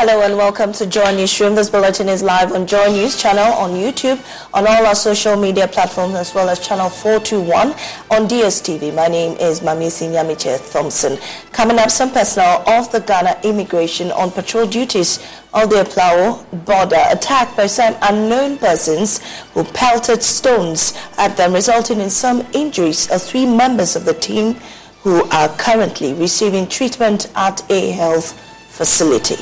Hello 0.00 0.22
and 0.22 0.34
welcome 0.38 0.72
to 0.72 0.86
Joy 0.86 1.14
Newsroom. 1.14 1.54
This 1.54 1.68
bulletin 1.68 2.08
is 2.08 2.22
live 2.22 2.52
on 2.52 2.66
Joy 2.66 2.88
News 2.88 3.20
channel 3.20 3.52
on 3.52 3.72
YouTube, 3.72 4.18
on 4.54 4.66
all 4.66 4.86
our 4.86 4.94
social 4.94 5.36
media 5.36 5.68
platforms, 5.68 6.14
as 6.14 6.34
well 6.34 6.48
as 6.48 6.58
channel 6.58 6.88
421 6.88 7.72
on 8.10 8.26
DSTV. 8.26 8.94
My 8.94 9.08
name 9.08 9.36
is 9.36 9.60
Mamisi 9.60 10.08
Nyamiche 10.08 10.72
Thompson. 10.72 11.18
Coming 11.52 11.78
up, 11.78 11.90
some 11.90 12.10
personnel 12.12 12.66
of 12.66 12.90
the 12.92 13.00
Ghana 13.00 13.40
Immigration 13.44 14.10
on 14.12 14.30
patrol 14.30 14.66
duties 14.66 15.18
of 15.52 15.68
the 15.68 15.84
Aflao 15.84 16.64
border 16.64 17.02
attacked 17.10 17.54
by 17.54 17.66
some 17.66 17.94
unknown 18.00 18.56
persons 18.56 19.20
who 19.52 19.64
pelted 19.64 20.22
stones 20.22 20.94
at 21.18 21.36
them, 21.36 21.52
resulting 21.52 22.00
in 22.00 22.08
some 22.08 22.46
injuries 22.54 23.10
of 23.10 23.20
three 23.20 23.44
members 23.44 23.96
of 23.96 24.06
the 24.06 24.14
team 24.14 24.54
who 25.02 25.24
are 25.28 25.50
currently 25.58 26.14
receiving 26.14 26.66
treatment 26.66 27.30
at 27.36 27.62
a 27.70 27.90
health 27.90 28.32
facility. 28.70 29.36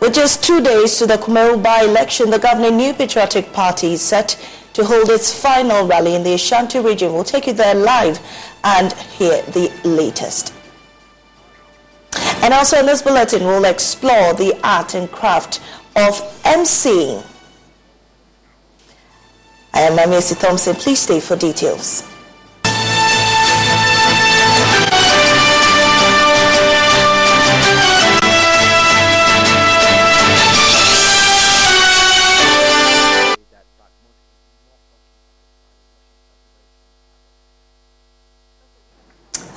With 0.00 0.14
just 0.14 0.44
two 0.44 0.60
days 0.60 0.98
to 0.98 1.06
the 1.06 1.16
Kumawu 1.16 1.62
by-election, 1.62 2.30
the 2.30 2.38
governing 2.38 2.76
New 2.76 2.92
Patriotic 2.92 3.52
Party 3.52 3.94
is 3.94 4.02
set 4.02 4.38
to 4.74 4.84
hold 4.84 5.08
its 5.08 5.40
final 5.40 5.86
rally 5.86 6.14
in 6.14 6.22
the 6.22 6.34
Ashanti 6.34 6.78
region. 6.80 7.14
We'll 7.14 7.24
take 7.24 7.46
you 7.46 7.54
there 7.54 7.74
live 7.74 8.20
and 8.62 8.92
hear 8.92 9.42
the 9.42 9.72
latest. 9.84 10.52
And 12.42 12.52
also 12.52 12.78
in 12.78 12.86
this 12.86 13.00
bulletin, 13.00 13.44
we'll 13.44 13.64
explore 13.64 14.34
the 14.34 14.58
art 14.62 14.94
and 14.94 15.10
craft 15.10 15.60
of 15.96 16.20
emceeing. 16.42 17.24
I 19.72 19.80
am 19.80 19.96
Mamisi 19.96 20.38
Thompson. 20.38 20.74
Please 20.74 21.00
stay 21.00 21.20
for 21.20 21.36
details. 21.36 22.02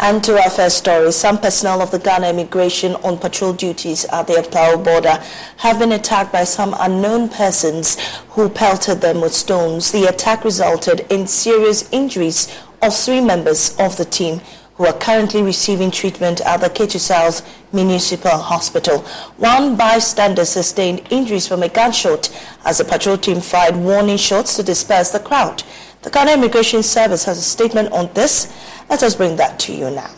And 0.01 0.23
to 0.23 0.41
our 0.41 0.49
first 0.49 0.77
story, 0.77 1.11
some 1.11 1.39
personnel 1.39 1.81
of 1.81 1.91
the 1.91 1.99
Ghana 1.99 2.29
Immigration 2.29 2.95
on 3.03 3.17
patrol 3.17 3.51
duties 3.51 4.05
at 4.05 4.27
the 4.27 4.33
Aflao 4.33 4.81
border 4.81 5.21
have 5.57 5.77
been 5.77 5.91
attacked 5.91 6.31
by 6.31 6.45
some 6.45 6.73
unknown 6.79 7.27
persons 7.27 7.97
who 8.29 8.47
pelted 8.47 9.01
them 9.01 9.19
with 9.19 9.33
stones. 9.33 9.91
The 9.91 10.05
attack 10.05 10.45
resulted 10.45 11.01
in 11.11 11.27
serious 11.27 11.89
injuries 11.91 12.47
of 12.81 12.95
three 12.95 13.19
members 13.19 13.75
of 13.77 13.97
the 13.97 14.05
team 14.05 14.39
who 14.75 14.85
are 14.85 14.97
currently 14.97 15.43
receiving 15.43 15.91
treatment 15.91 16.39
at 16.41 16.61
the 16.61 16.69
Ketu 16.69 16.97
South 16.97 17.45
Municipal 17.73 18.37
Hospital. 18.37 18.99
One 19.35 19.75
bystander 19.75 20.45
sustained 20.45 21.05
injuries 21.09 21.45
from 21.45 21.61
a 21.61 21.67
gunshot 21.67 22.29
as 22.63 22.77
the 22.77 22.85
patrol 22.85 23.17
team 23.17 23.41
fired 23.41 23.75
warning 23.75 24.15
shots 24.15 24.55
to 24.55 24.63
disperse 24.63 25.09
the 25.09 25.19
crowd. 25.19 25.61
The 26.01 26.09
Ghana 26.09 26.31
Immigration 26.31 26.81
Service 26.81 27.25
has 27.25 27.37
a 27.37 27.41
statement 27.41 27.91
on 27.91 28.09
this. 28.13 28.47
Let 28.89 29.03
us 29.03 29.15
bring 29.15 29.35
that 29.35 29.59
to 29.59 29.73
you 29.73 29.91
now. 29.91 30.09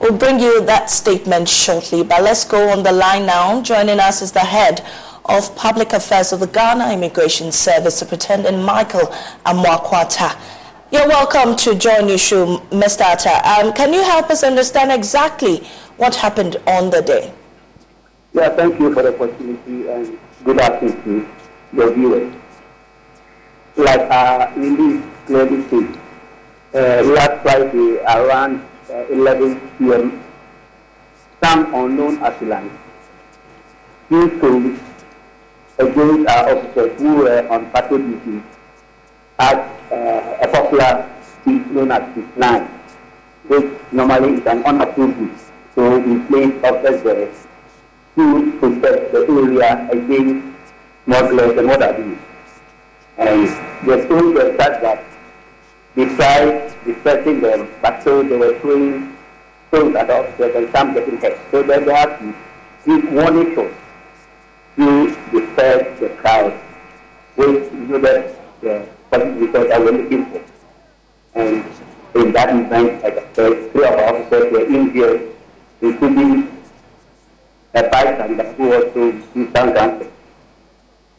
We'll 0.00 0.18
bring 0.18 0.40
you 0.40 0.64
that 0.66 0.90
statement 0.90 1.48
shortly, 1.48 2.02
but 2.02 2.22
let's 2.24 2.44
go 2.44 2.70
on 2.70 2.82
the 2.82 2.90
line 2.90 3.24
now. 3.24 3.62
Joining 3.62 4.00
us 4.00 4.20
is 4.20 4.32
the 4.32 4.40
head 4.40 4.84
of 5.26 5.54
Public 5.56 5.92
Affairs 5.92 6.32
of 6.32 6.40
the 6.40 6.46
Ghana 6.46 6.92
Immigration 6.92 7.52
Service, 7.52 7.96
Superintendent 7.98 8.62
Michael 8.64 9.06
Amoako-Attah. 9.46 10.36
You're 10.90 11.08
welcome 11.08 11.56
to 11.56 11.74
join 11.74 12.14
show, 12.18 12.58
Mr. 12.70 13.02
Attah. 13.02 13.44
Um, 13.64 13.72
can 13.72 13.92
you 13.92 14.02
help 14.02 14.30
us 14.30 14.42
understand 14.42 14.90
exactly 14.92 15.58
what 15.96 16.14
happened 16.14 16.56
on 16.66 16.90
the 16.90 17.00
day? 17.02 17.32
Yeah, 18.34 18.48
thank 18.50 18.78
you 18.80 18.92
for 18.92 19.02
the 19.02 19.14
opportunity 19.14 19.88
and 19.88 20.18
good 20.44 20.58
afternoon 20.58 21.02
to 21.02 21.76
your 21.76 21.94
viewers. 21.94 22.34
Like 23.76 24.00
uh, 24.10 24.52
Indy 24.56 25.06
clearly 25.26 25.62
said, 25.68 25.98
uh, 26.74 27.02
last 27.08 27.42
Friday 27.42 27.98
around 28.04 28.66
uh, 28.90 29.06
11 29.08 29.60
p.m., 29.78 30.22
some 31.42 31.74
unknown 31.74 32.22
assailants 32.22 32.74
used 34.10 34.40
to 34.40 34.78
against 35.82 36.28
our 36.28 36.56
officers 36.56 37.00
who 37.00 37.16
were 37.16 37.48
on 37.48 37.70
patrol 37.70 38.00
duty 38.00 38.42
at 39.38 39.58
uh, 39.92 40.44
a 40.44 40.48
popular 40.48 41.08
street 41.40 41.66
known 41.70 41.90
as 41.90 42.10
Street 42.12 42.36
9, 42.36 42.62
which 43.48 43.80
normally 43.92 44.34
is 44.34 44.46
an 44.46 44.62
unapproved 44.64 45.18
route. 45.18 45.40
So 45.74 45.98
we 45.98 46.20
placed 46.26 46.64
officers 46.64 47.02
there 47.02 47.32
to 48.16 48.58
protect 48.60 49.12
the 49.12 49.20
area 49.28 49.88
against 49.90 50.74
smugglers 51.04 51.58
and 51.58 51.68
what 51.68 51.98
you. 51.98 52.18
And 53.18 53.48
the 53.86 54.04
story 54.04 54.32
was 54.32 54.56
such 54.56 54.80
that 54.82 55.04
they 55.94 56.04
tried 56.16 56.74
dispersing 56.84 57.40
them, 57.40 57.68
but 57.82 58.02
so 58.02 58.22
they 58.22 58.36
were 58.36 58.58
throwing 58.60 59.16
stones 59.68 59.96
at 59.96 60.10
officers 60.10 60.54
and 60.54 60.70
some 60.72 60.94
getting 60.94 61.16
hurt. 61.18 61.38
So 61.50 61.62
then 61.62 61.84
they 61.86 61.94
had 61.94 62.18
to 62.18 62.34
give 62.86 63.12
warning 63.12 63.54
shots 63.54 63.74
to 64.76 65.06
disperse 65.30 66.00
the 66.00 66.08
crowd, 66.20 66.52
which 67.36 67.72
yielded 67.72 68.36
the 68.60 68.88
positive 69.10 69.40
results 69.40 69.68
that 69.68 69.80
we're 69.80 69.92
looking 69.92 70.26
for. 70.26 70.42
And 71.34 71.64
in 72.14 72.32
that 72.32 72.50
event, 72.50 73.02
like 73.02 73.18
I 73.18 73.32
said, 73.34 73.72
three 73.72 73.84
of 73.84 73.94
our 73.94 74.14
officers 74.14 74.52
were 74.52 74.66
injured, 74.66 75.34
including 75.80 76.62
a 77.74 77.82
bystander 77.88 78.52
who 78.52 78.72
also 78.72 79.12
received 79.12 79.56
some 79.56 79.74
cancer. 79.74 80.10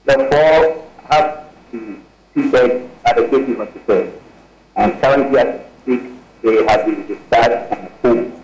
The 0.06 0.14
four 0.32 0.88
have 1.10 1.46
been 1.72 2.04
treated 2.34 2.90
at 3.06 3.16
the 3.16 3.28
Katy 3.28 3.56
hospital, 3.56 4.14
and 4.76 5.02
currently 5.02 5.40
at 5.40 5.86
the 5.86 6.14
they 6.44 6.66
have 6.66 6.86
been 6.86 7.08
discharged 7.08 7.72
and 7.72 7.90
home. 8.02 8.44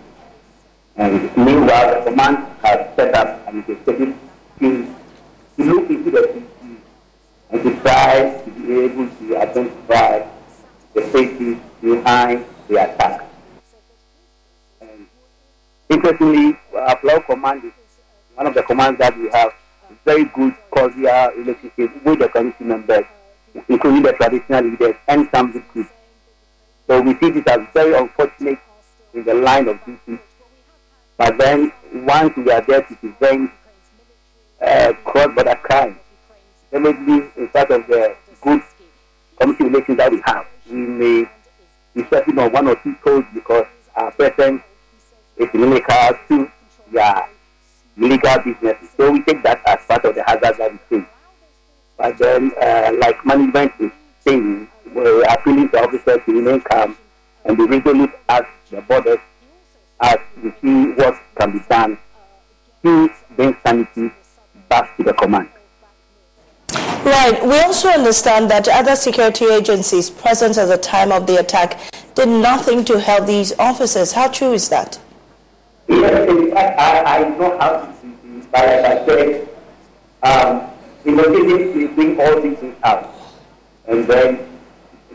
And 0.96 1.36
meanwhile, 1.36 2.02
the 2.02 2.10
command 2.10 2.46
has 2.62 2.96
set 2.96 3.14
up 3.14 3.46
an 3.46 3.56
investigative 3.56 4.16
team 4.58 4.96
to 5.56 5.64
look 5.64 5.90
into 5.90 6.10
the 6.10 6.20
CC 6.20 6.76
and 7.50 7.62
to 7.62 7.80
try 7.80 8.42
to 8.44 8.50
be 8.50 8.80
able 8.80 9.08
to 9.08 9.36
identify 9.36 10.26
the 10.94 11.02
faces 11.02 11.58
behind 11.80 12.44
the 12.68 12.76
attack. 12.76 13.28
And 14.80 15.06
interestingly, 15.88 16.56
our 16.74 16.98
floor 16.98 17.20
command 17.22 17.64
is 17.64 17.72
one 18.34 18.46
of 18.46 18.54
the 18.54 18.62
commands 18.62 18.98
that 18.98 19.16
we 19.18 19.28
have 19.30 19.52
very 20.04 20.24
good 20.24 20.54
cordial 20.70 21.30
relationship 21.36 22.04
with 22.04 22.18
the 22.18 22.28
community 22.28 22.64
members, 22.64 23.04
including 23.68 24.02
the 24.02 24.12
traditional 24.12 24.64
leaders 24.64 24.94
and 25.08 25.28
some 25.34 25.52
recruits. 25.52 25.90
So 26.86 27.00
we 27.00 27.14
see 27.18 27.30
this 27.30 27.46
as 27.46 27.60
very 27.74 27.94
unfortunate 27.94 28.58
in 29.14 29.24
the 29.24 29.34
line 29.34 29.68
of 29.68 29.84
duty. 29.84 30.20
But 31.16 31.38
then 31.38 31.72
once 31.92 32.36
we 32.36 32.50
are 32.50 32.62
there 32.62 32.82
to 32.82 32.94
prevent 32.96 33.50
uh, 34.60 34.92
cross-border 35.04 35.56
crime, 35.62 35.98
definitely 36.70 37.30
in 37.36 37.48
part 37.48 37.70
of 37.70 37.86
the 37.86 38.14
good 38.42 38.62
community 39.38 39.64
relations 39.64 39.96
that 39.98 40.12
we 40.12 40.22
have, 40.26 40.46
we 40.70 40.76
may 40.76 41.30
be 41.94 42.04
stepping 42.04 42.38
on 42.38 42.52
one 42.52 42.68
or 42.68 42.76
two 42.82 42.94
toes 43.04 43.24
because 43.34 43.66
our 43.96 44.10
presence 44.12 44.62
is 45.36 45.48
inimical 45.54 46.18
to 46.28 46.50
their 46.92 47.28
legal 47.96 48.38
businesses. 48.44 48.88
So 48.96 49.10
we 49.10 49.22
take 49.22 49.42
that 49.42 49.60
as 49.66 49.84
part 49.86 50.04
of 50.04 50.14
the 50.14 50.22
hazard 50.24 50.56
that 50.58 50.72
we 50.72 50.78
face. 50.98 51.08
But 51.96 52.18
then, 52.18 52.52
uh, 52.60 52.92
like 52.98 53.24
management 53.26 53.72
is 53.78 53.92
saying, 54.26 54.68
we're 54.94 55.22
appealing 55.24 55.70
to 55.70 55.82
officers 55.82 56.18
to 56.26 56.32
remain 56.32 56.60
calm 56.60 56.96
and 57.44 57.56
be 57.56 57.64
resolute 57.64 58.10
at 58.28 58.46
the 58.70 58.80
borders 58.82 59.18
as 60.00 60.18
we 60.42 60.50
see 60.60 60.92
what 60.92 61.14
can 61.36 61.52
be 61.52 61.64
done 61.68 61.98
to 62.82 63.10
bring 63.36 63.56
sanity 63.64 64.10
back 64.70 64.96
to 64.96 65.02
the 65.02 65.12
command. 65.12 65.50
Right. 67.04 67.44
We 67.44 67.58
also 67.58 67.88
understand 67.88 68.50
that 68.50 68.68
other 68.68 68.96
security 68.96 69.46
agencies 69.46 70.08
present 70.08 70.56
at 70.56 70.66
the 70.66 70.78
time 70.78 71.12
of 71.12 71.26
the 71.26 71.40
attack 71.40 71.78
did 72.14 72.28
nothing 72.28 72.84
to 72.86 72.98
help 73.00 73.26
these 73.26 73.52
officers. 73.58 74.12
How 74.12 74.28
true 74.28 74.52
is 74.52 74.68
that? 74.70 74.98
Yes, 75.88 76.30
in 76.30 76.52
fact, 76.52 76.78
I, 76.78 77.24
I 77.24 77.28
know 77.36 77.58
how 77.58 77.70
to 77.80 77.92
do 78.02 78.38
this, 78.38 78.46
but 78.46 78.64
as 78.64 78.84
I 78.84 79.06
said, 79.06 79.48
um, 80.22 80.70
was 81.04 81.26
easy 81.26 81.86
to 81.86 81.94
bring 81.94 82.20
all 82.20 82.40
these 82.40 82.58
things 82.58 82.76
out. 82.84 83.14
And 83.88 84.06
then 84.06 84.46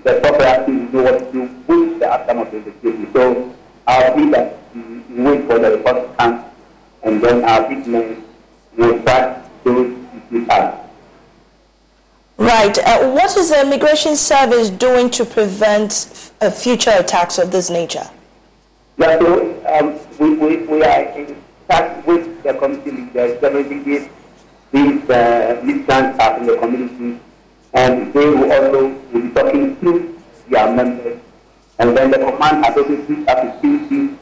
the 0.04 0.20
proper 0.20 0.66
team 0.66 0.92
know 0.92 1.04
what 1.04 1.20
to 1.20 1.32
do 1.32 1.42
with 1.68 2.00
the 2.00 2.12
outcome 2.12 2.40
of 2.40 2.52
the 2.52 2.58
investigation. 2.58 3.14
So 3.14 3.56
I'll 3.88 4.16
be 4.16 4.30
that 4.32 4.58
we 4.74 5.24
wait 5.24 5.48
for 5.48 5.60
the 5.60 5.78
report 5.78 5.96
to 5.96 6.16
come, 6.18 6.46
and 7.04 7.24
then 7.24 7.44
our 7.46 7.70
big 7.70 7.88
men 7.88 8.24
will 8.76 9.02
start 9.02 9.45
those 9.66 9.98
issues 10.30 10.48
out. 10.50 10.86
Right. 12.38 12.78
Uh, 12.78 13.12
what 13.12 13.36
is 13.38 13.50
the 13.50 13.62
Immigration 13.62 14.16
Service 14.16 14.70
doing 14.70 15.10
to 15.12 15.26
prevent 15.26 15.92
f- 15.92 16.34
uh, 16.42 16.50
future 16.52 16.92
attacks 16.96 17.38
of 17.38 17.52
this 17.52 17.70
nature? 17.70 18.08
Yeah, 18.98 19.20
so 19.20 19.66
um, 19.68 20.00
we, 20.20 20.36
we, 20.36 20.58
we 20.66 20.84
are 20.84 21.02
in 21.18 21.42
touch 21.70 22.06
with 22.06 22.44
the 22.44 22.54
community 22.54 22.92
leaders, 22.92 23.42
definitely 23.42 23.80
these, 23.80 24.10
these 24.72 25.10
uh, 25.10 25.60
listeners 25.64 26.16
are 26.20 26.38
in 26.40 26.46
the 26.46 26.58
community, 26.58 27.20
and 27.74 28.14
they 28.14 28.26
will 28.30 28.52
also 28.52 28.88
will 29.12 29.22
be 29.22 29.30
talking 29.32 29.80
to 29.82 30.20
their 30.50 30.74
members. 30.74 31.20
And 31.80 31.98
then 31.98 32.12
the 32.12 32.18
command 32.20 32.64
has 32.66 32.78
also 32.78 32.96
reached 32.96 33.28
out 33.28 33.62
to 33.62 33.68
CC, 33.68 34.18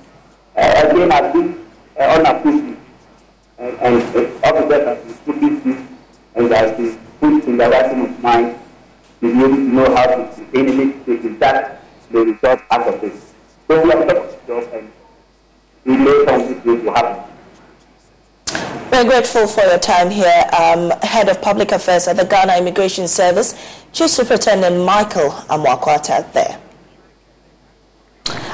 uh, 0.55 0.87
again 0.89 1.11
as 1.11 1.33
this 1.33 1.57
uh, 1.99 2.03
unapproved, 2.03 2.77
and, 3.63 3.79
and 3.79 4.15
uh, 4.15 4.47
officers 4.47 4.85
have 4.87 5.05
been 5.05 5.15
putting 5.25 5.63
this 5.63 5.89
and 6.35 6.51
has 6.51 6.77
been 6.77 6.99
put 7.21 7.43
in 7.47 7.57
the 7.57 7.69
right 7.69 7.85
frame 7.85 8.01
of 8.05 8.21
mind 8.21 8.59
to 9.21 9.33
be 9.33 9.39
able 9.39 9.55
to 9.55 9.61
know 9.61 9.95
how 9.95 10.05
to 10.05 10.33
contain 10.35 10.69
any 10.69 10.91
situation 11.05 11.39
that 11.39 11.81
the 12.11 12.19
result 12.25 12.59
out 12.71 12.87
of 12.93 13.03
it. 13.03 13.13
So 13.67 13.81
we 13.81 13.91
are 13.91 14.05
talking 14.05 14.47
to 14.47 14.77
and 14.77 14.91
we 15.85 15.95
know 15.97 16.25
something 16.25 16.61
going 16.61 16.83
to 16.83 16.91
happen. 16.91 17.29
We're 18.91 19.05
grateful 19.05 19.47
for 19.47 19.61
your 19.63 19.79
time 19.79 20.09
here, 20.09 20.43
um, 20.59 20.91
Head 21.01 21.29
of 21.29 21.41
Public 21.41 21.71
Affairs 21.71 22.07
at 22.07 22.17
the 22.17 22.25
Ghana 22.25 22.57
Immigration 22.57 23.07
Service, 23.07 23.55
Chief 23.93 24.09
Superintendent 24.09 24.85
Michael 24.85 25.29
Amoako-Attah 25.49 26.31
there. 26.33 26.59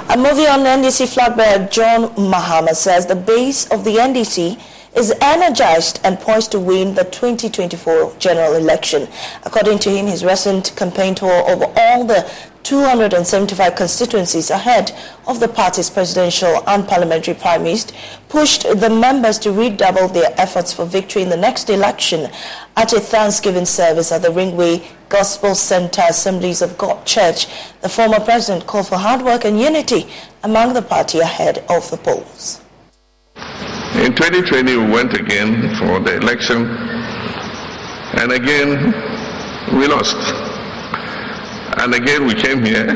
And 0.10 0.24
moving 0.24 0.48
on, 0.48 0.60
NDC 0.62 1.13
flag 1.13 1.36
bearer 1.36 1.68
John 1.68 2.10
Mahama 2.16 2.74
says 2.74 3.06
the 3.06 3.16
base 3.16 3.68
of 3.72 3.84
the 3.84 3.96
NDC 3.98 4.60
is 4.96 5.13
energized 5.22 6.00
and 6.03 6.19
poised 6.19 6.51
to 6.51 6.60
win 6.60 6.96
the 6.96 7.03
2024 7.03 8.15
general 8.17 8.55
election. 8.55 9.08
According 9.43 9.79
to 9.79 9.89
him, 9.89 10.08
his 10.08 10.25
recent 10.25 10.75
campaign 10.75 11.15
tour 11.15 11.50
over 11.50 11.72
all 11.77 12.05
the 12.05 12.29
275 12.63 13.75
constituencies 13.75 14.51
ahead 14.51 14.91
of 15.27 15.39
the 15.39 15.48
party's 15.48 15.89
presidential 15.89 16.62
and 16.67 16.88
parliamentary 16.88 17.34
primaries 17.34 17.88
pushed 18.27 18.62
the 18.63 18.89
members 18.89 19.39
to 19.39 19.51
redouble 19.51 20.08
their 20.10 20.31
efforts 20.38 20.72
for 20.72 20.86
victory 20.86 21.24
in 21.24 21.29
the 21.29 21.38
next 21.38 21.69
election 21.69 22.29
at 22.77 22.93
a 22.93 23.00
Thanksgiving 23.00 23.65
service 23.65 24.12
at 24.12 24.22
the 24.22 24.27
Ringway 24.27 24.86
Gospel 25.08 25.55
Center 25.55 26.03
Assemblies 26.10 26.62
of 26.62 26.77
God 26.77 27.05
Church. 27.05 27.48
The 27.81 27.89
former 27.89 28.19
president 28.19 28.67
called 28.67 28.88
for 28.88 28.98
hard 28.98 29.24
work 29.24 29.46
and 29.46 29.60
unity 29.60 30.08
among 30.43 30.74
the 30.74 30.81
party 30.81 31.19
ahead 31.19 31.65
of 31.69 31.89
the 31.89 31.98
polls. 31.98 32.62
In 34.05 34.15
2020, 34.15 34.77
we 34.77 34.91
went 34.91 35.13
again 35.13 35.75
for 35.75 36.00
the 36.00 36.17
election, 36.17 36.67
and 38.19 38.31
again, 38.31 38.93
we 39.77 39.88
lost. 39.88 40.17
And 41.79 41.93
again, 41.93 42.25
we 42.25 42.34
came 42.34 42.63
here 42.63 42.88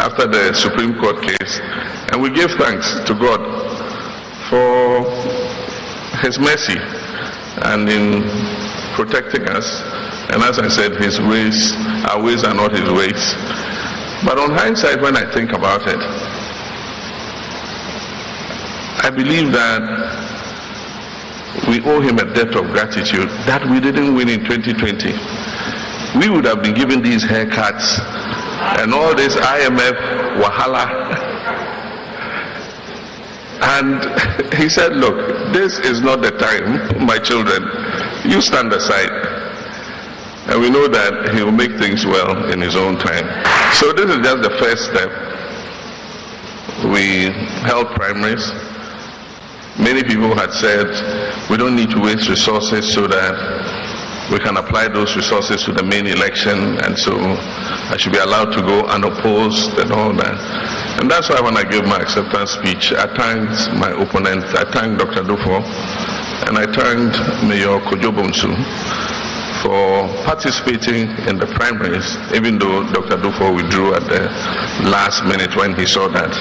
after 0.00 0.26
the 0.26 0.54
Supreme 0.54 0.94
Court 0.98 1.22
case, 1.22 1.60
and 2.12 2.22
we 2.22 2.30
gave 2.30 2.50
thanks 2.52 2.94
to 3.06 3.14
God 3.14 3.40
for 4.48 5.04
His 6.20 6.38
mercy 6.38 6.78
and 7.62 7.88
in 7.88 8.22
protecting 8.94 9.48
us. 9.48 9.82
And 10.30 10.42
as 10.42 10.58
I 10.58 10.68
said, 10.68 10.96
His 10.96 11.20
ways, 11.20 11.72
our 12.10 12.22
ways 12.22 12.44
are 12.44 12.54
not 12.54 12.72
His 12.72 12.88
ways. 12.90 13.34
But 14.24 14.38
on 14.38 14.50
hindsight, 14.50 15.00
when 15.00 15.16
I 15.16 15.30
think 15.32 15.52
about 15.52 15.82
it, 15.86 16.00
I 19.00 19.10
believe 19.10 19.52
that 19.52 19.82
we 21.68 21.80
owe 21.82 22.00
him 22.00 22.18
a 22.18 22.24
debt 22.34 22.54
of 22.54 22.66
gratitude 22.66 23.28
that 23.46 23.64
we 23.68 23.80
didn't 23.80 24.14
win 24.14 24.28
in 24.28 24.40
2020. 24.44 25.12
We 26.18 26.28
would 26.28 26.44
have 26.44 26.62
been 26.62 26.74
given 26.74 27.02
these 27.02 27.22
haircuts 27.24 27.98
and 28.80 28.92
all 28.92 29.14
this 29.14 29.34
IMF 29.36 29.96
wahala. 30.42 30.86
And 33.60 34.54
he 34.54 34.68
said, 34.68 34.96
Look, 34.96 35.16
this 35.52 35.78
is 35.78 36.00
not 36.00 36.22
the 36.22 36.30
time, 36.32 37.04
my 37.06 37.18
children. 37.18 37.62
You 38.24 38.40
stand 38.40 38.72
aside. 38.72 39.10
And 40.48 40.60
we 40.60 40.70
know 40.70 40.88
that 40.88 41.34
he 41.34 41.42
will 41.42 41.52
make 41.52 41.72
things 41.76 42.06
well 42.06 42.50
in 42.50 42.60
his 42.60 42.74
own 42.76 42.96
time. 42.98 43.26
So 43.74 43.92
this 43.92 44.08
is 44.10 44.18
just 44.24 44.42
the 44.42 44.56
first 44.58 44.84
step. 44.84 45.10
We 46.90 47.30
held 47.66 47.88
primaries. 47.88 48.50
Many 49.78 50.02
people 50.02 50.34
had 50.34 50.52
said 50.52 50.86
we 51.48 51.56
don't 51.56 51.76
need 51.76 51.90
to 51.90 52.00
waste 52.00 52.28
resources 52.28 52.92
so 52.92 53.06
that 53.06 54.28
we 54.30 54.38
can 54.38 54.56
apply 54.56 54.88
those 54.88 55.14
resources 55.16 55.62
to 55.64 55.72
the 55.72 55.82
main 55.82 56.06
election 56.06 56.78
and 56.82 56.98
so 56.98 57.14
I 57.16 57.96
should 57.96 58.12
be 58.12 58.18
allowed 58.18 58.52
to 58.52 58.60
go 58.60 58.84
unopposed 58.86 59.78
and 59.78 59.92
all 59.92 60.12
that. 60.12 60.36
And 61.00 61.08
that's 61.08 61.30
why 61.30 61.40
when 61.40 61.56
I 61.56 61.62
gave 61.62 61.84
my 61.84 61.96
acceptance 61.96 62.50
speech, 62.50 62.92
I 62.92 63.06
thanked 63.14 63.72
my 63.78 63.90
opponent, 63.94 64.44
I 64.52 64.68
thanked 64.70 64.98
Dr. 64.98 65.22
Duffuor, 65.22 65.62
and 66.48 66.58
I 66.58 66.66
thanked 66.66 67.16
Mayor 67.46 67.78
Kojo 67.86 68.12
for 69.62 70.08
participating 70.24 71.10
in 71.26 71.38
the 71.38 71.46
primaries, 71.46 72.16
even 72.34 72.58
though 72.58 72.84
Dr. 72.92 73.16
Duffuor 73.16 73.54
withdrew 73.54 73.94
at 73.94 74.04
the 74.04 74.28
last 74.88 75.24
minute 75.24 75.54
when 75.56 75.74
he 75.74 75.86
saw 75.86 76.08
that, 76.08 76.32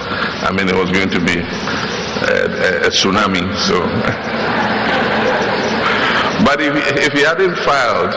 I 0.44 0.52
mean, 0.52 0.70
it 0.70 0.76
was 0.76 0.92
going 0.92 1.10
to 1.10 1.20
be 1.20 1.40
a, 1.40 2.86
a, 2.86 2.90
tsunami. 2.90 3.56
So, 3.58 3.80
but 6.46 6.62
if, 6.62 6.76
if 6.98 7.14
he 7.14 7.22
hadn't 7.22 7.58
filed 7.60 8.14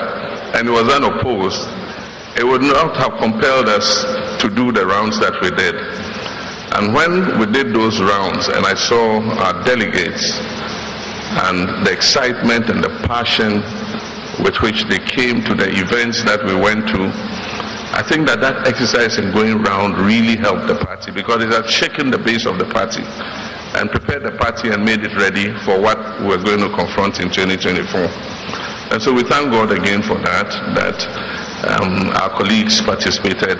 and 0.56 0.70
was 0.70 0.88
unopposed, 0.88 1.68
it 2.36 2.44
would 2.44 2.62
not 2.62 2.96
have 2.96 3.18
compelled 3.18 3.68
us 3.68 4.04
to 4.40 4.48
do 4.48 4.72
the 4.72 4.86
rounds 4.86 5.18
that 5.20 5.40
we 5.42 5.50
did. 5.50 5.74
And 6.72 6.94
when 6.94 7.38
we 7.38 7.46
did 7.46 7.74
those 7.74 8.00
rounds 8.00 8.48
and 8.48 8.64
I 8.64 8.74
saw 8.74 9.20
our 9.42 9.64
delegates 9.64 10.38
and 11.30 11.86
the 11.86 11.92
excitement 11.92 12.70
and 12.70 12.82
the 12.82 12.90
passion 13.06 13.62
with 14.42 14.56
which 14.62 14.84
they 14.84 14.98
came 14.98 15.42
to 15.44 15.54
the 15.54 15.68
events 15.68 16.22
that 16.24 16.44
we 16.44 16.54
went 16.54 16.88
to, 16.88 17.10
I 17.92 18.02
think 18.06 18.26
that 18.28 18.40
that 18.40 18.68
exercise 18.68 19.18
in 19.18 19.32
going 19.32 19.62
round 19.62 19.98
really 19.98 20.36
helped 20.36 20.68
the 20.68 20.76
party 20.76 21.10
because 21.10 21.42
it 21.42 21.50
had 21.50 21.68
shaken 21.68 22.10
the 22.10 22.18
base 22.18 22.46
of 22.46 22.58
the 22.58 22.64
party 22.66 23.02
and 23.74 23.90
prepared 23.90 24.22
the 24.22 24.32
party 24.38 24.70
and 24.70 24.84
made 24.84 25.02
it 25.02 25.14
ready 25.16 25.52
for 25.64 25.80
what 25.80 25.98
we're 26.22 26.42
going 26.42 26.60
to 26.60 26.70
confront 26.74 27.18
in 27.18 27.30
2024. 27.30 28.00
And 28.92 29.02
so 29.02 29.12
we 29.12 29.22
thank 29.22 29.50
God 29.50 29.72
again 29.72 30.02
for 30.02 30.18
that, 30.18 30.50
that 30.74 30.98
um, 31.66 32.10
our 32.10 32.30
colleagues 32.30 32.80
participated 32.80 33.58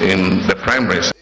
in 0.00 0.46
the 0.46 0.56
primaries. 0.62 1.13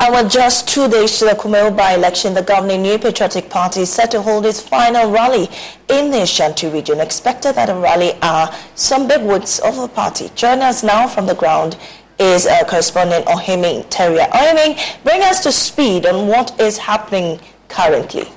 And 0.00 0.14
with 0.14 0.30
just 0.30 0.68
two 0.68 0.88
days 0.88 1.18
to 1.18 1.24
the 1.24 1.32
Kumawu 1.32 1.76
by-election, 1.76 2.32
the 2.34 2.42
governing 2.42 2.82
New 2.82 2.98
Patriotic 2.98 3.50
Party 3.50 3.80
is 3.80 3.92
set 3.92 4.12
to 4.12 4.22
hold 4.22 4.46
its 4.46 4.60
final 4.60 5.10
rally 5.10 5.48
in 5.88 6.12
the 6.12 6.22
Ashanti 6.22 6.68
region. 6.68 7.00
Expected 7.00 7.56
at 7.56 7.66
the 7.66 7.74
rally 7.74 8.12
are 8.22 8.54
some 8.76 9.08
big 9.08 9.20
bigwigs 9.20 9.58
of 9.58 9.76
the 9.76 9.88
party. 9.88 10.30
Join 10.36 10.60
us 10.60 10.84
now 10.84 11.08
from 11.08 11.26
the 11.26 11.34
ground 11.34 11.76
is 12.18 12.46
uh, 12.46 12.64
correspondent 12.64 13.26
Ohemeng 13.26 13.86
Tawiah. 13.90 14.30
Ohemeng, 14.30 15.02
bring 15.04 15.22
us 15.22 15.42
to 15.42 15.52
speed 15.52 16.06
on 16.06 16.28
what 16.28 16.58
is 16.60 16.78
happening 16.78 17.40
currently. 17.68 18.28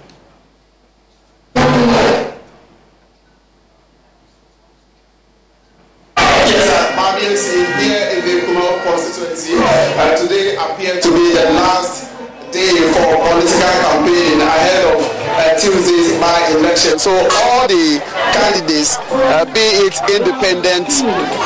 Constituency. 8.84 9.54
and 9.56 10.18
today 10.18 10.56
appeared 10.56 11.02
to 11.02 11.10
be 11.14 11.34
the 11.34 11.46
last 11.58 12.12
day 12.52 12.76
for 12.92 13.16
political 13.32 13.74
campaign 13.88 14.42
ahead 14.44 14.84
of 14.92 15.00
uh, 15.32 15.56
Tuesday's 15.56 16.12
by-election. 16.20 17.00
So 17.00 17.12
all 17.48 17.64
the 17.68 18.04
candidates, 18.36 19.00
uh, 19.32 19.46
be 19.56 19.88
it 19.88 19.96
independent 20.12 20.92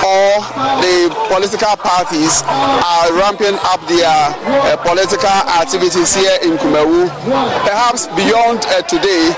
or 0.02 0.42
the 0.82 1.14
political 1.30 1.78
parties, 1.78 2.42
are 2.50 3.14
ramping 3.14 3.54
up 3.70 3.82
their 3.86 4.10
uh, 4.10 4.78
political 4.82 5.30
activities 5.30 6.16
here 6.18 6.38
in 6.42 6.58
Kumawu. 6.58 7.06
Perhaps 7.70 8.08
beyond 8.18 8.66
uh, 8.74 8.82
today, 8.90 9.30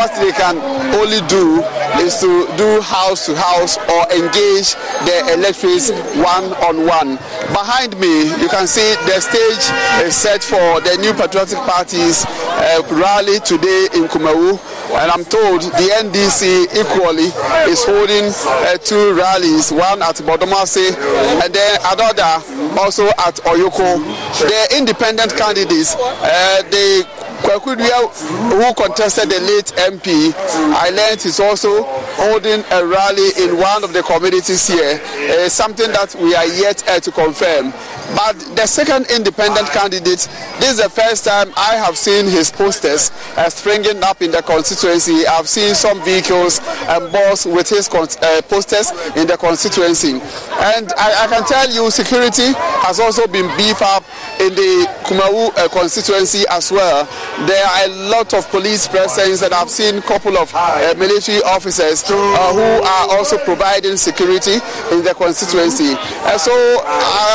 what 0.00 0.08
they 0.16 0.32
can 0.32 0.56
only 0.96 1.20
do 1.28 1.60
is 2.00 2.16
to 2.20 2.48
do 2.56 2.80
house 2.80 3.26
to 3.26 3.36
house 3.36 3.76
or 3.92 4.08
engage 4.16 4.72
the 5.04 5.36
electorates 5.36 5.92
one 6.16 6.48
on 6.64 6.86
one. 6.88 7.18
Behind 7.52 7.98
me, 7.98 8.30
you 8.40 8.48
can 8.48 8.66
see 8.66 8.94
the 9.10 9.18
stage 9.20 9.64
is 10.06 10.14
set 10.14 10.42
for 10.42 10.80
the 10.80 10.96
new 11.00 11.12
patriotic 11.12 11.58
parties 11.66 12.24
uh, 12.26 12.82
rally 12.92 13.40
today 13.40 13.88
in 13.94 14.06
Kumawu. 14.06 14.54
And 14.94 15.10
I'm 15.10 15.24
told 15.24 15.62
the 15.62 15.86
NDC 15.98 16.70
equally 16.78 17.30
is 17.70 17.82
holding 17.84 18.30
uh, 18.30 18.78
two 18.78 19.14
rallies, 19.14 19.72
one 19.72 20.02
at 20.02 20.16
Bodomase 20.22 20.94
and 21.42 21.52
then 21.54 21.78
another 21.90 22.38
also 22.78 23.06
at 23.26 23.36
Oyoko. 23.46 23.98
The 24.38 24.76
independent 24.78 25.36
candidates, 25.36 25.96
uh, 25.98 26.62
they 26.70 27.02
Kwekudua, 27.42 28.10
who 28.52 28.74
contested 28.74 29.28
the 29.30 29.40
late 29.40 29.72
MP, 29.90 30.32
I 30.74 30.90
learned 30.90 31.24
is 31.24 31.40
also 31.40 31.82
holding 32.16 32.62
a 32.70 32.86
rally 32.86 33.30
in 33.38 33.56
one 33.58 33.82
of 33.84 33.92
the 33.92 34.02
communities 34.02 34.66
here. 34.68 35.00
Uh, 35.30 35.48
something 35.48 35.90
that 35.92 36.14
we 36.16 36.34
are 36.34 36.46
yet 36.46 36.86
uh, 36.88 37.00
to 37.00 37.10
confirm. 37.10 37.72
But 38.14 38.38
the 38.56 38.66
second 38.66 39.06
independent 39.10 39.68
candidate, 39.68 40.28
this 40.58 40.70
is 40.72 40.82
the 40.82 40.90
first 40.90 41.24
time 41.24 41.52
I 41.56 41.76
have 41.76 41.96
seen 41.96 42.26
his 42.26 42.50
posters 42.50 43.10
uh, 43.36 43.48
springing 43.50 44.02
up 44.02 44.22
in 44.22 44.30
the 44.30 44.42
constituency. 44.42 45.26
I've 45.26 45.48
seen 45.48 45.74
some 45.74 46.02
vehicles 46.04 46.60
and 46.88 47.12
balls 47.12 47.46
with 47.46 47.68
his 47.68 47.88
uh, 47.88 48.42
posters 48.48 48.90
in 49.16 49.26
the 49.26 49.36
constituency. 49.38 50.20
And 50.60 50.92
I, 50.98 51.24
I, 51.24 51.26
can 51.28 51.44
tell 51.44 51.70
you, 51.70 51.90
security 51.90 52.52
has 52.84 53.00
also 53.00 53.26
been 53.26 53.46
beefed 53.56 53.82
up 53.82 54.04
in 54.40 54.54
the 54.54 54.86
Kumawu 55.04 55.56
uh, 55.56 55.68
constituency 55.68 56.44
as 56.50 56.70
well. 56.72 57.04
There 57.46 57.64
are 57.66 57.84
a 57.86 58.10
lot 58.10 58.34
of 58.34 58.48
police 58.50 58.88
presence, 58.88 59.42
and 59.42 59.54
I've 59.54 59.70
seen 59.70 59.98
a 59.98 60.02
couple 60.02 60.36
of 60.36 60.50
uh, 60.54 60.94
military 60.98 61.42
officers 61.42 62.04
uh, 62.04 62.52
who 62.52 62.84
are 62.86 63.16
also 63.18 63.38
providing 63.38 63.96
security 63.96 64.54
in 64.92 65.02
the 65.04 65.14
constituency. 65.16 65.94
so, 66.38 66.52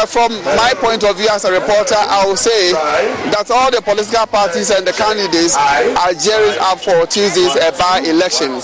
from 0.08 0.32
my 0.56 0.65
my 0.66 0.74
point 0.74 1.04
of 1.04 1.16
view 1.16 1.30
as 1.30 1.46
a 1.46 1.52
reporter, 1.52 1.94
I 1.94 2.26
will 2.26 2.36
say 2.36 2.72
that 3.30 3.52
all 3.54 3.70
the 3.70 3.86
political 3.86 4.26
parties 4.26 4.72
and 4.74 4.82
the 4.82 4.94
candidates 4.98 5.54
are 5.54 6.10
gearing 6.18 6.58
up 6.58 6.82
for 6.82 7.06
Tuesday's 7.06 7.54
uh, 7.54 7.70
by-election. 7.78 8.58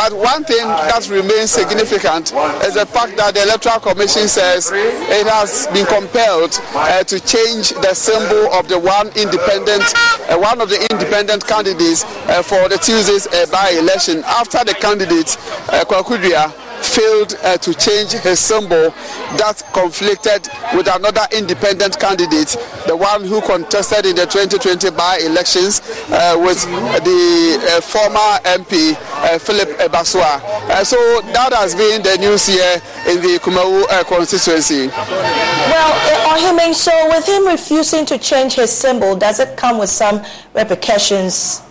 But 0.00 0.16
one 0.16 0.48
thing 0.48 0.64
that 0.64 1.04
remains 1.12 1.52
significant 1.52 2.32
is 2.64 2.72
the 2.72 2.88
fact 2.88 3.20
that 3.20 3.36
the 3.36 3.44
Electoral 3.44 3.80
Commission 3.84 4.32
says 4.32 4.72
it 4.72 5.28
has 5.28 5.68
been 5.76 5.84
compelled 5.84 6.56
uh, 6.72 7.04
to 7.04 7.20
change 7.20 7.76
the 7.84 7.92
symbol 7.92 8.48
of 8.56 8.64
the 8.72 8.78
one 8.80 9.12
independent, 9.12 9.84
uh, 10.32 10.40
one 10.40 10.56
of 10.64 10.72
the 10.72 10.80
independent 10.88 11.44
candidates 11.46 12.08
uh, 12.32 12.40
for 12.40 12.64
the 12.72 12.80
Tuesday's 12.80 13.28
uh, 13.28 13.44
by-election 13.52 14.24
after 14.24 14.64
the 14.64 14.72
candidate, 14.80 15.36
uh, 15.68 15.84
Kwakudria, 15.84 16.48
failed 16.84 17.34
uh, 17.42 17.56
to 17.58 17.74
change 17.74 18.12
his 18.12 18.38
symbol 18.38 18.90
that 19.38 19.62
conflicted 19.72 20.48
with 20.74 20.88
another 20.88 21.26
independent 21.32 21.98
candidate, 21.98 22.56
the 22.86 22.96
one 22.96 23.24
who 23.24 23.40
contested 23.42 24.06
in 24.06 24.16
the 24.16 24.26
2020 24.26 24.90
by-elections 24.90 25.80
uh, 26.10 26.36
with 26.38 26.62
the 27.04 27.58
uh, 27.70 27.80
former 27.80 28.38
MP 28.44 28.94
uh, 28.98 29.38
Philip 29.38 29.68
Basoah. 29.90 30.42
Uh, 30.68 30.84
so 30.84 30.96
that 31.32 31.52
has 31.52 31.74
been 31.74 32.02
the 32.02 32.16
news 32.18 32.46
here 32.46 32.80
in 33.08 33.20
the 33.22 33.38
Kumawu 33.38 33.84
uh, 33.90 34.04
constituency. 34.04 34.88
Well, 34.88 36.36
Ohemeng, 36.36 36.74
so 36.74 36.92
with 37.08 37.26
him 37.26 37.46
refusing 37.46 38.04
to 38.06 38.18
change 38.18 38.54
his 38.54 38.70
symbol, 38.70 39.16
does 39.16 39.40
it 39.40 39.56
come 39.56 39.78
with 39.78 39.90
some 39.90 40.22
repercussions? 40.54 41.62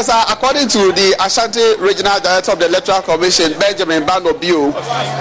Yes, 0.00 0.08
uh, 0.08 0.24
according 0.32 0.66
to 0.68 0.92
the 0.96 1.12
Ashanti 1.20 1.60
Regional 1.76 2.18
Director 2.20 2.52
of 2.52 2.58
the 2.58 2.64
Electoral 2.72 3.02
Commission, 3.02 3.52
Benjamin 3.60 4.06
Bano 4.06 4.32
Bio, 4.32 4.72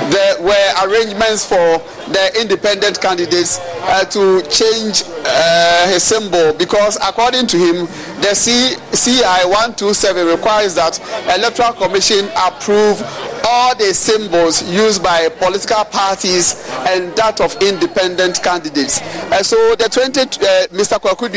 there 0.08 0.40
were 0.42 0.68
arrangements 0.88 1.44
for 1.44 1.84
the 2.08 2.32
independent 2.40 3.02
candidates 3.02 3.60
uh, 3.92 4.06
to 4.06 4.40
change 4.48 5.04
uh, 5.28 5.84
his 5.92 6.02
symbol 6.02 6.54
because, 6.54 6.96
according 7.04 7.48
to 7.48 7.58
him, 7.60 7.88
the 8.24 8.32
C- 8.34 8.80
CI 8.96 9.44
127 9.52 10.28
requires 10.28 10.76
that 10.76 10.96
Electoral 11.36 11.74
Commission 11.74 12.32
approve 12.48 13.04
all 13.46 13.76
the 13.76 13.94
symbols 13.94 14.62
used 14.70 15.04
by 15.04 15.30
political 15.30 15.84
parties 15.86 16.68
and 16.88 17.16
that 17.16 17.42
of 17.42 17.56
independent 17.62 18.42
candidates. 18.44 19.02
And 19.32 19.46
so 19.46 19.76
the 19.76 19.90
20, 19.90 20.20
uh, 20.22 20.26
Mr. 20.74 21.00
Kwaku 21.00 21.30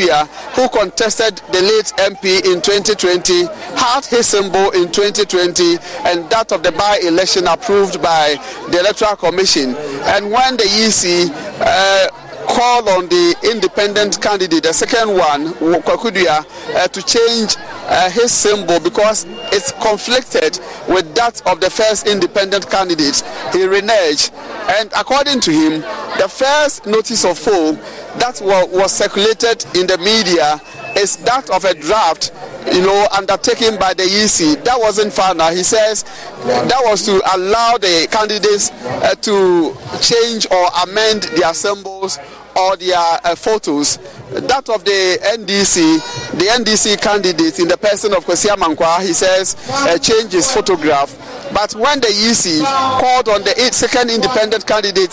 who 0.55 0.69
contested 0.69 1.37
the 1.51 1.61
late 1.61 1.93
MP 1.97 2.43
in 2.45 2.61
2020, 2.61 3.45
had 3.75 4.05
his 4.05 4.27
symbol 4.27 4.71
in 4.71 4.91
2020 4.91 5.77
and 6.05 6.29
that 6.29 6.51
of 6.51 6.63
the 6.63 6.71
by-election 6.71 7.47
approved 7.47 8.01
by 8.01 8.35
the 8.71 8.79
Electoral 8.79 9.15
Commission. 9.15 9.75
And 10.05 10.31
when 10.31 10.57
the 10.57 10.65
EC 10.65 11.29
uh, 11.59 12.22
called 12.53 12.87
on 12.87 13.09
the 13.09 13.35
independent 13.51 14.21
candidate, 14.21 14.63
the 14.63 14.73
second 14.73 15.09
one, 15.09 15.53
Kwaku 15.81 16.11
Duah, 16.11 16.45
uh, 16.75 16.87
to 16.87 17.01
change 17.01 17.55
uh, 17.89 18.09
his 18.11 18.31
symbol 18.31 18.79
because 18.79 19.25
it's 19.51 19.71
conflicted 19.81 20.59
with 20.87 21.13
that 21.15 21.41
of 21.47 21.59
the 21.59 21.69
first 21.69 22.07
independent 22.07 22.69
candidate. 22.69 23.23
He 23.51 23.65
reneged, 23.65 24.31
and 24.79 24.91
according 24.95 25.41
to 25.41 25.51
him, 25.51 25.81
the 26.21 26.29
first 26.29 26.85
notice 26.85 27.25
of 27.25 27.43
poll 27.43 27.73
that 28.21 28.39
was 28.41 28.91
circulated 28.91 29.65
in 29.75 29.87
the 29.87 29.97
media 29.97 30.61
is 30.95 31.17
that 31.25 31.49
of 31.49 31.65
a 31.65 31.73
draft 31.73 32.31
you 32.71 32.81
know, 32.81 33.07
undertaken 33.17 33.77
by 33.77 33.93
the 33.93 34.03
EC. 34.03 34.63
That 34.63 34.79
wasn't 34.79 35.11
final. 35.11 35.49
He 35.51 35.63
says 35.63 36.03
that 36.45 36.81
was 36.85 37.03
to 37.05 37.21
allow 37.35 37.77
the 37.77 38.07
candidates 38.09 38.71
uh, 38.71 39.15
to 39.15 39.75
change 40.01 40.47
or 40.49 40.67
amend 40.83 41.23
their 41.35 41.53
symbols 41.53 42.19
or 42.55 42.77
their 42.77 42.97
uh, 42.97 43.35
photos. 43.35 43.97
That 44.31 44.69
of 44.69 44.83
the 44.85 45.19
NDC, 45.37 46.31
the 46.31 46.45
NDC 46.45 47.01
candidate 47.01 47.59
in 47.59 47.67
the 47.67 47.77
person 47.77 48.13
of 48.13 48.25
Kwesi 48.25 48.49
Amankwa, 48.49 49.01
he 49.05 49.13
says, 49.13 49.55
uh, 49.69 49.97
photograph. 50.51 51.11
But 51.53 51.75
when 51.75 51.99
the 52.01 52.09
EC 52.09 52.63
called 52.99 53.29
on 53.29 53.43
the 53.43 53.53
second 53.71 54.09
independent 54.09 54.65
candidate 54.65 55.11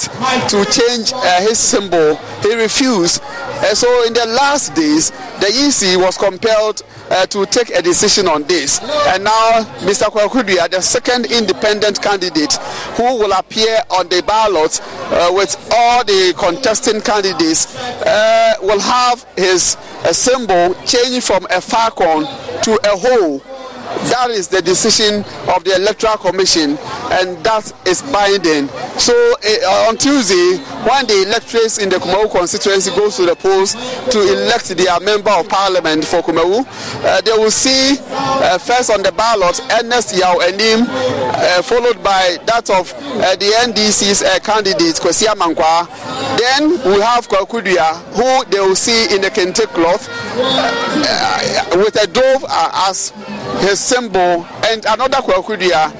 to 0.49 0.64
change 0.73 1.12
uh, 1.12 1.40
his 1.42 1.59
symbol, 1.59 2.16
he 2.42 2.54
refused. 2.54 3.23
And 3.62 3.76
so 3.76 4.06
in 4.06 4.14
the 4.14 4.26
last 4.26 4.75
days, 4.75 5.11
the 5.40 5.49
EC 5.49 5.99
was 6.00 6.16
compelled 6.16 6.82
uh, 7.11 7.26
to 7.26 7.44
take 7.47 7.70
a 7.70 7.82
decision 7.82 8.26
on 8.26 8.44
this. 8.44 8.80
And 8.80 9.25
now, 9.25 9.64
Mr. 9.80 10.06
Kwaku 10.11 10.42
Duah, 10.42 10.70
the 10.70 10.80
second 10.80 11.26
independent 11.26 12.00
candidate 12.00 12.54
who 12.97 13.18
will 13.18 13.32
appear 13.32 13.82
on 13.90 14.09
the 14.09 14.23
ballot 14.23 14.80
uh, 14.82 15.30
with 15.32 15.56
all 15.73 16.04
the 16.04 16.32
contesting 16.38 17.00
candidates, 17.00 17.76
uh, 17.76 18.54
will 18.62 18.80
have 18.80 19.26
his 19.37 19.76
uh, 20.04 20.12
symbol 20.12 20.75
changed 20.87 21.26
from 21.26 21.47
a 21.50 21.61
falcon 21.61 22.25
to 22.62 22.78
a 22.85 22.97
hole 22.97 23.42
that 24.09 24.30
is 24.30 24.49
the 24.49 24.62
decision 24.62 25.25
of 25.54 25.64
the 25.64 25.75
Electoral 25.76 26.16
Commission, 26.16 26.78
and 27.12 27.37
that 27.45 27.73
is 27.87 28.02
binding. 28.12 28.69
So 28.99 29.12
uh, 29.14 29.88
on 29.88 29.97
Tuesday, 29.99 30.57
when 30.88 31.07
the 31.07 31.25
electors 31.26 31.78
in 31.78 31.88
the 31.88 31.97
Kumawu 31.97 32.30
constituency 32.30 32.90
goes 32.97 33.16
to 33.16 33.26
the 33.26 33.37
polls 33.37 33.75
to 34.11 34.19
elect 34.33 34.69
their 34.76 34.99
member 35.00 35.30
of 35.30 35.49
parliament 35.49 36.04
for 36.04 36.23
Kumawu, 36.23 36.64
uh, 37.04 37.21
they 37.21 37.33
will 37.33 37.50
see 37.50 37.99
uh, 38.11 38.59
first 38.59 38.90
on 38.90 39.02
the 39.02 39.12
ballot 39.12 39.61
Ernest 39.78 40.16
Yao 40.16 40.38
Anim, 40.40 40.87
uh, 40.88 41.62
followed 41.62 42.02
by 42.02 42.38
that 42.47 42.69
of 42.71 42.92
uh, 42.97 43.37
the 43.37 43.50
NDC's 43.69 44.23
uh, 44.23 44.38
candidate 44.40 44.96
Kwesi 44.96 45.27
Amankwa. 45.27 45.87
Then 46.38 46.70
we 46.90 47.01
have 47.01 47.29
Kwaku 47.29 47.61
Duah, 47.62 48.01
who 48.16 48.51
they 48.51 48.61
will 48.61 48.77
see 48.77 49.14
in 49.14 49.20
the 49.20 49.29
kente 49.31 49.66
cloth 49.74 50.09
with 51.77 51.96
a 52.03 52.07
dove 52.07 52.44
as 52.48 53.11
his 53.61 53.79
symbol, 53.90 54.46
and 54.70 54.85
another 54.87 55.18
Kwaku 55.18 55.59
Duah 55.59 55.90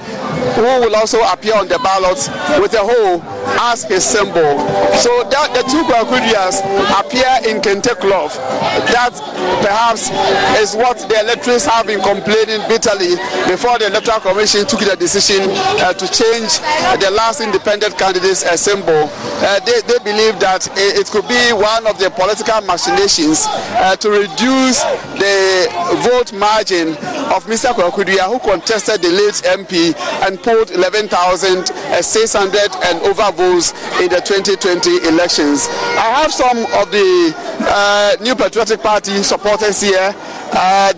who 0.55 0.63
will 0.87 0.95
also 0.95 1.19
appear 1.27 1.55
on 1.55 1.67
the 1.67 1.77
ballot 1.83 2.17
with 2.61 2.73
a 2.73 2.79
hole 2.81 3.21
as 3.67 3.83
his 3.83 4.03
symbol. 4.03 4.57
So 4.95 5.27
that 5.27 5.51
the 5.51 5.63
two 5.67 5.83
Kwaku 5.83 6.17
Duahs 6.23 6.63
appear 6.95 7.27
in 7.51 7.59
Kente. 7.61 7.91
That 7.91 9.11
perhaps 9.61 10.09
is 10.61 10.75
what 10.75 10.97
the 11.09 11.19
electors 11.19 11.65
have 11.65 11.87
been 11.87 11.99
complaining 12.01 12.63
bitterly 12.71 13.15
before 13.51 13.77
the 13.79 13.87
Electoral 13.87 14.19
Commission 14.21 14.65
took 14.65 14.79
the 14.79 14.95
decision 14.95 15.43
uh, 15.83 15.91
to 15.93 16.05
change 16.07 16.59
uh, 16.87 16.95
the 16.97 17.11
last 17.11 17.41
independent 17.41 17.97
candidate's 17.97 18.43
uh, 18.45 18.55
symbol. 18.55 19.07
They, 19.67 19.81
they 19.85 19.99
believe 20.03 20.39
that 20.39 20.65
it, 20.79 21.03
it, 21.03 21.07
could 21.11 21.27
be 21.27 21.51
one 21.51 21.85
of 21.85 21.99
the 21.99 22.09
political 22.09 22.61
machinations 22.63 23.45
uh, 23.75 23.95
to 23.97 24.09
reduce 24.09 24.81
the 25.19 25.67
vote 26.07 26.31
margin 26.33 26.95
of 27.35 27.43
Mr. 27.45 27.75
Kwaku 27.81 28.05
Duah, 28.05 28.29
who 28.29 28.37
contested 28.37 29.01
the 29.01 29.09
late 29.09 29.41
MP 29.57 29.97
and 30.21 30.37
polled 30.43 30.69
11,600 30.69 31.65
and 32.85 33.01
over 33.01 33.31
votes 33.33 33.73
in 33.99 34.07
the 34.13 34.21
2020 34.21 35.07
elections. 35.09 35.65
I 35.97 36.13
have 36.21 36.31
some 36.31 36.59
of 36.77 36.91
the 36.91 37.33
uh, 37.65 38.17
New 38.21 38.35
Patriotic 38.35 38.83
Party 38.83 39.23
supporters 39.23 39.81
here 39.81 40.13
uh, 40.53 40.93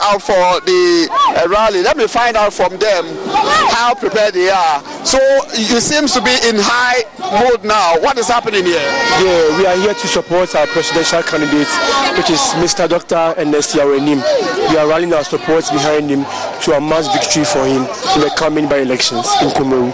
out 0.00 0.22
for 0.22 0.60
the 0.66 1.08
uh, 1.10 1.48
rally. 1.48 1.82
Let 1.82 1.96
me 1.96 2.06
find 2.06 2.36
out 2.36 2.52
from 2.52 2.76
them 2.78 3.04
how 3.70 3.94
prepared 3.94 4.34
they 4.34 4.50
are. 4.50 4.82
So 5.04 5.18
you 5.56 5.80
seems 5.80 6.12
to 6.14 6.20
be 6.22 6.32
in 6.46 6.56
high 6.58 7.04
mode 7.18 7.64
now. 7.64 7.98
What 8.00 8.18
is 8.18 8.28
happening 8.28 8.64
here? 8.64 8.78
Yeah, 9.22 9.58
we 9.58 9.66
are 9.66 9.76
here 9.76 9.94
to 9.94 10.06
support 10.06 10.54
our 10.54 10.66
presidential 10.66 11.22
candidate, 11.22 11.68
which 12.16 12.30
is 12.30 12.40
Mr. 12.62 12.88
Dr. 12.88 13.34
Ernest 13.38 13.74
Yao 13.74 13.92
Anim. 13.92 14.18
We 14.70 14.76
are 14.78 14.86
rallying 14.86 15.12
our 15.12 15.24
support 15.24 15.64
behind 15.70 16.10
him 16.10 16.24
to 16.62 16.72
amass 16.76 17.08
victory 17.12 17.44
for 17.44 17.66
him 17.66 17.82
in 18.14 18.20
the 18.20 18.32
coming 18.36 18.68
by 18.68 18.78
elections 18.78 19.26
in 19.42 19.48
Kumawu. 19.50 19.92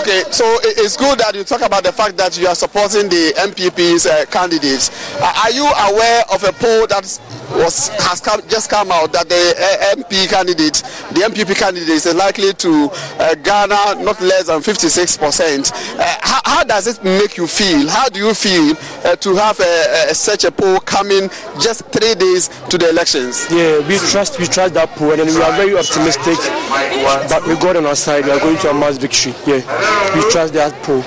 Okay, 0.00 0.22
so 0.30 0.44
it's 0.62 0.96
good 0.96 1.18
that 1.18 1.34
you 1.34 1.44
talk 1.44 1.62
about 1.62 1.84
the 1.84 1.92
fact 1.92 2.16
that 2.16 2.38
you 2.38 2.46
are 2.46 2.54
supporting 2.54 3.08
the 3.08 3.32
NPP's 3.38 4.06
uh, 4.06 4.24
candidates. 4.30 4.90
Uh, 5.20 5.32
are 5.44 5.50
you 5.50 5.64
aware 5.64 6.22
of 6.32 6.42
a 6.44 6.52
poll 6.52 6.86
that 6.88 7.04
was 7.56 7.88
has 7.88 8.20
come, 8.20 8.40
just 8.48 8.70
come 8.70 8.92
out 8.92 9.12
that 9.12 9.28
the 9.28 9.34
uh, 9.34 9.96
MP 9.96 10.28
candidate, 10.28 10.82
the 11.14 11.20
NPP 11.24 11.56
candidate, 11.56 11.88
is 11.88 12.14
likely 12.14 12.52
to 12.54 12.90
uh, 13.18 13.34
garner 13.36 14.02
not 14.02 14.20
less 14.20 14.46
than 14.46 14.60
56 14.62 15.16
percent? 15.16 15.72
Uh, 15.74 16.16
how, 16.20 16.40
how, 16.44 16.64
does 16.64 16.86
it 16.86 17.02
make 17.04 17.36
you 17.36 17.46
feel? 17.46 17.88
How 17.88 18.08
do 18.08 18.20
you 18.20 18.34
feel 18.34 18.76
uh, 19.04 19.16
to 19.16 19.34
have 19.36 19.58
a, 19.60 20.10
a, 20.10 20.14
such 20.14 20.44
a 20.44 20.50
poll 20.52 20.80
coming 20.80 21.28
just 21.60 21.84
three 21.86 22.14
days 22.14 22.48
to 22.68 22.78
the 22.78 22.90
elections? 22.90 23.46
Yeah, 23.50 23.86
we 23.88 23.96
trust 23.98 24.38
we 24.38 24.46
trust 24.46 24.74
that 24.74 24.90
poll, 24.90 25.12
and 25.12 25.28
we 25.28 25.42
are 25.42 25.56
very 25.56 25.67
optimistic. 25.74 26.38
But 27.28 27.46
we 27.46 27.54
got 27.56 27.76
on 27.76 27.86
our 27.86 27.96
side. 27.96 28.24
We 28.24 28.30
are 28.30 28.40
going 28.40 28.58
to 28.58 28.70
amass 28.70 28.98
victory. 28.98 29.34
Yeah, 29.46 29.62
we 30.14 30.30
trust 30.30 30.54
that 30.54 30.72
poll 30.82 31.02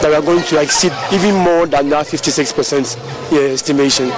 that 0.00 0.08
we 0.10 0.14
are 0.14 0.22
going 0.22 0.42
to 0.44 0.60
exceed 0.60 0.92
even 1.12 1.34
more 1.34 1.66
than 1.66 1.88
that 1.90 2.06
56% 2.06 3.32
yeah, 3.32 3.52
estimation. 3.52 4.10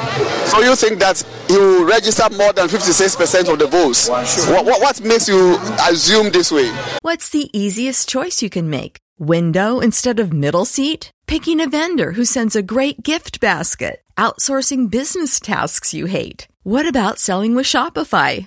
So 0.47 0.61
you 0.61 0.75
think 0.77 0.99
that 1.01 1.23
he 1.49 1.57
will 1.57 1.85
register 1.85 2.29
more 2.37 2.53
than 2.53 2.69
56% 2.69 3.53
of 3.53 3.59
the 3.59 3.67
votes? 3.67 4.07
Sure. 4.07 4.55
What, 4.55 4.67
what, 4.67 4.81
what 4.81 5.01
makes 5.03 5.29
you 5.29 5.59
assume 5.89 6.31
this 6.31 6.53
way? 6.53 6.71
What's 7.03 7.31
the 7.31 7.49
easiest 7.59 8.09
choice 8.09 8.43
you 8.43 8.51
can 8.51 8.69
make? 8.69 8.99
Window 9.19 9.81
instead 9.81 10.19
of 10.21 10.33
middle 10.33 10.65
seat? 10.65 11.11
Picking 11.27 11.61
a 11.61 11.69
vendor 11.69 12.13
who 12.13 12.25
sends 12.25 12.57
a 12.57 12.63
great 12.63 13.03
gift 13.03 13.41
basket? 13.41 14.03
Outsourcing 14.17 14.91
business 14.91 15.41
tasks 15.41 15.95
you 15.95 16.07
hate? 16.07 16.49
What 16.63 16.87
about 16.87 17.19
selling 17.19 17.55
with 17.55 17.67
Shopify? 17.67 18.47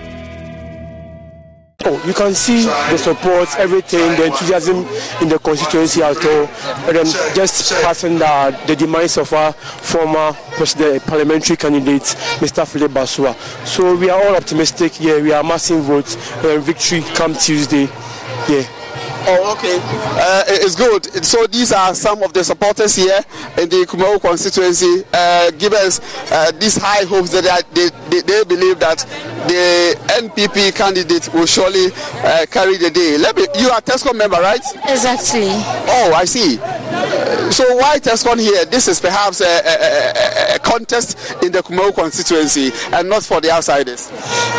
Oh, 1.83 2.01
you 2.05 2.13
can 2.13 2.33
see 2.33 2.63
the 2.65 2.97
support, 2.97 3.49
everything, 3.57 4.15
the 4.15 4.25
enthusiasm 4.25 4.85
in 5.21 5.29
the 5.29 5.39
constituency 5.39 6.03
at 6.03 6.17
all, 6.17 6.45
and 6.87 6.95
then 6.97 7.05
just 7.33 7.71
passing 7.81 8.19
the, 8.19 8.59
the 8.67 8.75
demise 8.75 9.17
of 9.17 9.31
our 9.33 9.51
former 9.53 10.33
president, 10.57 11.03
parliamentary 11.07 11.57
candidate, 11.57 12.03
Mr. 12.39 12.67
Philip 12.67 12.91
Basoah. 12.91 13.35
So 13.65 13.95
we 13.95 14.09
are 14.09 14.23
all 14.23 14.35
optimistic. 14.35 14.99
Yeah, 14.99 15.21
we 15.21 15.31
are 15.33 15.43
massing 15.43 15.81
votes. 15.81 16.15
Uh, 16.43 16.59
victory 16.59 17.01
come 17.15 17.33
Tuesday. 17.33 17.89
Yeah. 18.47 18.80
Oh, 19.27 19.53
okay. 19.55 19.77
Uh, 19.81 20.43
it's 20.47 20.75
good. 20.75 21.05
So 21.23 21.45
these 21.47 21.71
are 21.71 21.93
some 21.93 22.23
of 22.23 22.33
the 22.33 22.43
supporters 22.43 22.95
here 22.95 23.19
in 23.57 23.69
the 23.69 23.85
Kumawu 23.87 24.19
constituency. 24.19 25.03
Uh, 25.13 25.51
give 25.51 25.73
us 25.73 25.99
uh, 26.31 26.51
these 26.59 26.77
high 26.77 27.05
hopes 27.05 27.29
that 27.31 27.63
they, 27.73 27.89
they, 28.09 28.21
they, 28.21 28.43
believe 28.43 28.79
that 28.79 28.97
the 29.47 29.95
NPP 30.21 30.75
candidate 30.75 31.31
will 31.33 31.45
surely 31.45 31.87
uh, 32.23 32.45
carry 32.49 32.77
the 32.77 32.89
day. 32.89 33.17
Let 33.17 33.35
me, 33.35 33.45
you 33.59 33.69
are 33.69 33.81
Tescon 33.81 34.17
member, 34.17 34.37
right? 34.37 34.61
Exactly. 34.87 35.49
Oh, 35.49 36.13
I 36.15 36.25
see. 36.25 36.55
so 37.51 37.75
why 37.77 37.99
Tescon 37.99 38.39
here? 38.39 38.65
This 38.65 38.87
is 38.87 38.99
perhaps 38.99 39.41
a, 39.41 39.45
a, 39.45 40.53
a, 40.53 40.55
a 40.55 40.59
contest 40.59 41.43
in 41.43 41.51
the 41.51 41.59
Kumawu 41.61 41.93
constituency 41.93 42.71
and 42.91 43.07
not 43.07 43.23
for 43.23 43.39
the 43.39 43.51
outsiders. 43.51 44.09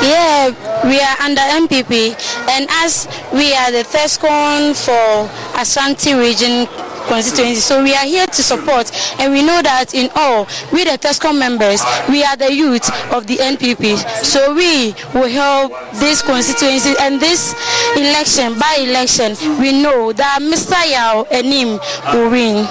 Yeah, 0.02 0.50
we 0.86 1.00
are 1.00 1.16
under 1.20 1.40
NPP, 1.40 2.14
and 2.48 2.66
as 2.70 3.08
we 3.32 3.54
are 3.54 3.70
the 3.72 3.82
Tescon 3.88 4.51
for 4.74 5.30
Ashanti 5.56 6.12
region 6.12 6.66
constituency. 7.08 7.60
So 7.60 7.82
we 7.82 7.94
are 7.94 8.04
here 8.04 8.26
to 8.26 8.42
support, 8.42 8.90
and 9.18 9.32
we 9.32 9.42
know 9.42 9.62
that 9.62 9.94
in 9.94 10.10
all, 10.14 10.46
we 10.72 10.84
the 10.84 10.98
TESCOM 10.98 11.38
members, 11.38 11.80
we 12.08 12.22
are 12.22 12.36
the 12.36 12.52
youth 12.52 12.84
of 13.12 13.26
the 13.26 13.36
NPP. 13.38 13.96
So 14.24 14.54
we 14.54 14.94
will 15.14 15.28
help 15.28 15.72
this 15.94 16.20
constituency 16.22 16.94
and 17.00 17.18
this 17.20 17.54
election, 17.96 18.58
by 18.58 18.76
election, 18.80 19.36
we 19.58 19.72
know 19.82 20.12
that 20.12 20.38
Mr. 20.42 20.78
Yao 20.90 21.22
Enim 21.30 21.80
will 22.12 22.30
win. 22.30 22.66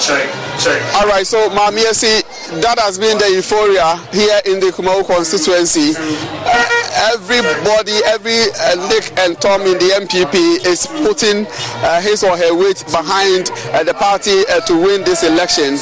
Check, 0.00 0.26
check. 0.58 0.80
All 0.96 1.06
right, 1.06 1.26
so 1.26 1.48
Mamiesi, 1.50 2.24
that 2.62 2.78
has 2.80 2.98
been 2.98 3.18
the 3.18 3.30
euphoria 3.30 3.96
here 4.12 4.40
in 4.46 4.58
the 4.58 4.72
Kumau 4.72 5.04
constituency. 5.06 5.92
Everybody, 7.14 7.92
every 8.06 8.38
uh, 8.60 8.88
Nick 8.88 9.16
and 9.18 9.40
Tom 9.40 9.62
in 9.62 9.74
the 9.78 9.90
NPP 10.04 10.66
is 10.66 10.86
putting 10.86 11.46
uh, 11.82 12.00
his 12.00 12.22
or 12.22 12.36
her 12.36 12.54
weight 12.54 12.84
behind 12.90 13.50
uh, 13.72 13.82
the 13.84 13.94
party 13.94 14.42
uh, 14.50 14.60
to 14.66 14.74
win 14.76 15.02
this 15.04 15.22
election. 15.22 15.76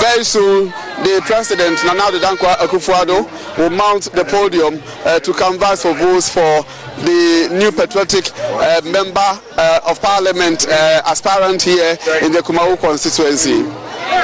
very 0.00 0.24
soon, 0.24 0.66
the 1.02 1.22
president, 1.24 1.82
Nana 1.84 2.02
Dankwa 2.18 2.54
Akufo-Addo, 2.56 3.56
will 3.58 3.70
mount 3.70 4.04
the 4.12 4.24
podium 4.24 4.82
uh, 5.04 5.18
to 5.20 5.32
canvass 5.32 5.82
for 5.82 5.94
votes 5.94 6.28
for 6.28 6.62
the 7.04 7.48
new 7.52 7.72
patriotic 7.72 8.30
uh, 8.36 8.80
member 8.84 9.40
of 9.88 10.00
parliament 10.02 10.66
aspirant 10.68 11.62
here 11.62 11.96
in 12.22 12.32
the 12.32 12.40
Kumawu 12.40 12.78
constituency. 12.78 13.64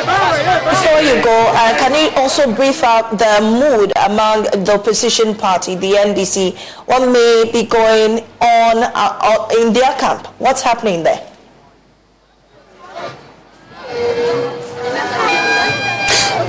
Before 0.05 1.01
you 1.01 1.23
go, 1.23 1.53
uh, 1.55 1.77
can 1.79 1.95
you 1.95 2.11
also 2.17 2.53
brief 2.55 2.83
out 2.83 3.19
the 3.19 3.41
mood 3.41 3.93
among 4.05 4.43
the 4.65 4.75
opposition 4.75 5.35
party, 5.35 5.75
the 5.75 5.93
NDC? 5.93 6.57
What 6.87 7.11
may 7.11 7.51
be 7.53 7.63
going 7.67 8.25
on 8.41 8.91
uh, 8.95 9.49
in 9.59 9.73
their 9.73 9.93
camp? 9.99 10.27
What's 10.39 10.63
happening 10.63 11.03
there? 11.03 11.27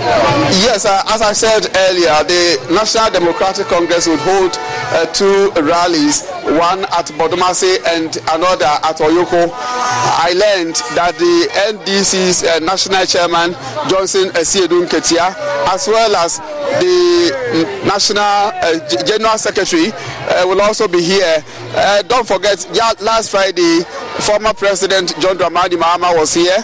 Yes, 0.08 0.86
uh, 0.86 1.04
as 1.08 1.22
I 1.22 1.34
said 1.34 1.68
earlier, 1.76 2.16
the 2.24 2.72
National 2.74 3.12
Democratic 3.12 3.68
Congress 3.68 4.08
would 4.08 4.20
hold 4.20 4.56
uh, 4.96 5.06
two 5.12 5.52
rallies, 5.62 6.24
one 6.56 6.86
at 6.96 7.08
Bodomase 7.20 7.84
and 7.86 8.16
another 8.32 8.66
at 8.88 8.98
Oyoko. 9.04 9.52
I 9.54 10.32
learned 10.34 10.76
that 10.96 11.16
the 11.20 11.50
NDC's 11.76 12.44
uh, 12.44 12.60
national 12.60 13.06
chairman, 13.06 13.52
Johnson 13.90 14.30
Asiedu 14.32 14.86
Nketia, 14.88 15.36
as 15.74 15.88
well 15.88 16.16
as 16.16 16.40
the 16.80 17.82
national 17.86 18.22
uh, 18.24 19.04
general 19.06 19.38
secretary, 19.38 19.92
uh, 19.94 20.44
will 20.46 20.62
also 20.62 20.88
be 20.88 21.02
here. 21.02 21.44
Uh, 21.76 22.02
don't 22.04 22.28
forget, 22.28 22.58
last 23.02 23.32
Friday, 23.32 23.82
former 24.22 24.54
President 24.54 25.14
John 25.20 25.38
Dramani 25.38 25.78
Mahama 25.80 26.16
was 26.16 26.34
here 26.34 26.58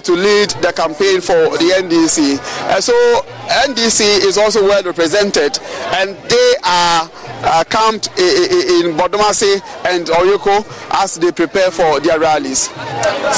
to 0.00 0.12
lead 0.12 0.50
the 0.62 0.72
campaign 0.74 1.20
for 1.20 1.56
the 1.58 1.74
NDC. 1.82 2.38
so 2.80 2.92
NDC 3.66 4.24
is 4.26 4.38
also 4.38 4.62
well 4.62 4.82
represented, 4.82 5.58
and 5.94 6.16
they 6.28 6.54
are 6.64 7.10
uh, 7.42 7.64
camped 7.68 8.08
in 8.18 8.94
Bodomase 8.96 9.60
and 9.86 10.06
Oyoko 10.06 10.64
as 11.02 11.16
they 11.16 11.32
prepare 11.32 11.70
for 11.70 12.00
their 12.00 12.18
rallies. 12.20 12.68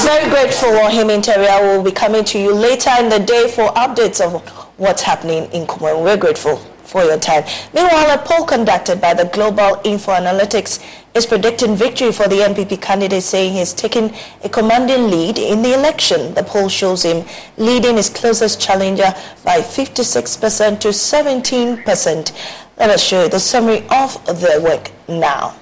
Very 0.03 0.29
grateful, 0.29 0.69
Wahim 0.69 1.13
Interior 1.13 1.61
will 1.77 1.83
be 1.83 1.91
coming 1.91 2.23
to 2.25 2.39
you 2.39 2.53
later 2.53 2.91
in 2.99 3.09
the 3.09 3.19
day 3.19 3.47
for 3.47 3.69
updates 3.73 4.21
of 4.21 4.62
what's 4.83 5.01
happening 5.01 5.45
in 5.51 5.65
Kumawu. 5.65 6.03
We're 6.03 6.17
grateful 6.17 6.57
for 6.83 7.03
your 7.03 7.17
time. 7.17 7.43
Meanwhile, 7.73 8.19
a 8.19 8.21
poll 8.23 8.45
conducted 8.45 9.01
by 9.01 9.13
the 9.13 9.25
Global 9.25 9.81
Info 9.83 10.11
Analytics 10.11 10.83
is 11.15 11.25
predicting 11.25 11.75
victory 11.75 12.11
for 12.11 12.27
the 12.27 12.35
NPP 12.35 12.81
candidate, 12.81 13.23
saying 13.23 13.53
he's 13.53 13.73
taken 13.73 14.13
a 14.43 14.49
commanding 14.49 15.09
lead 15.09 15.37
in 15.39 15.61
the 15.61 15.73
election. 15.73 16.33
The 16.33 16.43
poll 16.43 16.69
shows 16.69 17.03
him 17.03 17.25
leading 17.57 17.95
his 17.97 18.09
closest 18.09 18.61
challenger 18.61 19.13
by 19.43 19.59
56% 19.61 20.79
to 20.81 20.89
17%. 20.89 22.31
Let 22.77 22.89
us 22.89 23.03
show 23.03 23.23
you 23.23 23.29
the 23.29 23.39
summary 23.39 23.85
of 23.89 24.23
the 24.25 24.61
work 24.63 24.91
now. 25.07 25.55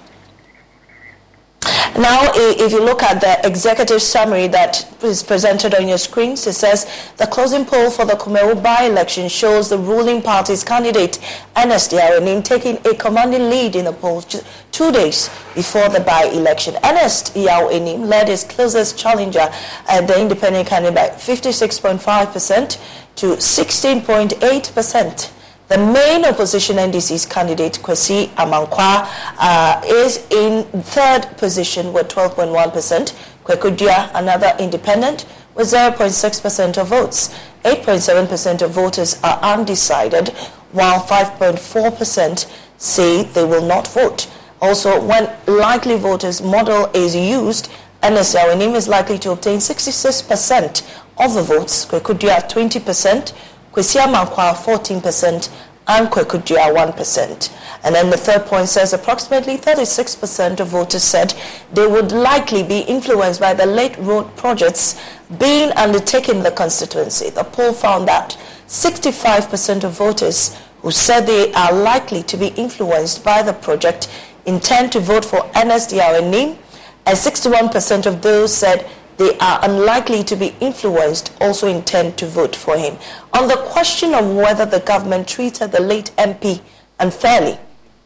Now, 1.96 2.30
if 2.34 2.72
you 2.72 2.82
look 2.82 3.02
at 3.02 3.20
the 3.20 3.46
executive 3.46 4.00
summary 4.00 4.48
that 4.48 4.88
is 5.04 5.22
presented 5.22 5.74
on 5.74 5.86
your 5.88 5.98
screens, 5.98 6.46
it 6.46 6.54
says 6.54 6.86
the 7.18 7.26
closing 7.26 7.66
poll 7.66 7.90
for 7.90 8.06
the 8.06 8.14
Kumawu 8.14 8.62
by-election 8.62 9.28
shows 9.28 9.68
the 9.68 9.76
ruling 9.76 10.22
party's 10.22 10.64
candidate, 10.64 11.18
Ernest 11.54 11.92
Yaw 11.92 12.16
Anim, 12.16 12.42
taking 12.42 12.78
a 12.86 12.94
commanding 12.94 13.50
lead 13.50 13.76
in 13.76 13.84
the 13.84 13.92
polls 13.92 14.24
two 14.72 14.90
days 14.90 15.28
before 15.54 15.90
the 15.90 16.00
by-election. 16.00 16.78
Ernest 16.82 17.36
Yaw 17.36 17.68
Anim 17.68 18.08
led 18.08 18.28
his 18.28 18.44
closest 18.44 18.98
challenger, 18.98 19.50
uh, 19.86 20.00
the 20.00 20.18
independent 20.18 20.66
candidate, 20.66 20.94
by 20.94 21.08
56.5% 21.10 22.78
to 23.16 23.26
16.8%. 23.36 25.30
The 25.72 25.78
main 25.78 26.26
opposition 26.26 26.76
NDC's 26.76 27.24
candidate, 27.24 27.78
Kwesi 27.82 28.26
Amankwa, 28.34 29.08
uh, 29.38 29.80
is 29.86 30.26
in 30.30 30.64
third 30.82 31.22
position 31.38 31.94
with 31.94 32.08
12.1%. 32.08 33.14
Kwaku 33.42 33.74
Duah, 33.74 34.10
another 34.14 34.54
independent, 34.58 35.24
with 35.54 35.68
0.6% 35.68 36.76
of 36.76 36.88
votes. 36.88 37.34
8.7% 37.64 38.60
of 38.60 38.70
voters 38.72 39.18
are 39.24 39.38
undecided, 39.40 40.28
while 40.72 41.00
5.4% 41.00 42.52
say 42.76 43.22
they 43.22 43.44
will 43.44 43.64
not 43.66 43.88
vote. 43.88 44.30
Also, 44.60 45.02
when 45.02 45.34
likely 45.46 45.96
voters 45.96 46.42
model 46.42 46.90
is 46.92 47.16
used, 47.16 47.70
Yaw 48.02 48.50
Anim 48.50 48.74
is 48.74 48.88
likely 48.88 49.18
to 49.20 49.30
obtain 49.30 49.56
66% 49.56 50.82
of 51.16 51.32
the 51.32 51.42
votes, 51.42 51.86
Kwaku 51.86 52.18
Duah 52.18 52.46
20%, 52.46 53.32
Kwesi 53.72 53.98
Amankwa 53.98 54.54
14%, 54.54 55.48
and 55.88 56.08
Kwaku 56.08 56.38
Duah 56.44 56.72
1%. 56.72 57.52
And 57.84 57.94
then 57.94 58.10
the 58.10 58.16
third 58.16 58.46
point 58.46 58.68
says 58.68 58.92
approximately 58.92 59.56
36% 59.58 60.60
of 60.60 60.68
voters 60.68 61.02
said 61.02 61.34
they 61.72 61.86
would 61.86 62.12
likely 62.12 62.62
be 62.62 62.80
influenced 62.80 63.40
by 63.40 63.54
the 63.54 63.66
late 63.66 63.96
road 63.98 64.34
projects 64.36 65.00
being 65.38 65.70
undertaken 65.72 66.36
in 66.38 66.42
the 66.42 66.52
constituency. 66.52 67.30
The 67.30 67.44
poll 67.44 67.72
found 67.72 68.06
that 68.08 68.38
65% 68.68 69.84
of 69.84 69.92
voters 69.92 70.56
who 70.82 70.90
said 70.90 71.26
they 71.26 71.52
are 71.54 71.72
likely 71.72 72.22
to 72.24 72.36
be 72.36 72.48
influenced 72.48 73.24
by 73.24 73.42
the 73.42 73.52
project 73.52 74.08
intend 74.46 74.92
to 74.92 75.00
vote 75.00 75.24
for 75.24 75.40
NSDR 75.54 76.28
NIM, 76.30 76.58
and 77.06 77.18
61% 77.18 78.06
of 78.06 78.22
those 78.22 78.54
said 78.54 78.88
they 79.22 79.38
are 79.38 79.60
unlikely 79.62 80.24
to 80.24 80.34
be 80.34 80.52
influenced 80.58 81.32
also 81.40 81.68
intend 81.68 82.18
to 82.18 82.26
vote 82.26 82.56
for 82.56 82.76
him. 82.76 82.96
On 83.32 83.46
the 83.46 83.56
question 83.56 84.14
of 84.14 84.34
whether 84.34 84.66
the 84.66 84.80
government 84.80 85.28
treated 85.28 85.70
the 85.70 85.80
late 85.80 86.10
MP 86.16 86.60
unfairly, 86.98 87.56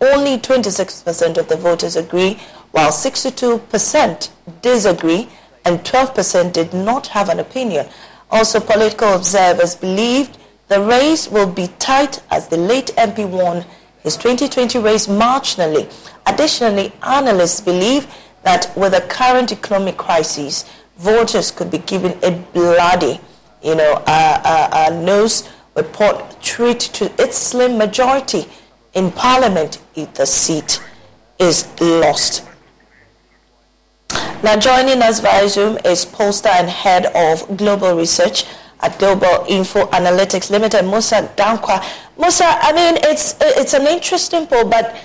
only 0.02 0.37
26% 0.37 1.38
of 1.38 1.48
the 1.48 1.57
voters 1.57 1.96
agree, 1.96 2.38
while 2.72 2.90
62% 2.92 4.29
disagree 4.61 5.26
and 5.64 5.81
12% 5.81 6.52
did 6.52 6.74
not 6.74 7.07
have 7.07 7.31
an 7.31 7.40
opinion. 7.40 7.87
Also, 8.31 8.61
political 8.61 9.14
observers 9.14 9.74
believed 9.74 10.37
the 10.68 10.83
race 10.83 11.29
will 11.29 11.50
be 11.50 11.68
tight 11.79 12.22
as 12.31 12.48
the 12.48 12.59
late 12.59 12.88
MP 12.98 13.26
won 13.26 13.64
his 14.02 14.18
2020 14.18 14.79
race 14.81 15.07
marginally. 15.07 15.90
Additionally, 16.26 16.92
analysts 17.02 17.62
believe 17.62 18.07
that 18.42 18.70
with 18.76 18.92
the 18.92 19.00
current 19.09 19.50
economic 19.50 19.96
crisis, 19.96 20.64
voters 20.98 21.50
could 21.50 21.70
be 21.70 21.78
given 21.78 22.18
a 22.22 22.30
bloody, 22.52 23.20
you 23.62 23.74
know, 23.74 23.92
uh, 24.06 24.40
uh, 24.44 24.68
uh, 24.72 25.00
nose 25.02 25.48
report 25.74 26.40
treat 26.40 26.80
to 26.80 27.12
its 27.22 27.37
slim 27.37 27.76
majority 27.76 28.46
in 28.94 29.11
parliament 29.12 29.80
if 29.94 30.12
the 30.14 30.26
seat 30.26 30.82
is 31.38 31.68
lost. 31.80 32.44
Now, 34.42 34.56
joining 34.59 35.02
us 35.02 35.20
via 35.20 35.48
Zoom 35.48 35.78
is 35.85 36.04
poster 36.04 36.48
and 36.48 36.68
head 36.68 37.06
of 37.06 37.56
global 37.56 37.96
research 37.96 38.44
at 38.80 38.98
Global 38.98 39.44
Info 39.48 39.87
Analytics 39.87 40.50
Limited, 40.50 40.85
Musa 40.85 41.30
Dankwa. 41.37 41.85
Musa, 42.18 42.44
I 42.46 42.72
mean, 42.72 42.98
it's 43.02 43.35
it's 43.40 43.74
an 43.74 43.87
interesting 43.87 44.46
poll, 44.46 44.68
but 44.68 44.96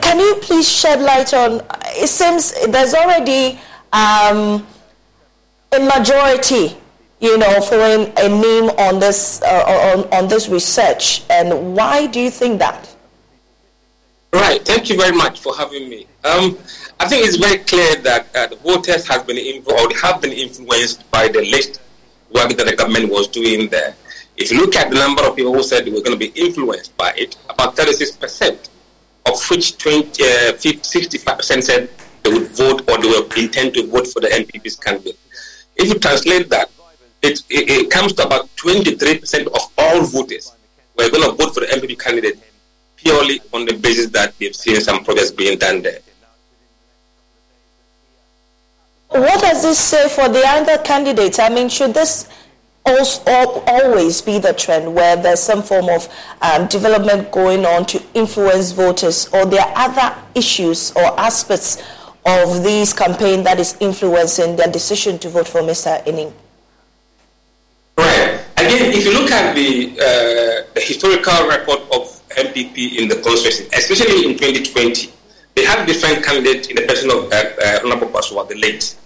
can 0.00 0.18
you 0.18 0.36
please 0.40 0.68
shed 0.68 1.00
light 1.00 1.34
on? 1.34 1.60
It 1.88 2.08
seems 2.08 2.54
there's 2.68 2.94
already 2.94 3.60
um, 3.92 4.66
a 5.72 5.80
majority, 5.80 6.76
you 7.20 7.38
know, 7.38 7.60
following 7.62 8.12
a 8.18 8.28
name 8.28 8.70
on 8.78 9.00
this 9.00 9.42
uh, 9.42 9.94
on 9.96 10.04
on 10.12 10.28
this 10.28 10.48
research, 10.48 11.22
and 11.30 11.74
why 11.74 12.06
do 12.06 12.20
you 12.20 12.30
think 12.30 12.58
that? 12.58 12.88
Right. 14.32 14.64
Thank 14.64 14.88
you 14.88 14.96
very 14.96 15.14
much 15.16 15.40
for 15.40 15.54
having 15.54 15.90
me. 15.90 16.06
Um, 16.24 16.58
I 16.98 17.08
think 17.08 17.26
it's 17.26 17.36
very 17.36 17.58
clear 17.58 17.96
that 17.96 18.34
uh, 18.34 18.46
the 18.46 18.56
voters 18.56 19.06
has 19.08 19.22
been 19.24 19.36
involved, 19.36 19.94
have 20.00 20.22
been 20.22 20.32
influenced 20.32 21.10
by 21.10 21.28
the 21.28 21.40
list 21.40 21.80
work 22.32 22.56
that 22.56 22.66
the 22.66 22.76
government 22.76 23.10
was 23.10 23.28
doing 23.28 23.68
there. 23.68 23.94
If 24.36 24.50
you 24.50 24.60
look 24.60 24.74
at 24.76 24.90
the 24.90 24.96
number 24.96 25.22
of 25.22 25.36
people 25.36 25.52
who 25.52 25.62
said 25.62 25.84
they 25.84 25.90
were 25.90 26.00
going 26.00 26.18
to 26.18 26.30
be 26.30 26.32
influenced 26.34 26.96
by 26.96 27.12
it, 27.16 27.36
about 27.50 27.76
36%, 27.76 28.68
of 29.26 29.50
which 29.50 29.76
20, 29.76 30.22
uh, 30.22 30.52
65% 30.54 31.62
said 31.62 31.90
they 32.22 32.32
would 32.32 32.48
vote 32.48 32.88
or 32.88 32.98
they 32.98 33.08
would 33.08 33.36
intend 33.36 33.74
to 33.74 33.86
vote 33.88 34.06
for 34.06 34.20
the 34.20 34.28
NPP's 34.28 34.76
candidate. 34.76 35.18
If 35.82 35.88
you 35.88 35.98
translate 35.98 36.48
that, 36.50 36.70
it, 37.22 37.42
it, 37.50 37.68
it 37.68 37.90
comes 37.90 38.12
to 38.12 38.24
about 38.24 38.46
23% 38.54 39.46
of 39.48 39.72
all 39.76 40.02
voters 40.02 40.54
were 40.96 41.10
going 41.10 41.28
to 41.28 41.32
vote 41.32 41.54
for 41.54 41.60
the 41.60 41.66
NPP 41.66 41.98
candidate 41.98 42.38
purely 42.94 43.40
on 43.52 43.66
the 43.66 43.74
basis 43.74 44.08
that 44.10 44.38
they've 44.38 44.54
seen 44.54 44.80
some 44.80 45.02
progress 45.02 45.32
being 45.32 45.58
done 45.58 45.82
there. 45.82 45.98
What 49.08 49.40
does 49.40 49.62
this 49.62 49.80
say 49.80 50.08
for 50.08 50.28
the 50.28 50.44
other 50.46 50.78
candidates? 50.84 51.40
I 51.40 51.48
mean, 51.48 51.68
should 51.68 51.94
this 51.94 52.28
also 52.86 53.24
always 53.66 54.22
be 54.22 54.38
the 54.38 54.52
trend 54.52 54.94
where 54.94 55.16
there's 55.16 55.40
some 55.40 55.64
form 55.64 55.88
of 55.88 56.08
um, 56.42 56.68
development 56.68 57.32
going 57.32 57.66
on 57.66 57.86
to 57.86 58.00
influence 58.14 58.70
voters, 58.70 59.28
or 59.32 59.46
there 59.46 59.62
are 59.62 59.72
other 59.90 60.16
issues 60.36 60.92
or 60.92 61.18
aspects 61.18 61.82
of 62.24 62.62
this 62.62 62.92
campaign 62.92 63.42
that 63.44 63.58
is 63.58 63.76
influencing 63.80 64.56
their 64.56 64.68
decision 64.70 65.18
to 65.18 65.28
vote 65.28 65.48
for 65.48 65.60
Mr. 65.60 66.06
Ining? 66.06 66.32
Right. 67.98 68.40
Again, 68.56 68.92
if 68.92 69.04
you 69.04 69.12
look 69.12 69.30
at 69.30 69.54
the, 69.54 69.92
uh, 69.98 70.68
the 70.74 70.80
historical 70.80 71.48
record 71.48 71.80
of 71.92 72.20
NPP 72.30 72.98
in 72.98 73.08
the 73.08 73.16
constituency, 73.16 73.68
especially 73.74 74.30
in 74.30 74.38
2020, 74.38 75.12
they 75.54 75.64
had 75.64 75.84
different 75.84 76.24
candidates 76.24 76.68
in 76.68 76.76
the 76.76 76.82
person 76.82 77.10
of 77.10 77.30
uh, 77.30 77.36
uh, 77.36 77.80
Honorable 77.84 78.08
Basoah, 78.08 78.48
the 78.48 78.54
late. 78.54 78.96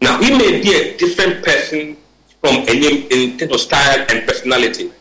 Now, 0.00 0.20
he 0.20 0.30
may 0.30 0.62
be 0.62 0.74
a 0.74 0.96
different 0.96 1.44
person 1.44 1.96
from 2.40 2.64
any 2.68 3.02
in 3.08 3.38
terms 3.38 3.52
of 3.52 3.60
style 3.60 4.06
and 4.08 4.26
personality. 4.26 4.92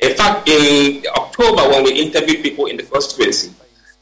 In 0.00 0.14
fact, 0.14 0.48
in 0.48 1.04
October, 1.16 1.68
when 1.70 1.84
we 1.84 1.92
interviewed 1.92 2.42
people 2.42 2.66
in 2.66 2.76
the 2.76 2.84
constituency, 2.84 3.52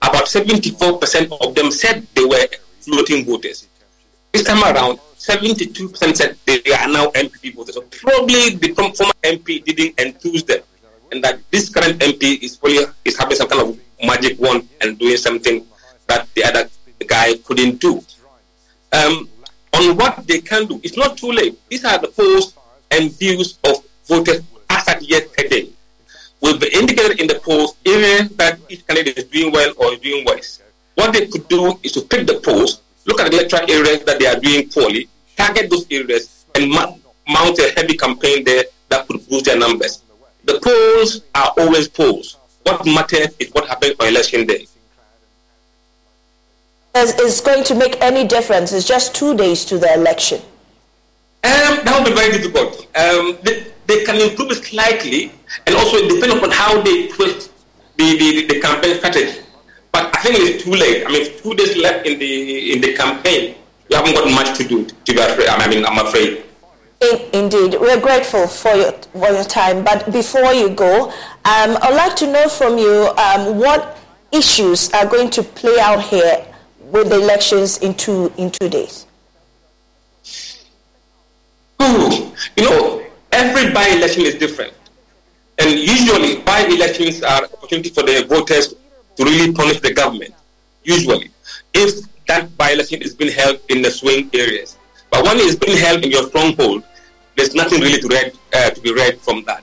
about 0.03 0.25
74% 0.27 1.41
of 1.41 1.55
them 1.55 1.71
said 1.71 2.07
they 2.15 2.25
were 2.25 2.47
floating 2.87 3.25
voters. 3.25 3.67
This 4.33 4.45
time 4.45 4.63
around, 4.63 4.99
72% 5.19 6.17
said 6.17 6.39
they 6.47 6.61
are 6.73 6.89
now 6.89 7.11
NPP 7.11 7.55
voters. 7.55 7.75
So 7.75 7.83
probably 7.83 8.55
the 8.55 8.73
former 8.75 9.13
MP 9.25 9.65
didn't 9.65 9.99
enthuse 9.99 10.45
them 10.45 10.61
and 11.11 11.23
that 11.23 11.41
this 11.51 11.69
current 11.69 11.99
MP 12.01 12.43
is 12.43 12.57
probably 12.57 12.85
is 13.05 13.19
having 13.19 13.37
some 13.37 13.49
kind 13.49 13.63
of 13.63 13.79
magic 14.05 14.39
wand 14.39 14.69
and 14.81 14.99
doing 14.99 15.17
something 15.17 15.67
that 16.07 16.29
the 16.35 16.45
other 16.45 16.69
guy 17.07 17.37
couldn't 17.45 17.81
do. 17.81 18.03
Um, 18.93 19.29
on 19.75 19.97
what 19.97 20.27
they 20.27 20.41
can 20.41 20.67
do, 20.67 20.81
it's 20.83 20.97
not 20.97 21.17
too 21.19 21.33
late. 21.33 21.59
These 21.69 21.85
are 21.85 21.99
the 21.99 22.09
polls 22.09 22.57
and 22.91 23.11
views 23.13 23.59
of 23.65 23.85
voters 24.07 24.43
as 24.71 24.89
at 24.89 25.03
yesterday. 25.03 25.69
Will 26.41 26.59
be 26.59 26.69
indicated 26.73 27.21
in 27.21 27.27
the 27.27 27.41
polls 27.43 27.77
even 27.85 28.29
that 28.37 28.59
each 28.69 28.87
candidate 28.87 29.19
is 29.19 29.25
doing 29.25 29.53
well 29.53 29.73
or 29.79 29.95
is 29.95 30.01
doing 30.01 30.25
worse. 30.25 30.63
What 30.97 31.13
they 31.13 31.27
could 31.27 31.47
do 31.47 31.79
is 31.83 31.93
to 31.93 32.01
pick 32.01 32.27
the 32.27 32.41
polls, 32.41 32.81
look 33.05 33.21
at 33.21 33.31
the 33.31 33.39
electoral 33.39 33.71
areas 33.71 34.03
that 34.05 34.19
they 34.19 34.27
are 34.27 34.41
doing 34.41 34.69
poorly, 34.69 35.09
target 35.37 35.71
those 35.71 35.87
areas, 35.91 36.47
and 36.55 36.71
mount 36.71 37.59
a 37.59 37.73
heavy 37.77 37.97
campaign 37.97 38.43
there 38.45 38.65
that 38.89 39.07
could 39.07 39.27
boost 39.29 39.45
their 39.45 39.59
numbers. 39.59 40.03
The 40.45 40.59
polls 40.63 41.23
are 41.35 41.53
always 41.59 41.87
polls. 41.89 42.39
What 42.63 42.85
matters 42.87 43.37
is 43.39 43.53
what 43.53 43.69
happens 43.69 43.95
on 44.01 44.09
election 44.09 44.47
day. 44.47 44.67
Is 46.97 47.43
going 47.43 47.63
to 47.65 47.75
make 47.75 48.01
any 48.01 48.27
difference? 48.27 48.73
It's 48.73 48.89
just 48.89 49.15
two 49.15 49.37
days 49.37 49.67
to 49.67 49.77
the 49.77 49.93
election. 49.93 50.41
Um, 51.45 51.85
that 51.85 51.95
would 51.99 52.09
be 52.09 52.15
very 52.19 52.33
difficult. 52.39 52.87
Um, 52.97 53.37
they, 53.43 53.67
they, 53.87 54.03
can 54.05 54.17
improve 54.17 54.51
it 54.53 54.65
slightly, 54.65 55.31
and 55.67 55.77
also 55.77 55.99
it 55.99 56.09
depends 56.09 56.35
upon 56.37 56.51
how 56.51 56.81
they 56.81 57.09
twist 57.09 57.53
the, 57.99 58.17
the, 58.17 58.47
the 58.47 58.61
campaign 58.61 58.97
strategy. 58.97 59.46
But 59.97 60.15
I 60.15 60.21
think 60.21 60.37
it's 60.41 60.63
too 60.63 60.73
late. 60.73 61.07
I 61.07 61.11
mean, 61.11 61.25
two 61.41 61.55
days 61.55 61.75
left 61.79 62.07
in 62.07 62.19
the 62.19 62.73
in 62.75 62.83
the 62.83 62.93
campaign, 62.93 63.55
you 63.89 63.97
haven't 63.97 64.13
got 64.13 64.31
much 64.31 64.59
to 64.59 64.65
do. 64.69 64.85
To 64.85 65.15
be 65.15 65.19
afraid, 65.19 65.49
I 65.49 65.67
mean, 65.69 65.87
I'm 65.87 65.99
afraid. 66.07 66.45
Indeed, 67.33 67.79
we're 67.81 67.99
grateful 67.99 68.47
for 68.47 68.75
your, 68.75 68.93
for 68.93 69.31
your 69.31 69.45
time. 69.45 69.85
But 69.85 70.13
before 70.13 70.53
you 70.53 70.69
go, 70.69 71.09
um, 71.09 71.79
I'd 71.81 71.97
like 71.97 72.15
to 72.17 72.31
know 72.31 72.47
from 72.51 72.77
you 72.77 73.09
um, 73.17 73.57
what 73.59 73.97
issues 74.33 74.93
are 74.93 75.07
going 75.07 75.31
to 75.31 75.43
play 75.43 75.79
out 75.81 76.03
here 76.03 76.45
with 76.93 77.09
the 77.09 77.17
elections 77.17 77.79
in 77.79 77.95
two, 77.95 78.31
in 78.37 78.51
two 78.51 78.69
days. 78.69 79.07
Ooh, 81.81 82.33
you 82.55 82.65
know, 82.69 83.03
every 83.33 83.73
by-election 83.73 84.27
is 84.27 84.35
different. 84.35 84.75
And 85.59 85.71
usually, 85.71 86.43
by-elections 86.43 87.23
are 87.23 87.45
opportunity 87.45 87.89
for 87.89 88.03
the 88.03 88.27
voters 88.29 88.75
to 89.17 89.25
really 89.25 89.53
punish 89.53 89.81
the 89.81 89.93
government, 89.93 90.35
usually, 90.85 91.31
if 91.75 92.07
that 92.27 92.57
by-election 92.57 93.03
is 93.03 93.15
being 93.15 93.33
held 93.33 93.61
in 93.69 93.83
the 93.83 93.91
swing 93.91 94.31
areas. 94.35 94.77
But 95.11 95.25
when 95.25 95.37
it's 95.39 95.57
being 95.57 95.79
held 95.79 96.05
in 96.05 96.11
your 96.11 96.29
stronghold, 96.29 96.85
there's 97.37 97.55
nothing 97.55 97.81
really 97.81 98.01
to, 98.01 98.09
read, 98.09 98.33
uh, 98.53 98.71
to 98.71 98.81
be 98.81 98.93
read 98.93 99.21
from 99.21 99.45
that. 99.45 99.63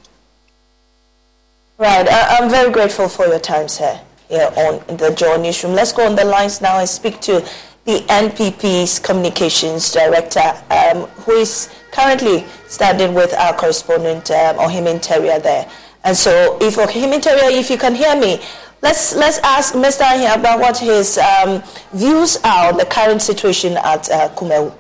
Right. 1.77 2.07
I- 2.07 2.37
am 2.37 2.49
very 2.49 2.71
grateful 2.71 3.09
for 3.09 3.25
your 3.27 3.39
time, 3.39 3.67
sir, 3.67 3.99
here 4.29 4.51
on 4.55 4.97
the 4.97 5.11
Joy 5.11 5.37
Newsroom. 5.37 5.73
Let's 5.73 5.91
go 5.91 6.05
on 6.05 6.15
the 6.15 6.23
lines 6.23 6.61
now 6.61 6.79
and 6.79 6.87
speak 6.87 7.19
to 7.21 7.43
the 7.85 7.99
NPP's 8.07 8.99
communications 8.99 9.91
director, 9.91 10.53
um, 10.69 11.07
who 11.25 11.33
is 11.33 11.69
currently 11.91 12.45
standing 12.67 13.13
with 13.13 13.33
our 13.33 13.53
correspondent, 13.53 14.31
um, 14.31 14.57
Ohemeng 14.57 15.01
there. 15.43 15.69
And 16.05 16.15
so, 16.15 16.57
if 16.61 16.75
Ohemeng 16.75 17.21
Tawiah, 17.21 17.51
if 17.51 17.69
you 17.69 17.77
can 17.77 17.95
hear 17.95 18.15
me, 18.15 18.39
let's 18.83 19.15
let's 19.15 19.39
ask 19.39 19.73
Mr. 19.73 20.05
here 20.19 20.33
about 20.35 20.59
what 20.59 20.77
his 20.77 21.17
um, 21.17 21.63
views 21.93 22.37
are 22.43 22.71
on 22.71 22.77
the 22.77 22.85
current 22.85 23.21
situation 23.21 23.77
at 23.77 24.09
uh, 24.11 24.29
Kumawu. 24.35 24.71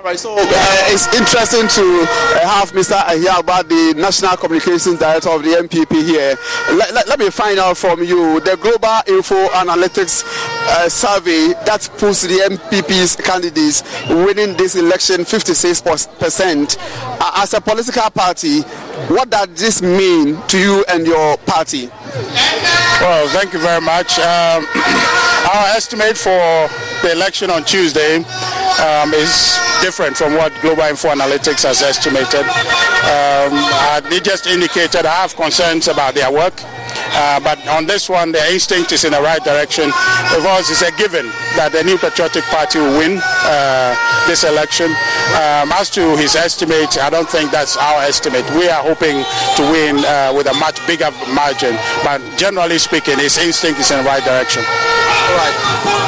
All 0.00 0.06
right, 0.06 0.18
so 0.18 0.34
uh, 0.34 0.42
it's 0.88 1.14
interesting 1.14 1.68
to 1.68 2.06
uh, 2.08 2.48
have 2.48 2.72
Mr. 2.72 2.96
Ahiagba, 2.96 3.68
the 3.68 4.00
National 4.00 4.34
Communications 4.34 4.98
Director 4.98 5.28
of 5.28 5.42
the 5.42 5.50
NPP 5.50 6.02
here. 6.02 6.38
Let, 6.74 6.94
let, 6.94 7.06
let 7.06 7.18
me 7.18 7.28
find 7.28 7.58
out 7.58 7.76
from 7.76 8.02
you 8.02 8.40
the 8.40 8.56
Global 8.56 9.00
Info 9.06 9.48
Analytics 9.48 10.24
uh, 10.24 10.88
survey 10.88 11.48
that 11.66 11.86
puts 11.98 12.22
the 12.22 12.48
NPP's 12.48 13.14
candidates 13.16 13.82
winning 14.08 14.56
this 14.56 14.74
election 14.74 15.20
56%. 15.20 16.78
Uh, 16.80 17.30
as 17.36 17.52
a 17.52 17.60
political 17.60 18.08
party, 18.08 18.62
What 19.08 19.28
does 19.28 19.48
this 19.48 19.82
mean 19.82 20.40
to 20.46 20.58
you 20.58 20.82
and 20.88 21.06
your 21.06 21.36
party? 21.44 21.88
Well, 23.02 23.28
thank 23.28 23.52
you 23.52 23.58
very 23.58 23.82
much. 23.82 24.18
Um, 24.18 24.64
our 25.52 25.66
estimate 25.76 26.16
for 26.16 26.40
the 27.02 27.12
election 27.12 27.50
on 27.50 27.64
Tuesday 27.64 28.24
um, 28.78 29.12
is 29.14 29.58
different 29.82 30.16
from 30.16 30.34
what 30.34 30.52
Global 30.60 30.84
Info 30.84 31.08
Analytics 31.08 31.64
has 31.64 31.82
estimated. 31.82 32.46
Um, 33.10 33.56
they 34.10 34.20
just 34.20 34.46
indicated 34.46 35.06
I 35.06 35.22
have 35.22 35.34
concerns 35.34 35.88
about 35.88 36.14
their 36.14 36.30
work. 36.30 36.54
Uh, 37.12 37.40
but 37.40 37.58
on 37.68 37.86
this 37.86 38.08
one, 38.08 38.30
their 38.30 38.52
instinct 38.52 38.92
is 38.92 39.04
in 39.04 39.12
the 39.12 39.20
right 39.20 39.42
direction. 39.42 39.90
Of 39.90 40.42
course, 40.42 40.70
it's 40.70 40.82
a 40.82 40.92
given 40.94 41.26
that 41.58 41.72
the 41.72 41.82
New 41.82 41.98
Patriotic 41.98 42.44
Party 42.44 42.78
will 42.78 42.98
win 42.98 43.18
uh, 43.22 43.96
this 44.26 44.44
election. 44.44 44.86
Um, 45.34 45.74
as 45.74 45.90
to 45.98 46.16
his 46.16 46.36
estimate, 46.36 46.98
I 46.98 47.10
don't 47.10 47.28
think 47.28 47.50
that's 47.50 47.76
our 47.76 48.02
estimate. 48.02 48.46
We 48.54 48.68
are 48.68 48.82
hoping 48.82 49.26
to 49.58 49.62
win 49.74 50.04
uh, 50.04 50.32
with 50.36 50.46
a 50.46 50.54
much 50.54 50.78
bigger 50.86 51.10
margin. 51.34 51.74
But 52.04 52.22
generally 52.38 52.78
speaking, 52.78 53.18
his 53.18 53.38
instinct 53.38 53.80
is 53.80 53.90
in 53.90 53.98
the 53.98 54.04
right 54.04 54.22
direction. 54.22 54.62
All 54.62 55.36
right. 55.36 55.56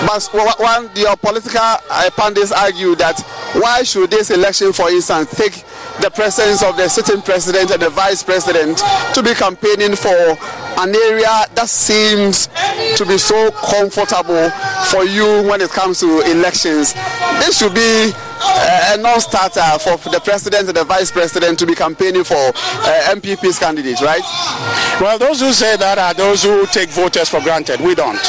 But 0.06 0.58
one, 0.58 0.90
your 0.94 1.16
political 1.16 1.60
uh, 1.60 2.10
pundits 2.14 2.51
argue 2.52 2.94
that 2.96 3.20
why 3.54 3.82
should 3.82 4.10
this 4.10 4.30
election, 4.30 4.72
for 4.72 4.90
instance, 4.90 5.30
take 5.36 5.64
the 6.00 6.10
presence 6.10 6.62
of 6.62 6.76
the 6.76 6.88
sitting 6.88 7.20
president 7.22 7.70
and 7.70 7.82
the 7.82 7.90
vice 7.90 8.22
president 8.22 8.78
to 9.14 9.22
be 9.22 9.34
campaigning 9.34 9.94
for 9.94 10.36
an 10.80 10.94
area 10.94 11.44
that 11.54 11.68
seems 11.68 12.48
to 12.96 13.04
be 13.06 13.18
so 13.18 13.50
comfortable 13.52 14.50
for 14.88 15.04
you 15.04 15.42
when 15.48 15.60
it 15.60 15.70
comes 15.70 16.00
to 16.00 16.20
elections. 16.30 16.94
This 17.44 17.58
should 17.58 17.74
be 17.74 18.12
a 18.92 18.96
non-starter 18.98 19.78
for 19.78 19.96
the 20.10 20.20
president 20.20 20.68
and 20.68 20.76
the 20.76 20.84
vice 20.84 21.10
president 21.10 21.58
to 21.58 21.66
be 21.66 21.74
campaigning 21.74 22.24
for 22.24 22.36
uh, 22.36 23.14
NPP's 23.14 23.58
candidates, 23.58 24.02
right? 24.02 24.22
Well, 25.00 25.18
those 25.18 25.40
who 25.40 25.52
say 25.52 25.76
that 25.76 25.98
are 25.98 26.14
those 26.14 26.42
who 26.42 26.66
take 26.66 26.90
voters 26.90 27.28
for 27.28 27.40
granted. 27.40 27.80
We 27.80 27.94
don't. 27.94 28.20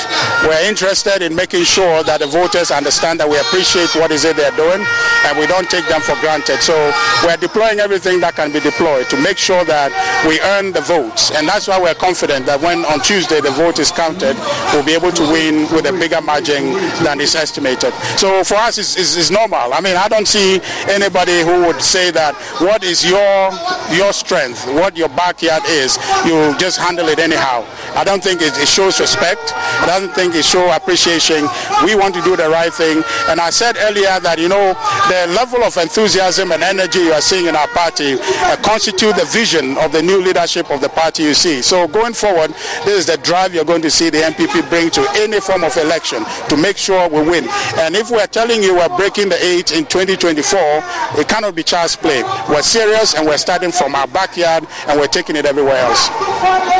We're 0.43 0.67
interested 0.67 1.21
in 1.21 1.35
making 1.35 1.63
sure 1.63 2.03
that 2.03 2.19
the 2.19 2.27
voters 2.27 2.71
understand 2.71 3.19
that 3.19 3.29
we 3.29 3.37
appreciate 3.39 3.93
what 3.95 4.11
is 4.11 4.25
it 4.25 4.35
they're 4.35 4.55
doing 4.55 4.83
and 5.25 5.37
we 5.37 5.47
don't 5.47 5.69
take 5.69 5.87
them 5.87 6.01
for 6.01 6.15
granted. 6.19 6.59
So 6.61 6.75
we're 7.23 7.37
deploying 7.37 7.79
everything 7.79 8.19
that 8.21 8.35
can 8.35 8.51
be 8.51 8.59
deployed 8.59 9.09
to 9.09 9.17
make 9.21 9.37
sure 9.37 9.63
that 9.65 9.91
we 10.27 10.39
earn 10.41 10.71
the 10.71 10.81
votes. 10.81 11.31
And 11.31 11.47
that's 11.47 11.67
why 11.67 11.79
we're 11.79 11.95
confident 11.95 12.45
that 12.45 12.59
when 12.61 12.85
on 12.85 12.99
Tuesday 13.01 13.39
the 13.41 13.51
vote 13.51 13.79
is 13.79 13.91
counted, 13.91 14.35
we'll 14.73 14.85
be 14.85 14.93
able 14.93 15.11
to 15.11 15.23
win 15.31 15.69
with 15.71 15.85
a 15.85 15.93
bigger 15.93 16.21
margin 16.21 16.73
than 17.03 17.21
is 17.21 17.35
estimated. 17.35 17.93
So 18.17 18.43
for 18.43 18.55
us, 18.55 18.77
it's, 18.77 18.97
it's, 18.97 19.15
it's 19.15 19.31
normal. 19.31 19.73
I 19.73 19.79
mean, 19.79 19.95
I 20.03 20.09
don't 20.09 20.27
see 20.27 20.59
anybody 20.91 21.39
who 21.47 21.65
would 21.65 21.81
say 21.81 22.11
that 22.11 22.35
what 22.59 22.83
is 22.83 23.07
your 23.07 23.55
your 23.95 24.11
strength, 24.11 24.67
what 24.75 24.97
your 24.97 25.07
backyard 25.07 25.63
is, 25.67 25.95
you 26.27 26.51
just 26.59 26.77
handle 26.77 27.07
it 27.07 27.19
anyhow. 27.19 27.63
I 27.95 28.03
don't 28.03 28.21
think 28.21 28.41
it, 28.41 28.51
it 28.57 28.67
shows 28.67 28.99
respect. 28.99 29.53
I 29.55 29.85
don't 29.87 30.11
think 30.13 30.35
it 30.35 30.43
shows 30.43 30.75
appreciation. 30.75 31.47
We 31.85 31.95
want 31.95 32.15
to 32.15 32.21
do 32.21 32.35
the 32.35 32.49
right 32.49 32.73
thing. 32.73 33.03
And 33.29 33.39
I 33.39 33.49
said 33.49 33.77
earlier 33.79 34.19
that, 34.19 34.39
you 34.39 34.49
know, 34.49 34.75
the 35.07 35.31
level 35.31 35.63
of 35.63 35.77
enthusiasm 35.77 36.51
and 36.51 36.63
energy 36.63 36.99
you 36.99 37.13
are 37.13 37.21
seeing 37.21 37.45
in 37.45 37.55
our 37.55 37.67
party 37.69 38.17
uh, 38.19 38.57
constitute 38.59 39.15
the 39.15 39.25
vision 39.31 39.77
of 39.77 39.91
the 39.93 40.01
new 40.01 40.19
leadership 40.19 40.69
of 40.69 40.81
the 40.81 40.89
party 40.89 41.23
you 41.23 41.33
see. 41.33 41.61
So 41.61 41.87
going 41.87 42.13
forward, 42.13 42.51
this 42.83 42.99
is 42.99 43.05
the 43.05 43.17
drive 43.23 43.53
you're 43.53 43.63
going 43.63 43.83
to 43.83 43.91
see 43.91 44.09
the 44.09 44.19
NPP 44.19 44.67
bring 44.67 44.89
to 44.91 45.07
any 45.15 45.39
form 45.39 45.63
of 45.63 45.77
election 45.77 46.25
to 46.49 46.57
make 46.57 46.75
sure 46.77 47.07
we 47.07 47.21
win. 47.21 47.47
And 47.77 47.95
if 47.95 48.11
we're 48.11 48.27
telling 48.27 48.63
you 48.63 48.75
we're 48.75 48.97
breaking 48.97 49.29
the 49.29 49.39
eight 49.45 49.71
in 49.71 49.85
2024, 49.93 51.21
it 51.21 51.27
cannot 51.27 51.53
be 51.53 51.61
child's 51.61 51.95
play. 51.95 52.23
We're 52.49 52.63
serious 52.63 53.13
and 53.13 53.27
we're 53.27 53.37
starting 53.37 53.71
from 53.71 53.93
our 53.93 54.07
backyard 54.07 54.65
and 54.87 54.99
we're 54.99 55.05
taking 55.05 55.35
it 55.35 55.45
everywhere 55.45 55.77
else. 55.77 56.09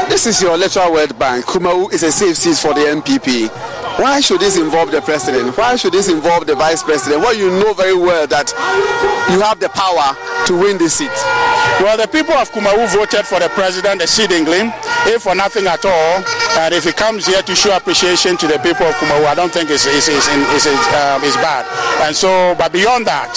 This 0.10 0.26
is 0.26 0.42
your 0.42 0.56
electoral 0.56 0.92
word 0.94 1.18
bank. 1.20 1.46
Kumawu 1.46 1.94
is 1.94 2.02
a 2.02 2.12
safe 2.12 2.36
seat 2.38 2.58
for 2.58 2.74
the 2.74 2.82
NPP. 2.82 3.83
Why 3.98 4.20
should 4.22 4.42
this 4.42 4.58
involve 4.58 4.92
the 4.92 5.02
president? 5.02 5.56
Why 5.58 5.76
should 5.76 5.94
this 5.94 6.10
involve 6.10 6.48
the 6.48 6.56
vice 6.56 6.84
president? 6.84 7.22
Well, 7.22 7.36
you 7.36 7.50
know 7.50 7.74
very 7.74 7.96
well 7.96 8.26
that 8.28 8.52
you 9.32 9.40
have 9.42 9.60
the 9.60 9.70
power 9.70 10.18
to 10.48 10.54
win 10.58 10.78
this 10.78 10.96
seat. 10.96 11.14
Well, 11.82 11.98
the 11.98 12.08
people 12.08 12.34
of 12.34 12.52
Kumawu 12.52 12.88
voted 12.94 13.26
for 13.26 13.40
the 13.40 13.50
president 13.50 14.02
exceedingly, 14.02 14.72
if 15.10 15.24
for 15.24 15.36
nothing 15.36 15.68
at 15.68 15.86
all. 15.86 16.24
And 16.60 16.74
if 16.74 16.84
he 16.86 16.92
comes 16.92 17.26
here 17.26 17.42
to 17.42 17.56
show 17.56 17.76
appreciation 17.76 18.38
to 18.38 18.48
the 18.48 18.60
people 18.60 18.86
of 18.86 18.94
Kumawu, 18.96 19.26
I 19.26 19.36
don't 19.36 19.52
think 19.52 19.70
it's, 19.70 19.86
it's, 19.86 20.08
it's, 20.08 20.28
it's, 20.30 20.88
um, 20.94 21.24
it's 21.24 21.36
bad. 21.38 21.66
And 22.06 22.16
so, 22.16 22.56
but 22.58 22.72
beyond 22.72 23.08
that, 23.08 23.34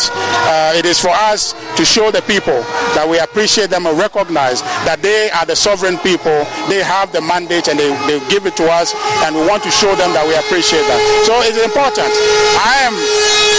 uh, 0.46 0.76
it 0.78 0.84
is 0.84 1.00
for 1.00 1.10
us 1.10 1.54
to 1.76 1.84
show 1.84 2.10
the 2.10 2.22
people 2.22 2.60
that 2.94 3.06
we 3.08 3.18
appreciate 3.18 3.70
them 3.70 3.86
and 3.86 3.98
recognize 3.98 4.60
that 4.84 5.00
they 5.02 5.30
are 5.30 5.46
the 5.46 5.56
sovereign 5.56 5.96
people. 5.98 6.44
They 6.68 6.82
have 6.82 7.12
the 7.12 7.20
mandate 7.20 7.68
and 7.68 7.78
they, 7.78 7.88
they 8.06 8.20
give 8.28 8.46
it 8.46 8.56
to 8.56 8.66
us, 8.70 8.92
and 9.24 9.34
we 9.34 9.46
want 9.46 9.62
to 9.64 9.70
show 9.70 9.94
them 9.96 10.12
that 10.12 10.26
we 10.26 10.34
appreciate 10.46 10.86
that. 10.86 11.02
So 11.26 11.34
it's 11.42 11.58
important. 11.58 12.10
I 12.62 12.86
am 12.86 12.94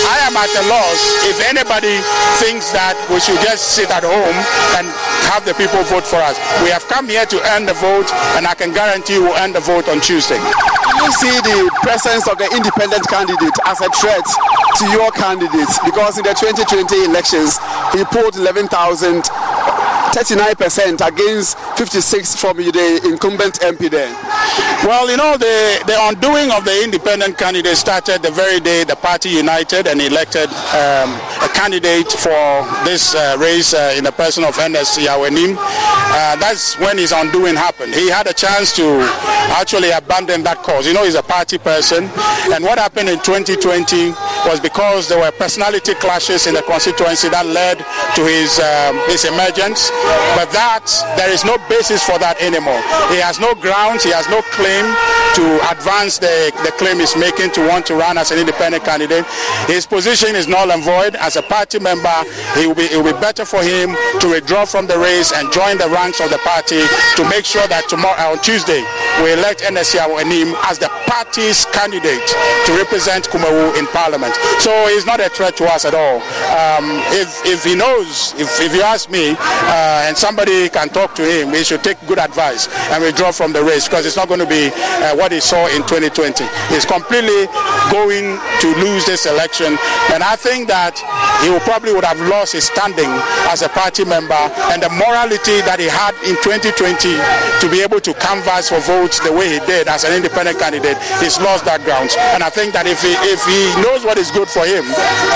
I 0.08 0.18
am 0.24 0.34
at 0.40 0.52
a 0.56 0.64
loss 0.72 1.00
if 1.28 1.36
anybody 1.44 2.00
thinks 2.40 2.72
that 2.72 2.96
we 3.12 3.20
should 3.20 3.40
just 3.44 3.76
sit 3.76 3.92
at 3.92 4.08
home 4.08 4.38
and 4.80 4.88
have 5.28 5.44
the 5.44 5.52
people 5.60 5.84
vote 5.92 6.08
for 6.08 6.24
us. 6.24 6.40
We 6.64 6.72
have 6.72 6.88
come 6.88 7.12
here 7.12 7.28
to 7.28 7.38
earn 7.52 7.68
the 7.68 7.76
vote, 7.76 8.08
and 8.40 8.48
I 8.48 8.56
can 8.56 8.72
guarantee 8.72 9.20
we'll 9.20 9.36
earn 9.36 9.52
the 9.52 9.60
vote 9.60 9.92
on 9.92 10.00
Tuesday. 10.00 10.40
Do 10.40 10.96
you 11.04 11.12
see 11.20 11.36
the 11.44 11.68
presence 11.84 12.26
of 12.32 12.40
the 12.40 12.48
independent 12.56 13.04
candidate 13.12 13.58
as 13.68 13.84
a 13.84 13.92
threat 14.00 14.24
to 14.80 14.84
your 14.88 15.12
candidates? 15.12 15.76
Because 15.84 16.16
in 16.16 16.24
the 16.24 16.36
2020 16.40 17.12
elections, 17.12 17.60
he 17.92 18.08
pulled 18.08 18.40
11,000 18.40 18.72
39% 20.14 21.06
against 21.06 21.58
56 21.78 22.36
from 22.36 22.58
the 22.58 23.02
incumbent 23.06 23.60
MP 23.60 23.90
there. 23.90 24.14
Well, 24.84 25.10
you 25.10 25.18
know, 25.18 25.38
the, 25.38 25.84
the 25.86 25.98
undoing 26.08 26.52
of 26.52 26.66
the 26.66 26.84
independent 26.84 27.38
candidate 27.38 27.78
started 27.78 28.22
the 28.22 28.32
very 28.32 28.60
day 28.60 28.84
the 28.84 28.96
party 28.96 29.30
united 29.30 29.88
and 29.88 30.02
elected 30.02 30.50
um, 30.74 31.10
a 31.42 31.50
candidate 31.54 32.08
for 32.12 32.64
this 32.86 33.16
uh, 33.16 33.38
race 33.40 33.74
uh, 33.74 33.94
in 33.98 34.04
the 34.04 34.12
person 34.12 34.44
of 34.44 34.58
Ernest 34.60 35.00
Yaw-Anim. 35.00 35.56
Uh, 35.60 36.36
that's 36.38 36.78
when 36.80 36.98
his 36.98 37.12
undoing 37.12 37.56
happened. 37.56 37.94
He 37.94 38.10
had 38.10 38.28
a 38.28 38.34
chance 38.34 38.76
to 38.76 39.00
actually 39.58 39.92
abandon 39.92 40.44
that 40.44 40.64
cause. 40.64 40.88
You 40.88 40.94
know, 40.94 41.04
he's 41.04 41.16
a 41.16 41.24
party 41.24 41.58
person. 41.58 42.06
And 42.54 42.64
what 42.64 42.80
happened 42.80 43.10
in 43.10 43.20
2020 43.20 44.12
was 44.46 44.60
because 44.60 45.10
there 45.10 45.20
were 45.20 45.32
personality 45.32 45.94
clashes 45.96 46.48
in 46.48 46.54
the 46.54 46.62
constituency 46.62 47.30
that 47.30 47.46
led 47.46 47.78
to 48.16 48.22
his, 48.24 48.60
um, 48.60 48.96
his 49.10 49.26
emergence. 49.26 49.90
But 50.38 50.54
that, 50.54 50.86
there 51.18 51.32
is 51.32 51.44
no 51.44 51.58
basis 51.68 52.04
for 52.04 52.18
that 52.20 52.38
anymore. 52.42 52.80
He 53.10 53.18
has 53.18 53.40
no 53.40 53.56
grounds, 53.58 54.04
he 54.04 54.14
has 54.14 54.30
no 54.30 54.42
claim 54.54 54.86
to 55.38 55.46
advance 55.70 56.18
the, 56.18 56.54
the 56.66 56.72
claim 56.78 56.98
he's 57.02 57.18
making 57.18 57.52
to 57.58 57.62
want 57.68 57.86
to 57.88 57.96
run 57.96 58.18
as 58.18 58.32
an 58.32 58.40
independent 58.40 58.84
candidate. 58.86 59.26
His 59.66 59.86
position 59.86 60.36
is 60.36 60.48
null 60.48 60.72
and 60.72 60.84
void. 60.84 61.16
As 61.16 61.36
a 61.36 61.42
party 61.42 61.80
member, 61.80 62.14
it 62.58 62.66
will 62.68 62.78
be, 62.78 62.90
it 62.90 62.98
will 62.98 63.14
be 63.14 63.20
better 63.20 63.46
for 63.46 63.62
him 63.62 63.98
to 64.22 64.30
withdraw 64.30 64.66
from 64.66 64.86
the 64.86 64.98
race 64.98 65.34
and 65.34 65.52
join 65.52 65.78
the 65.78 65.90
ranks 65.90 66.22
of 66.22 66.30
the 66.30 66.42
party 66.46 66.82
to 67.18 67.22
make 67.30 67.46
sure 67.46 67.66
that 67.68 67.86
tomorrow, 67.90 68.34
on 68.34 68.40
Tuesday, 68.42 68.82
we 69.22 69.34
elect 69.34 69.62
Ernest 69.66 69.94
Yaw-Anim 69.94 70.54
as 70.70 70.78
the 70.78 70.90
party's 71.10 71.66
candidate 71.74 72.28
to 72.66 72.72
represent 72.78 73.26
Kumawu 73.30 73.78
in 73.78 73.86
parliament. 73.90 74.34
So 74.60 74.72
he's 74.94 75.06
not 75.06 75.20
a 75.20 75.30
threat 75.30 75.58
to 75.58 75.66
us 75.66 75.86
at 75.86 75.94
all. 75.94 76.22
Um, 76.54 77.02
if, 77.14 77.30
if 77.46 77.64
he 77.64 77.74
knows, 77.76 78.34
if, 78.38 78.50
if 78.62 78.74
you 78.74 78.82
ask 78.82 79.10
me, 79.10 79.36
uh, 79.40 79.87
and 80.08 80.18
somebody 80.18 80.70
can 80.70 80.90
talk 80.90 81.16
to 81.16 81.24
him, 81.24 81.54
he 81.54 81.64
should 81.64 81.84
take 81.84 81.98
good 82.08 82.20
advice 82.20 82.68
and 82.92 83.04
withdraw 83.04 83.32
from 83.32 83.54
the 83.54 83.64
race 83.64 83.88
because 83.88 84.06
it's 84.06 84.16
not 84.16 84.28
going 84.28 84.40
to 84.40 84.48
be 84.50 84.70
uh, 84.74 85.16
what 85.16 85.32
he 85.32 85.40
saw 85.40 85.68
in 85.68 85.82
2020. 85.88 86.44
He's 86.70 86.86
completely 86.86 87.48
going 87.92 88.40
to 88.62 88.68
lose 88.84 89.06
this 89.06 89.26
election, 89.26 89.78
and 90.12 90.24
I 90.24 90.36
think 90.36 90.68
that 90.68 90.98
he 91.44 91.50
will 91.50 91.62
probably 91.62 91.94
would 91.94 92.04
have 92.04 92.20
lost 92.28 92.54
his 92.54 92.66
standing 92.66 93.10
as 93.48 93.62
a 93.62 93.70
party 93.70 94.04
member 94.06 94.38
and 94.74 94.82
the 94.82 94.90
morality 94.90 95.62
that 95.64 95.78
he 95.80 95.88
had 95.88 96.12
in 96.26 96.36
2020 96.42 97.14
to 97.62 97.66
be 97.70 97.82
able 97.86 98.02
to 98.02 98.14
canvass 98.18 98.70
for 98.70 98.80
votes 98.82 99.20
the 99.22 99.32
way 99.32 99.58
he 99.58 99.60
did 99.70 99.88
as 99.88 100.04
an 100.04 100.14
independent 100.14 100.58
candidate. 100.60 100.98
He's 101.22 101.40
lost 101.40 101.66
that 101.66 101.86
ground, 101.86 102.12
and 102.34 102.42
I 102.44 102.50
think 102.50 102.74
that 102.74 102.88
if 102.90 103.00
he 103.02 103.14
if 103.30 103.40
he 103.46 103.70
knows 103.86 104.04
what 104.04 104.18
is 104.18 104.32
good 104.34 104.50
for 104.50 104.66
him 104.66 104.84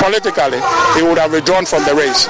politically, 0.01 0.59
he 0.97 1.05
would 1.05 1.17
have 1.21 1.31
withdrawn 1.31 1.65
from 1.65 1.85
the 1.85 1.93
race. 1.93 2.25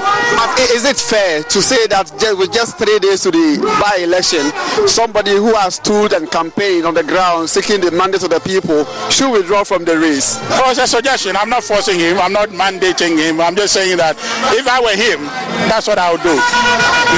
Is 0.70 0.84
it 0.84 1.00
fair 1.00 1.42
to 1.42 1.58
say 1.62 1.86
that 1.88 2.11
with 2.38 2.52
just 2.52 2.78
three 2.78 2.98
days 2.98 3.22
to 3.22 3.30
the 3.30 3.58
by-election, 3.80 4.52
somebody 4.86 5.32
who 5.32 5.54
has 5.54 5.76
stood 5.76 6.12
and 6.12 6.30
campaigned 6.30 6.86
on 6.86 6.94
the 6.94 7.02
ground 7.02 7.48
seeking 7.48 7.80
the 7.80 7.90
mandate 7.90 8.22
of 8.22 8.30
the 8.30 8.40
people 8.40 8.84
should 9.10 9.30
withdraw 9.30 9.64
from 9.64 9.84
the 9.84 9.98
race? 9.98 10.38
Oh, 10.62 10.70
it's 10.70 10.78
a 10.78 10.86
suggestion. 10.86 11.36
I'm 11.36 11.48
not 11.48 11.64
forcing 11.64 11.98
him. 11.98 12.18
I'm 12.18 12.32
not 12.32 12.50
mandating 12.50 13.18
him. 13.18 13.40
I'm 13.40 13.56
just 13.56 13.74
saying 13.74 13.96
that 13.98 14.16
if 14.52 14.66
I 14.66 14.80
were 14.80 14.96
him, 14.96 15.24
that's 15.68 15.86
what 15.86 15.98
I 15.98 16.12
would 16.12 16.22
do. 16.22 16.36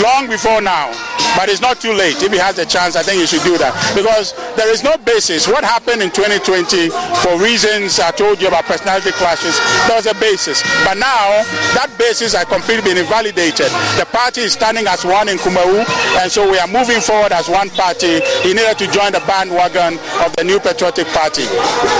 Long 0.02 0.28
before 0.28 0.60
now, 0.60 0.90
But 1.36 1.48
it's 1.48 1.60
not 1.60 1.80
too 1.80 1.92
late. 1.92 2.22
If 2.22 2.32
he 2.32 2.38
has 2.38 2.58
a 2.58 2.66
chance, 2.66 2.96
I 2.96 3.02
think 3.02 3.20
he 3.20 3.26
should 3.26 3.42
do 3.42 3.58
that 3.58 3.74
because 3.94 4.32
there 4.56 4.70
is 4.70 4.82
no 4.82 4.96
basis. 5.02 5.46
What 5.48 5.64
happened 5.64 6.02
in 6.02 6.10
2020 6.10 6.90
for 7.22 7.34
reasons 7.42 7.98
I 7.98 8.10
told 8.12 8.40
you 8.40 8.48
about 8.48 8.64
personality 8.64 9.10
clashes, 9.18 9.58
there 9.88 9.96
was 9.96 10.06
a 10.06 10.14
basis. 10.22 10.62
But 10.86 10.96
now 10.98 11.42
that 11.74 11.90
basis 11.98 12.34
has 12.34 12.46
completely 12.46 12.94
been 12.94 12.98
invalidated. 12.98 13.70
The 13.98 14.06
party 14.10 14.42
is 14.46 14.52
standing 14.54 14.86
as 14.86 15.04
one 15.04 15.28
in 15.28 15.38
Kumawu, 15.38 15.82
and 16.22 16.30
so 16.30 16.46
we 16.50 16.58
are 16.58 16.68
moving 16.70 17.00
forward 17.00 17.32
as 17.32 17.48
one 17.48 17.70
party. 17.70 18.20
He 18.46 18.54
needed 18.54 18.78
to 18.78 18.86
join 18.90 19.12
the 19.12 19.22
bandwagon 19.26 19.98
of 20.22 20.34
the 20.36 20.44
New 20.44 20.60
Patriotic 20.60 21.06
Party. 21.10 21.44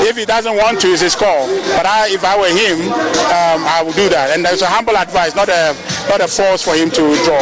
If 0.07 0.17
he 0.17 0.25
doesn't 0.25 0.57
want 0.57 0.81
to, 0.83 0.89
it's 0.93 1.03
his 1.03 1.15
call. 1.15 1.47
But 1.75 1.87
I, 1.87 2.09
if 2.11 2.23
I 2.25 2.39
were 2.39 2.51
him, 2.53 2.87
um, 3.35 3.61
I 3.67 3.83
would 3.85 3.95
do 3.97 4.09
that. 4.09 4.31
And 4.35 4.45
there's 4.45 4.63
a 4.63 4.71
humble 4.71 4.97
advice, 4.97 5.35
not 5.35 5.49
a 5.49 5.75
not 6.09 6.21
a 6.21 6.29
force 6.29 6.63
for 6.63 6.75
him 6.75 6.91
to 6.91 7.03
withdraw. 7.09 7.41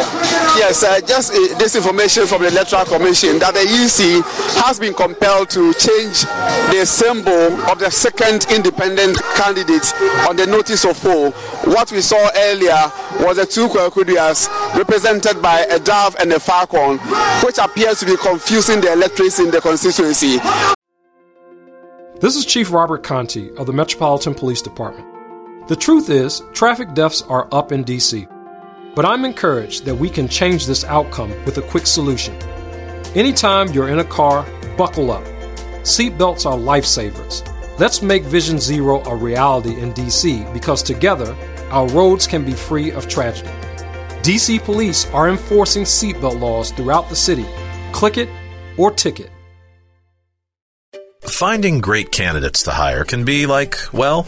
Yes, 0.57 0.83
uh, 0.83 0.99
just 1.01 1.33
uh, 1.33 1.57
this 1.57 1.75
information 1.83 2.25
from 2.25 2.41
the 2.41 2.47
Electoral 2.47 2.85
Commission 2.85 3.39
that 3.39 3.53
the 3.53 3.59
EC 3.59 4.23
has 4.63 4.79
been 4.79 4.93
compelled 4.93 5.49
to 5.49 5.73
change 5.73 6.23
the 6.71 6.85
symbol 6.85 7.59
of 7.69 7.77
the 7.77 7.89
second 7.91 8.47
independent 8.55 9.17
candidate 9.35 9.93
on 10.29 10.37
the 10.37 10.47
notice 10.47 10.85
of 10.85 10.97
poll. 11.01 11.31
What 11.67 11.91
we 11.91 11.99
saw 11.99 12.29
earlier 12.35 12.89
was 13.19 13.35
the 13.35 13.45
two 13.45 13.67
Kwaku 13.67 14.03
Duahs 14.03 14.47
represented 14.77 15.41
by 15.41 15.61
a 15.61 15.77
dove 15.77 16.15
and 16.21 16.31
a 16.31 16.39
falcon, 16.39 16.99
which 17.43 17.57
appears 17.57 17.99
to 17.99 18.05
be 18.05 18.15
confusing 18.15 18.79
the 18.79 18.93
electorates 18.93 19.39
in 19.39 19.51
the 19.51 19.59
constituency. 19.59 20.37
This 22.21 22.37
is 22.37 22.45
Chief 22.45 22.71
Robert 22.71 23.03
Contee 23.03 23.51
of 23.57 23.67
the 23.67 23.73
Metropolitan 23.73 24.33
Police 24.33 24.61
Department. 24.61 25.05
The 25.67 25.75
truth 25.75 26.09
is, 26.09 26.41
traffic 26.53 26.93
deaths 26.93 27.23
are 27.23 27.49
up 27.51 27.73
in 27.73 27.83
DC. 27.83 28.32
But 28.95 29.05
I'm 29.05 29.25
encouraged 29.25 29.85
that 29.85 29.95
we 29.95 30.09
can 30.09 30.27
change 30.27 30.67
this 30.67 30.83
outcome 30.85 31.31
with 31.45 31.57
a 31.57 31.63
quick 31.63 31.87
solution. 31.87 32.35
Anytime 33.15 33.71
you're 33.71 33.89
in 33.89 33.99
a 33.99 34.03
car, 34.03 34.45
buckle 34.77 35.11
up. 35.11 35.23
Seatbelts 35.81 36.45
are 36.45 36.57
lifesavers. 36.57 37.47
Let's 37.79 38.03
make 38.03 38.23
Vision 38.23 38.59
Zero 38.59 39.03
a 39.05 39.15
reality 39.15 39.79
in 39.79 39.93
DC 39.93 40.51
because 40.53 40.83
together, 40.83 41.35
our 41.71 41.87
roads 41.89 42.27
can 42.27 42.45
be 42.45 42.53
free 42.53 42.91
of 42.91 43.07
tragedy. 43.07 43.49
DC 44.21 44.63
police 44.63 45.07
are 45.07 45.27
enforcing 45.27 45.83
seatbelt 45.83 46.39
laws 46.39 46.71
throughout 46.71 47.09
the 47.09 47.15
city. 47.15 47.45
Click 47.91 48.17
it 48.17 48.29
or 48.77 48.91
ticket. 48.91 49.29
Finding 51.21 51.81
great 51.81 52.11
candidates 52.11 52.63
to 52.63 52.71
hire 52.71 53.03
can 53.03 53.25
be 53.25 53.47
like, 53.47 53.75
well, 53.91 54.27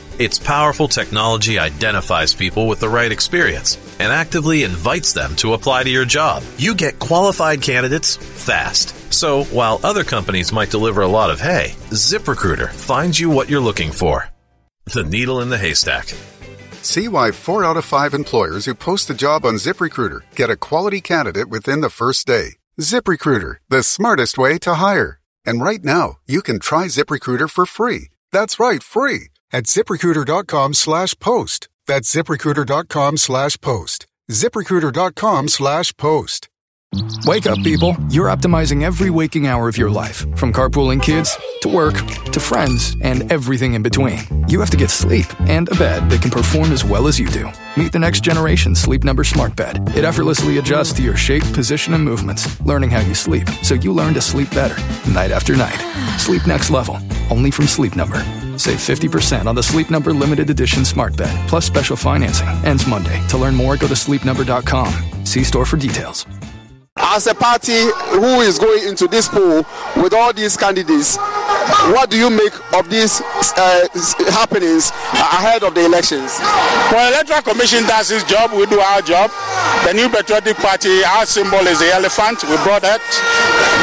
Its 0.19 0.37
powerful 0.37 0.87
technology 0.87 1.57
identifies 1.57 2.33
people 2.33 2.67
with 2.67 2.79
the 2.79 2.89
right 2.89 3.11
experience 3.11 3.77
and 3.99 4.11
actively 4.11 4.63
invites 4.63 5.13
them 5.13 5.35
to 5.37 5.53
apply 5.53 5.83
to 5.83 5.89
your 5.89 6.05
job. 6.05 6.43
You 6.57 6.75
get 6.75 6.99
qualified 6.99 7.61
candidates 7.61 8.17
fast. 8.17 9.13
So, 9.13 9.45
while 9.45 9.79
other 9.83 10.03
companies 10.03 10.51
might 10.51 10.69
deliver 10.69 11.01
a 11.01 11.07
lot 11.07 11.29
of 11.29 11.39
hay, 11.39 11.75
ZipRecruiter 11.89 12.69
finds 12.69 13.19
you 13.19 13.29
what 13.29 13.49
you're 13.49 13.59
looking 13.59 13.91
for. 13.91 14.29
The 14.93 15.03
needle 15.03 15.41
in 15.41 15.49
the 15.49 15.57
haystack. 15.57 16.13
See 16.81 17.07
why 17.07 17.31
four 17.31 17.63
out 17.63 17.77
of 17.77 17.85
five 17.85 18.13
employers 18.13 18.65
who 18.65 18.75
post 18.75 19.09
a 19.09 19.13
job 19.13 19.45
on 19.45 19.55
ZipRecruiter 19.55 20.21
get 20.35 20.49
a 20.49 20.57
quality 20.57 21.01
candidate 21.01 21.49
within 21.49 21.81
the 21.81 21.89
first 21.89 22.27
day. 22.27 22.57
ZipRecruiter, 22.79 23.55
the 23.69 23.83
smartest 23.83 24.37
way 24.37 24.57
to 24.59 24.75
hire. 24.75 25.19
And 25.45 25.61
right 25.61 25.83
now, 25.83 26.19
you 26.25 26.41
can 26.41 26.59
try 26.59 26.85
ZipRecruiter 26.85 27.49
for 27.49 27.65
free. 27.65 28.09
That's 28.31 28.59
right, 28.59 28.81
free 28.81 29.29
at 29.51 29.65
ziprecruiter.com 29.65 30.73
slash 30.73 31.17
post. 31.19 31.67
That's 31.87 32.13
ziprecruiter.com 32.13 33.17
slash 33.17 33.59
post. 33.59 34.05
ziprecruiter.com 34.31 35.47
slash 35.47 35.95
post. 35.97 36.47
Wake 37.25 37.47
up, 37.47 37.63
people. 37.63 37.95
You're 38.09 38.27
optimizing 38.27 38.83
every 38.83 39.09
waking 39.09 39.47
hour 39.47 39.69
of 39.69 39.77
your 39.77 39.89
life, 39.89 40.25
from 40.37 40.51
carpooling 40.51 41.01
kids 41.01 41.37
to 41.61 41.69
work 41.69 41.95
to 42.33 42.39
friends 42.41 42.97
and 43.01 43.31
everything 43.31 43.75
in 43.75 43.81
between. 43.81 44.19
You 44.49 44.59
have 44.59 44.69
to 44.71 44.77
get 44.77 44.89
sleep 44.89 45.27
and 45.47 45.71
a 45.71 45.75
bed 45.75 46.09
that 46.09 46.21
can 46.21 46.31
perform 46.31 46.73
as 46.73 46.83
well 46.83 47.07
as 47.07 47.17
you 47.17 47.29
do. 47.29 47.49
Meet 47.77 47.93
the 47.93 47.99
next 47.99 48.25
generation 48.25 48.75
Sleep 48.75 49.05
Number 49.05 49.23
Smart 49.23 49.55
Bed. 49.55 49.95
It 49.95 50.03
effortlessly 50.03 50.57
adjusts 50.57 50.91
to 50.93 51.01
your 51.01 51.15
shape, 51.15 51.43
position, 51.53 51.93
and 51.93 52.03
movements, 52.03 52.59
learning 52.61 52.89
how 52.89 52.99
you 52.99 53.15
sleep 53.15 53.47
so 53.63 53.75
you 53.75 53.93
learn 53.93 54.13
to 54.15 54.21
sleep 54.21 54.49
better 54.51 54.75
night 55.09 55.31
after 55.31 55.55
night. 55.55 55.79
Sleep 56.19 56.45
next 56.45 56.71
level, 56.71 56.99
only 57.29 57.51
from 57.51 57.67
Sleep 57.67 57.95
Number. 57.95 58.19
Save 58.57 58.79
50% 58.79 59.45
on 59.45 59.55
the 59.55 59.63
Sleep 59.63 59.89
Number 59.89 60.11
limited 60.11 60.49
edition 60.49 60.83
smart 60.83 61.15
bed, 61.15 61.47
plus 61.47 61.65
special 61.65 61.95
financing. 61.95 62.49
Ends 62.65 62.85
Monday. 62.85 63.25
To 63.29 63.37
learn 63.37 63.55
more, 63.55 63.77
go 63.77 63.87
to 63.87 63.93
sleepnumber.com. 63.93 65.25
See 65.25 65.45
store 65.45 65.65
for 65.65 65.77
details. 65.77 66.25
As 66.97 67.25
a 67.27 67.33
party 67.33 67.87
who 68.11 68.41
is 68.41 68.59
going 68.59 68.87
into 68.87 69.07
this 69.07 69.27
poll 69.27 69.63
with 69.95 70.13
all 70.13 70.33
these 70.33 70.57
candidates, 70.57 71.17
what 71.95 72.09
do 72.09 72.17
you 72.17 72.29
make 72.29 72.53
of 72.73 72.89
these 72.89 73.21
uh, 73.55 73.87
happenings 74.31 74.91
ahead 75.15 75.63
of 75.63 75.73
the 75.73 75.85
elections? 75.85 76.37
Well, 76.91 77.11
Electoral 77.13 77.41
Commission 77.41 77.83
does 77.83 78.11
its 78.11 78.23
job. 78.25 78.51
We 78.51 78.65
do 78.65 78.79
our 78.79 79.01
job. 79.01 79.31
The 79.87 79.93
New 79.93 80.09
Patriotic 80.09 80.57
Party, 80.57 81.03
our 81.03 81.25
symbol 81.25 81.65
is 81.67 81.79
the 81.79 81.91
elephant. 81.93 82.43
We 82.43 82.55
brought 82.63 82.83
that. 82.83 83.01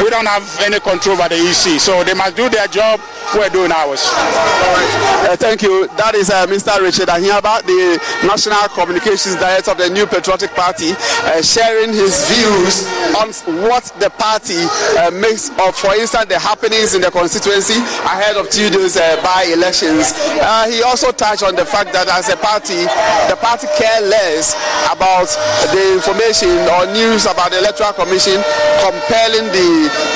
We 0.03 0.09
don't 0.09 0.27
have 0.27 0.45
any 0.61 0.79
control 0.79 1.17
over 1.17 1.29
the 1.29 1.35
EC, 1.35 1.81
so 1.81 2.03
they 2.03 2.13
must 2.13 2.35
do 2.35 2.47
their 2.47 2.67
job. 2.67 3.01
We're 3.35 3.49
doing 3.49 3.71
ours. 3.71 4.05
Uh, 4.09 5.35
thank 5.37 5.61
you. 5.61 5.87
That 5.97 6.15
is 6.15 6.29
uh, 6.29 6.47
Mr. 6.47 6.81
Richard 6.81 7.09
Ahiagbah, 7.09 7.61
the 7.65 7.99
National 8.25 8.69
Communications 8.69 9.35
Director 9.35 9.71
of 9.71 9.77
the 9.77 9.89
New 9.89 10.07
Patriotic 10.07 10.51
Party, 10.51 10.93
uh, 10.93 11.41
sharing 11.41 11.93
his 11.93 12.25
views 12.31 12.89
on 13.17 13.29
what 13.67 13.83
the 13.99 14.09
party 14.17 14.59
uh, 14.99 15.11
makes 15.11 15.49
of, 15.59 15.75
for 15.75 15.95
instance, 15.95 16.25
the 16.25 16.39
happenings 16.39 16.95
in 16.95 17.01
the 17.01 17.11
constituency 17.11 17.77
ahead 18.07 18.35
of 18.37 18.49
Tuesday's 18.49 18.97
uh, 18.97 19.19
by-elections. 19.23 20.13
Uh, 20.41 20.69
he 20.69 20.81
also 20.83 21.11
touched 21.11 21.43
on 21.43 21.55
the 21.55 21.65
fact 21.65 21.91
that 21.93 22.07
as 22.09 22.29
a 22.29 22.37
party, 22.37 22.85
the 23.31 23.37
party 23.39 23.67
care 23.77 24.01
less 24.05 24.55
about 24.91 25.27
the 25.71 25.83
information 25.93 26.51
or 26.79 26.85
news 26.93 27.25
about 27.25 27.51
the 27.51 27.59
Electoral 27.59 27.93
Commission 27.93 28.39
compelling 28.81 29.47
the 29.51 29.69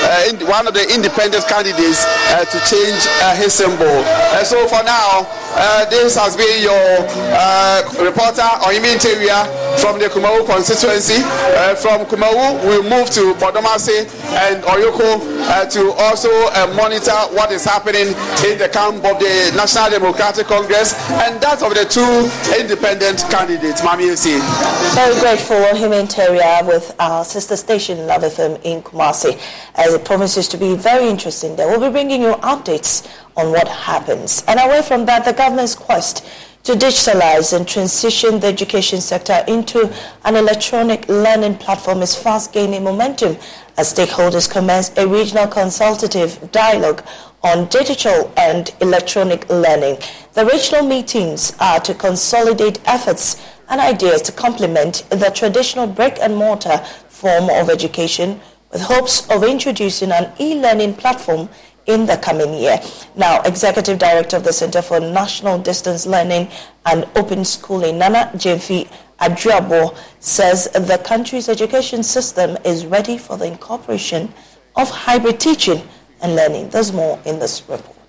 uh, 0.08 0.46
one 0.50 0.68
of 0.68 0.74
the 0.74 0.84
independent 0.94 1.44
candidates 1.48 2.06
uh, 2.34 2.44
to 2.46 2.58
change 2.68 3.02
uh, 3.24 3.36
his 3.36 3.54
symbol. 3.54 4.04
so 4.44 4.68
for 4.68 4.84
now, 4.84 5.26
this 5.90 6.16
has 6.18 6.36
been 6.36 6.64
your 6.64 7.06
reporter, 8.02 8.46
Ohemeng 8.66 8.98
Tawiah, 9.00 9.46
from 9.80 10.00
the 10.00 10.08
Kumawu 10.10 10.46
constituency. 10.46 11.20
from 11.82 12.06
Kumawu, 12.10 12.64
we'll 12.74 12.90
move 12.90 13.10
to 13.12 13.34
Bodomase 13.36 14.10
and 14.50 14.64
Oyoko 14.64 15.22
uh, 15.48 15.66
to 15.70 15.92
also 15.94 16.30
uh, 16.30 16.74
monitor 16.76 17.12
what 17.36 17.52
is 17.52 17.64
happening 17.64 18.08
in 18.50 18.58
the 18.58 18.70
camp 18.72 18.98
of 19.06 19.20
the 19.20 19.54
National 19.56 19.92
Democratic 19.92 20.48
Congress 20.48 20.94
and 21.22 21.40
that 21.42 21.62
of 21.62 21.74
the 21.76 21.86
two 21.86 22.30
independent 22.60 23.20
candidates. 23.30 23.82
Mami 23.82 24.10
Very 24.96 25.20
grateful, 25.20 25.58
Ohemeng 25.58 26.10
Tawiah, 26.12 26.66
with 26.66 26.96
our 27.00 27.24
sister 27.24 27.56
station 27.56 28.08
Love 28.08 28.24
FM 28.24 28.60
in 28.64 28.82
Kumasi, 28.82 29.40
as 29.76 29.94
it 29.94 30.04
promises 30.06 30.48
to 30.48 30.58
be 30.58 30.76
very 30.76 31.08
interesting. 31.08 31.56
They 31.56 31.66
will 31.66 31.80
be 31.80 31.92
bringing 31.92 32.22
you 32.22 32.34
updates 32.42 33.08
on 33.38 33.52
what 33.52 33.68
happens. 33.68 34.44
And 34.48 34.60
away 34.60 34.82
from 34.82 35.06
that, 35.06 35.26
the 35.26 35.34
government's 35.34 35.76
quest 35.76 36.26
to 36.64 36.72
digitalize 36.74 37.52
and 37.52 37.68
transition 37.68 38.40
the 38.40 38.48
education 38.48 39.02
sector 39.02 39.44
into 39.50 39.94
an 40.24 40.38
electronic 40.38 41.08
learning 41.10 41.56
platform 41.58 42.02
is 42.02 42.16
fast 42.16 42.54
gaining 42.54 42.84
momentum 42.86 43.36
as 43.78 43.94
stakeholders 43.94 44.50
commence 44.50 44.90
a 44.96 45.06
regional 45.06 45.46
consultative 45.46 46.52
dialogue 46.54 47.06
on 47.44 47.66
digital 47.68 48.32
and 48.38 48.74
electronic 48.80 49.48
learning. 49.50 49.98
The 50.34 50.46
regional 50.46 50.88
meetings 50.88 51.54
are 51.60 51.82
to 51.82 51.94
consolidate 51.94 52.80
efforts 52.88 53.44
and 53.68 53.82
ideas 53.82 54.22
to 54.22 54.32
complement 54.32 55.04
the 55.10 55.32
traditional 55.36 55.86
brick 55.86 56.18
and 56.22 56.34
mortar 56.34 56.78
form 57.10 57.50
of 57.50 57.70
education 57.70 58.40
with 58.72 58.82
hopes 58.82 59.30
of 59.30 59.44
introducing 59.44 60.14
an 60.14 60.32
e-learning 60.40 60.94
platform 60.96 61.50
in 61.86 62.06
the 62.06 62.18
coming 62.18 62.54
year. 62.54 62.80
Now, 63.16 63.42
Executive 63.42 64.00
Director 64.00 64.38
of 64.38 64.44
the 64.44 64.54
Center 64.54 64.82
for 64.82 65.00
National 65.00 65.58
Distance 65.58 66.06
Learning 66.06 66.48
and 66.86 67.06
Open 67.16 67.44
Schooling, 67.44 67.98
Nana 67.98 68.32
Jemfi 68.36 68.88
Adjuabo, 69.20 69.96
says 70.20 70.70
the 70.74 70.98
country's 71.04 71.50
education 71.50 72.04
system 72.04 72.58
is 72.64 72.86
ready 72.86 73.18
for 73.18 73.38
the 73.38 73.46
incorporation 73.46 74.34
of 74.76 74.90
hybrid 74.90 75.40
teaching 75.40 75.88
and 76.22 76.36
learning. 76.36 76.70
There's 76.70 76.92
more 76.94 77.20
in 77.26 77.40
this 77.40 77.62
report. 77.68 78.03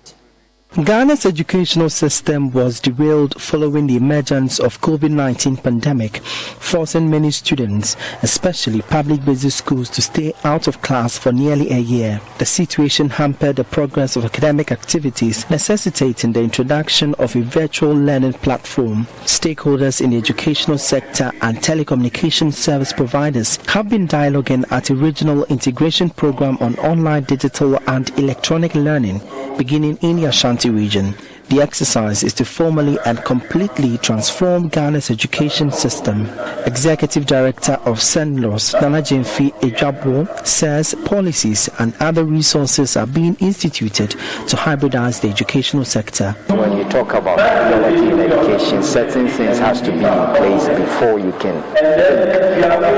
Ghana's 0.75 1.25
educational 1.25 1.89
system 1.89 2.51
was 2.51 2.81
derailed 2.81 3.41
following 3.41 3.87
the 3.87 3.95
emergence 3.95 4.59
of 4.59 4.81
COVID-19 4.81 5.63
pandemic, 5.63 6.17
forcing 6.17 7.09
many 7.09 7.31
students, 7.31 7.95
especially 8.23 8.81
public 8.81 9.23
basic 9.23 9.53
schools, 9.53 9.89
to 9.91 10.01
stay 10.01 10.33
out 10.43 10.67
of 10.67 10.81
class 10.81 11.17
for 11.17 11.31
nearly 11.31 11.71
a 11.71 11.79
year. 11.79 12.19
The 12.39 12.45
situation 12.45 13.09
hampered 13.09 13.55
the 13.55 13.63
progress 13.63 14.17
of 14.17 14.25
academic 14.25 14.69
activities, 14.69 15.49
necessitating 15.49 16.33
the 16.33 16.43
introduction 16.43 17.15
of 17.19 17.37
a 17.37 17.41
virtual 17.41 17.93
learning 17.93 18.33
platform. 18.33 19.05
Stakeholders 19.23 20.01
in 20.01 20.09
the 20.09 20.17
educational 20.17 20.77
sector 20.77 21.31
and 21.41 21.57
telecommunication 21.59 22.51
service 22.51 22.91
providers 22.91 23.59
have 23.67 23.87
been 23.87 24.09
dialoguing 24.09 24.69
at 24.73 24.89
a 24.89 24.95
regional 24.95 25.45
integration 25.45 26.09
program 26.09 26.57
on 26.59 26.75
online 26.79 27.23
digital 27.23 27.79
and 27.87 28.09
electronic 28.19 28.75
learning 28.75 29.21
beginning 29.57 29.97
in 30.01 30.17
the 30.17 30.27
Ashanti 30.65 30.69
region. 30.69 31.15
The 31.49 31.61
exercise 31.61 32.23
is 32.23 32.33
to 32.35 32.45
formally 32.45 32.97
and 33.05 33.23
completely 33.23 33.99
transform 33.99 34.67
Ghana's 34.69 35.11
education 35.11 35.71
system. 35.71 36.27
Executive 36.65 37.27
Director 37.27 37.73
of 37.85 37.99
CENDLOS, 37.99 38.81
Nana 38.81 39.01
Jemfi 39.01 39.51
Ejabo, 39.61 40.25
says 40.45 40.95
policies 41.05 41.69
and 41.77 41.93
other 41.99 42.23
resources 42.23 42.97
are 42.97 43.05
being 43.05 43.35
instituted 43.39 44.11
to 44.11 44.55
hybridize 44.55 45.21
the 45.21 45.29
educational 45.29 45.85
sector. 45.85 46.31
When 46.47 46.74
talk 46.89 47.13
about 47.13 47.39
in 47.39 48.19
education, 48.19 48.83
certain 48.83 49.27
things 49.27 49.59
has 49.59 49.81
to 49.81 49.91
be 49.91 49.97
in 49.97 50.35
place 50.35 50.67
before 50.69 51.19
you 51.19 51.31
can 51.33 51.55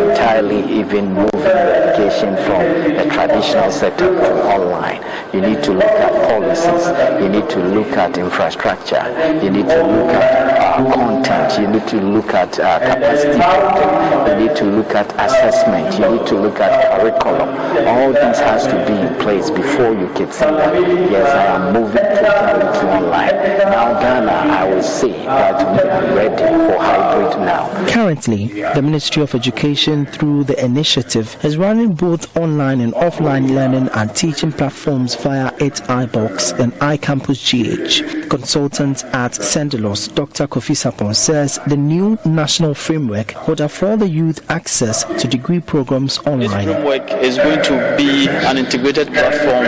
entirely 0.09 0.61
even 0.71 1.13
move 1.13 1.33
education 1.35 2.35
from 2.45 2.61
a 2.61 3.09
traditional 3.09 3.71
setup 3.71 3.97
to 3.97 4.43
online. 4.47 5.03
You 5.33 5.41
need 5.41 5.63
to 5.63 5.73
look 5.73 5.83
at 5.83 6.11
policies. 6.29 6.87
You 7.21 7.29
need 7.29 7.49
to 7.49 7.59
look 7.59 7.91
at 7.97 8.17
infrastructure. 8.17 9.03
You 9.43 9.49
need 9.49 9.67
to 9.67 9.83
look 9.83 10.09
at 10.11 10.57
uh, 10.79 10.93
content. 10.93 11.59
You 11.59 11.67
need 11.67 11.87
to 11.89 11.99
look 11.99 12.33
at 12.33 12.59
uh, 12.59 12.79
capacity 12.79 13.39
building. 13.39 14.39
You 14.39 14.47
need 14.47 14.55
to 14.57 14.65
look 14.65 14.91
at 14.95 15.11
assessment. 15.19 15.99
You 15.99 16.17
need 16.17 16.27
to 16.27 16.35
look 16.39 16.59
at 16.59 16.99
curriculum. 16.99 17.49
All 17.87 18.13
this 18.13 18.39
has 18.39 18.65
to 18.67 18.75
be 18.85 18.93
in 18.93 19.15
place 19.19 19.49
before 19.49 19.93
you 19.93 20.07
can 20.13 20.31
say 20.31 20.49
that, 20.51 20.73
yes, 21.11 21.29
I 21.33 21.45
am 21.55 21.73
moving 21.73 22.03
totally 22.03 22.79
to 22.79 22.85
online. 22.97 23.76
Now, 23.77 23.93
Ghana, 23.99 24.31
I 24.31 24.73
will 24.73 24.81
say 24.81 25.11
that 25.11 25.57
we 25.71 25.87
are 25.87 26.15
ready 26.15 26.35
for 26.35 26.79
hybrid 26.79 27.37
now. 27.45 27.67
Currently, 27.87 28.63
the 28.73 28.81
Ministry 28.81 29.21
of 29.21 29.35
Education, 29.35 30.07
through 30.07 30.45
the 30.45 30.65
initiative, 30.65 31.37
is 31.43 31.57
running 31.57 31.93
both 31.93 32.35
online 32.35 32.81
and 32.81 32.91
offline 32.93 33.51
learning 33.51 33.89
and 33.93 34.15
teaching 34.15 34.51
platforms 34.51 35.13
via 35.13 35.53
its 35.59 35.81
iBox 35.81 36.57
and 36.57 36.73
iCampus 36.73 37.37
GH. 37.45 38.27
Consultant 38.29 39.03
at 39.13 39.33
CENDLOS, 39.33 40.15
Dr. 40.15 40.47
Kofi 40.47 40.73
Sapon, 40.73 41.15
says 41.15 41.59
the 41.67 41.77
new 41.77 42.17
national 42.25 42.73
framework 42.73 43.47
would 43.47 43.59
afford 43.59 43.99
the 43.99 44.09
youth 44.09 44.43
access 44.49 45.03
to 45.21 45.27
degree 45.27 45.59
programs 45.59 46.17
online. 46.25 46.65
This 46.65 46.75
framework 46.75 47.11
is 47.11 47.37
going 47.37 47.61
to 47.61 47.95
be 47.95 48.27
an 48.27 48.57
integrated 48.57 49.09
platform 49.09 49.65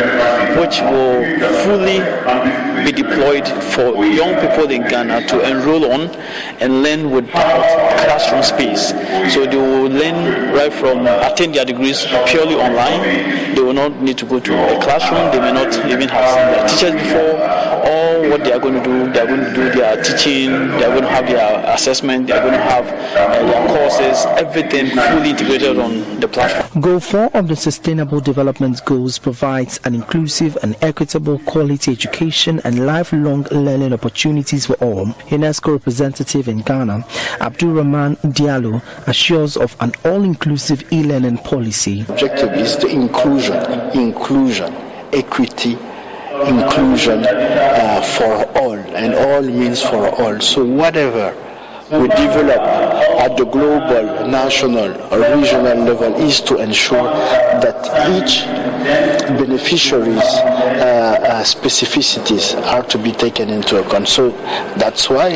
which 0.59 0.81
will 0.81 1.23
fully 1.63 1.99
be 2.85 2.91
deployed 2.91 3.47
for 3.73 3.98
young 4.03 4.35
people 4.39 4.69
in 4.71 4.81
Ghana 4.87 5.27
to 5.27 5.41
enroll 5.49 5.91
on 5.91 6.09
and 6.59 6.83
learn 6.83 7.11
without 7.11 7.63
classroom 8.03 8.43
space. 8.43 8.89
So 9.33 9.45
they 9.45 9.57
will 9.57 9.89
learn 9.89 10.53
right 10.53 10.71
from 10.73 11.07
attain 11.07 11.51
their 11.51 11.65
degrees 11.65 12.05
purely 12.27 12.55
online. 12.55 13.55
They 13.55 13.61
will 13.61 13.73
not 13.73 14.01
need 14.01 14.17
to 14.19 14.25
go 14.25 14.39
to 14.39 14.53
a 14.53 14.81
classroom. 14.81 15.31
They 15.31 15.39
may 15.39 15.51
not 15.51 15.73
even 15.85 16.09
have 16.09 16.35
their 16.53 16.67
teachers 16.67 16.93
before. 16.93 17.39
All 17.89 18.29
what 18.29 18.43
they 18.43 18.51
are 18.53 18.59
going 18.59 18.75
to 18.75 18.83
do, 18.83 19.11
they 19.11 19.19
are 19.19 19.27
going 19.27 19.43
to 19.43 19.53
do 19.53 19.71
their 19.71 20.01
teaching. 20.03 20.49
They 20.77 20.85
are 20.85 20.93
going 20.93 21.03
to 21.03 21.09
have 21.09 21.27
their 21.27 21.63
assessment. 21.73 22.27
They 22.27 22.33
are 22.33 22.41
going 22.41 22.53
to 22.53 22.59
have 22.61 22.85
uh, 22.87 23.45
their 23.45 23.67
courses. 23.67 24.25
Everything 24.37 24.89
fully 24.89 25.31
integrated 25.31 25.79
on 25.79 26.19
the 26.19 26.27
platform. 26.27 26.68
Goal 26.77 26.99
4 26.99 27.31
of 27.33 27.47
the 27.47 27.55
Sustainable 27.55 28.19
Development 28.19 28.79
Goals 28.85 29.17
provides 29.17 29.79
an 29.85 29.95
inclusive 29.95 30.55
and 30.61 30.75
equitable 30.83 31.39
quality 31.39 31.91
education 31.91 32.61
and 32.63 32.85
lifelong 32.85 33.47
learning 33.51 33.91
opportunities 33.91 34.67
for 34.67 34.75
all. 34.75 35.07
UNESCO 35.31 35.71
representative 35.71 36.47
in 36.47 36.59
Ghana, 36.59 37.07
Abdul 37.41 37.71
Rahman 37.73 38.17
Diallo, 38.17 38.83
assures 39.07 39.57
of 39.57 39.75
an 39.79 39.93
all-inclusive 40.05 40.93
e-learning 40.93 41.39
policy. 41.39 42.05
Objective 42.07 42.53
is 42.53 42.77
the 42.77 42.87
inclusion, 42.87 43.55
inclusion, 43.97 44.71
equity, 45.11 45.71
inclusion 46.45 47.25
uh, 47.25 48.01
for 48.15 48.45
all, 48.59 48.77
and 48.77 49.15
all 49.15 49.41
means 49.41 49.81
for 49.81 50.07
all. 50.21 50.39
So 50.39 50.63
whatever 50.63 51.35
we 51.91 52.07
develop 52.09 52.61
at 53.19 53.35
the 53.35 53.45
global, 53.45 54.27
national, 54.27 54.91
or 55.11 55.35
regional 55.35 55.75
level 55.75 56.13
is 56.15 56.39
to 56.41 56.57
ensure 56.57 57.03
that 57.63 57.79
each 58.15 58.45
beneficiary's 59.39 60.17
uh, 60.17 61.19
uh, 61.19 61.43
specificities 61.43 62.55
are 62.67 62.83
to 62.83 62.97
be 62.99 63.11
taken 63.11 63.49
into 63.49 63.81
account. 63.83 64.07
So 64.07 64.29
that's 64.77 65.09
why 65.09 65.31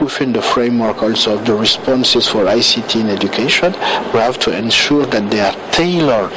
within 0.00 0.32
the 0.32 0.42
framework 0.42 1.02
also 1.02 1.38
of 1.38 1.44
the 1.44 1.54
responses 1.54 2.26
for 2.28 2.44
ICT 2.44 3.02
in 3.02 3.08
education, 3.08 3.72
we 4.12 4.20
have 4.20 4.38
to 4.40 4.56
ensure 4.56 5.04
that 5.06 5.30
they 5.30 5.40
are 5.40 5.70
tailored 5.70 6.32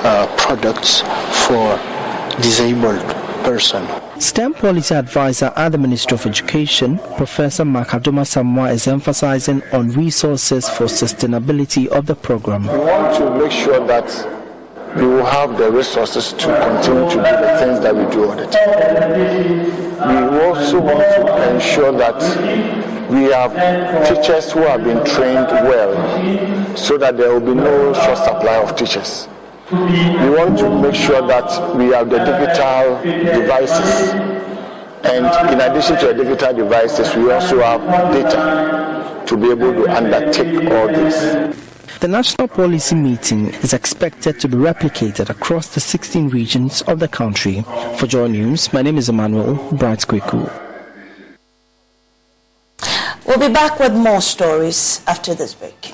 uh, 0.00 0.26
products 0.38 1.02
for 1.46 1.78
disabled 2.40 3.17
person. 3.48 3.82
STEM 4.20 4.52
policy 4.52 4.94
advisor 4.94 5.50
at 5.56 5.72
the 5.72 5.78
Ministry 5.78 6.14
of 6.16 6.26
Education, 6.26 6.98
Professor 7.16 7.64
Makadoma 7.64 8.26
Samoa, 8.26 8.72
is 8.72 8.86
emphasizing 8.86 9.62
on 9.72 9.88
resources 9.92 10.68
for 10.68 10.84
sustainability 10.84 11.86
of 11.86 12.04
the 12.04 12.14
program. 12.14 12.64
We 12.64 12.76
want 12.76 13.16
to 13.16 13.38
make 13.38 13.50
sure 13.50 13.80
that 13.86 14.08
we 14.96 15.06
will 15.06 15.24
have 15.24 15.56
the 15.56 15.72
resources 15.72 16.34
to 16.34 16.46
continue 16.46 17.08
to 17.08 17.16
do 17.16 17.22
the 17.22 17.56
things 17.58 17.80
that 17.80 17.96
we 17.96 18.04
do 18.12 18.28
on 18.30 18.38
it. 18.38 18.52
We 19.98 20.40
also 20.44 20.80
want 20.80 20.98
to 20.98 21.54
ensure 21.54 21.92
that 21.92 22.20
we 23.08 23.32
have 23.32 23.52
teachers 24.06 24.52
who 24.52 24.60
have 24.60 24.84
been 24.84 25.02
trained 25.06 25.48
well 25.70 26.76
so 26.76 26.98
that 26.98 27.16
there 27.16 27.32
will 27.32 27.54
be 27.54 27.54
no 27.54 27.94
short 27.94 28.18
supply 28.18 28.56
of 28.56 28.76
teachers. 28.76 29.26
We 29.70 30.30
want 30.30 30.58
to 30.60 30.80
make 30.80 30.94
sure 30.94 31.20
that 31.26 31.76
we 31.76 31.88
have 31.88 32.08
the 32.08 32.18
digital 32.18 33.02
devices. 33.38 34.14
And 35.04 35.26
in 35.52 35.60
addition 35.60 35.98
to 35.98 36.06
the 36.06 36.24
digital 36.24 36.54
devices, 36.54 37.14
we 37.14 37.30
also 37.30 37.60
have 37.60 37.82
data 38.14 39.24
to 39.26 39.36
be 39.36 39.50
able 39.50 39.74
to 39.74 39.94
undertake 39.94 40.70
all 40.70 40.88
this. 40.88 41.54
The 42.00 42.08
national 42.08 42.48
policy 42.48 42.94
meeting 42.94 43.48
is 43.62 43.74
expected 43.74 44.40
to 44.40 44.48
be 44.48 44.56
replicated 44.56 45.28
across 45.28 45.74
the 45.74 45.80
16 45.80 46.30
regions 46.30 46.80
of 46.82 46.98
the 46.98 47.08
country. 47.08 47.62
For 47.98 48.06
Joy 48.06 48.28
News, 48.28 48.72
my 48.72 48.80
name 48.80 48.96
is 48.96 49.10
Emmanuel 49.10 49.56
Bright 49.72 49.98
Kweku. 49.98 50.50
We'll 53.26 53.38
be 53.38 53.52
back 53.52 53.78
with 53.78 53.92
more 53.92 54.22
stories 54.22 55.02
after 55.06 55.34
this 55.34 55.52
break. 55.52 55.92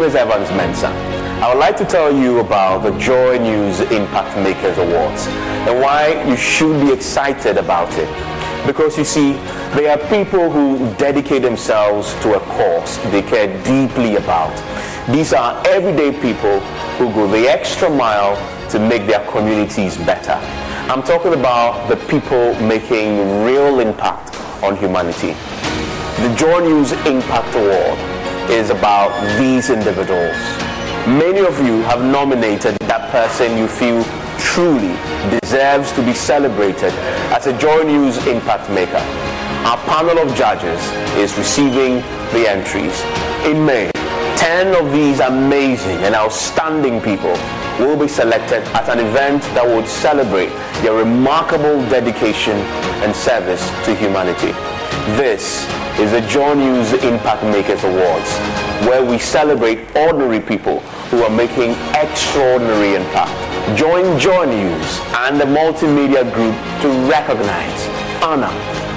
Name 0.00 0.08
is 0.08 0.14
Evans 0.14 0.48
Mensah. 0.50 0.92
I 1.42 1.52
would 1.52 1.60
like 1.60 1.76
to 1.76 1.84
tell 1.84 2.10
you 2.10 2.38
about 2.38 2.82
the 2.82 2.98
Joy 2.98 3.38
News 3.38 3.80
Impact 3.80 4.34
Makers 4.38 4.78
Awards 4.78 5.26
and 5.68 5.78
why 5.78 6.24
you 6.26 6.36
should 6.36 6.80
be 6.80 6.90
excited 6.90 7.58
about 7.58 7.92
it. 7.98 8.08
Because 8.66 8.96
you 8.96 9.04
see, 9.04 9.32
they 9.74 9.90
are 9.90 9.98
people 10.08 10.50
who 10.50 10.78
dedicate 10.94 11.42
themselves 11.42 12.14
to 12.22 12.34
a 12.34 12.40
cause 12.40 12.96
they 13.10 13.20
care 13.20 13.48
deeply 13.62 14.16
about. 14.16 14.54
These 15.12 15.34
are 15.34 15.62
everyday 15.66 16.12
people 16.12 16.60
who 16.96 17.12
go 17.12 17.30
the 17.30 17.46
extra 17.46 17.90
mile 17.90 18.36
to 18.70 18.78
make 18.78 19.06
their 19.06 19.26
communities 19.30 19.98
better. 19.98 20.38
I'm 20.90 21.02
talking 21.02 21.34
about 21.34 21.88
the 21.90 21.96
people 22.06 22.54
making 22.62 23.44
real 23.44 23.80
impact 23.80 24.36
on 24.62 24.76
humanity. 24.76 25.34
The 26.22 26.34
Joy 26.38 26.60
News 26.60 26.92
Impact 26.92 27.54
Award 27.54 28.09
is 28.50 28.70
about 28.70 29.10
these 29.38 29.70
individuals. 29.70 30.36
Many 31.06 31.38
of 31.40 31.56
you 31.64 31.82
have 31.82 32.02
nominated 32.02 32.76
that 32.80 33.10
person 33.10 33.56
you 33.56 33.68
feel 33.68 34.02
truly 34.38 34.96
deserves 35.38 35.92
to 35.92 36.02
be 36.02 36.12
celebrated 36.12 36.92
as 37.30 37.46
a 37.46 37.56
Joy 37.58 37.84
News 37.84 38.16
Impact 38.26 38.68
Maker. 38.70 39.02
Our 39.64 39.78
panel 39.86 40.18
of 40.18 40.34
judges 40.34 40.80
is 41.16 41.36
receiving 41.38 42.02
the 42.34 42.50
entries. 42.50 43.00
In 43.46 43.64
May, 43.64 43.90
10 44.36 44.74
of 44.84 44.92
these 44.92 45.20
amazing 45.20 45.98
and 45.98 46.14
outstanding 46.16 47.00
people 47.00 47.36
will 47.78 47.96
be 47.96 48.08
selected 48.08 48.62
at 48.74 48.88
an 48.88 48.98
event 48.98 49.42
that 49.54 49.64
would 49.64 49.86
celebrate 49.86 50.50
their 50.82 50.94
remarkable 50.94 51.78
dedication 51.88 52.56
and 53.04 53.14
service 53.14 53.62
to 53.84 53.94
humanity. 53.94 54.52
This 55.16 55.64
is 56.00 56.12
the 56.12 56.20
Joy 56.22 56.54
News 56.54 56.94
Impact 57.04 57.42
Makers 57.44 57.84
Awards, 57.84 58.30
where 58.88 59.04
we 59.04 59.18
celebrate 59.18 59.78
ordinary 59.94 60.40
people 60.40 60.80
who 61.10 61.22
are 61.22 61.28
making 61.28 61.72
extraordinary 61.94 62.94
impact. 62.94 63.36
Join 63.76 64.18
Joy 64.18 64.46
News 64.46 65.00
and 65.12 65.38
the 65.38 65.44
Multimedia 65.44 66.24
Group 66.32 66.56
to 66.80 66.88
recognize, 67.06 67.86
honor, 68.22 68.54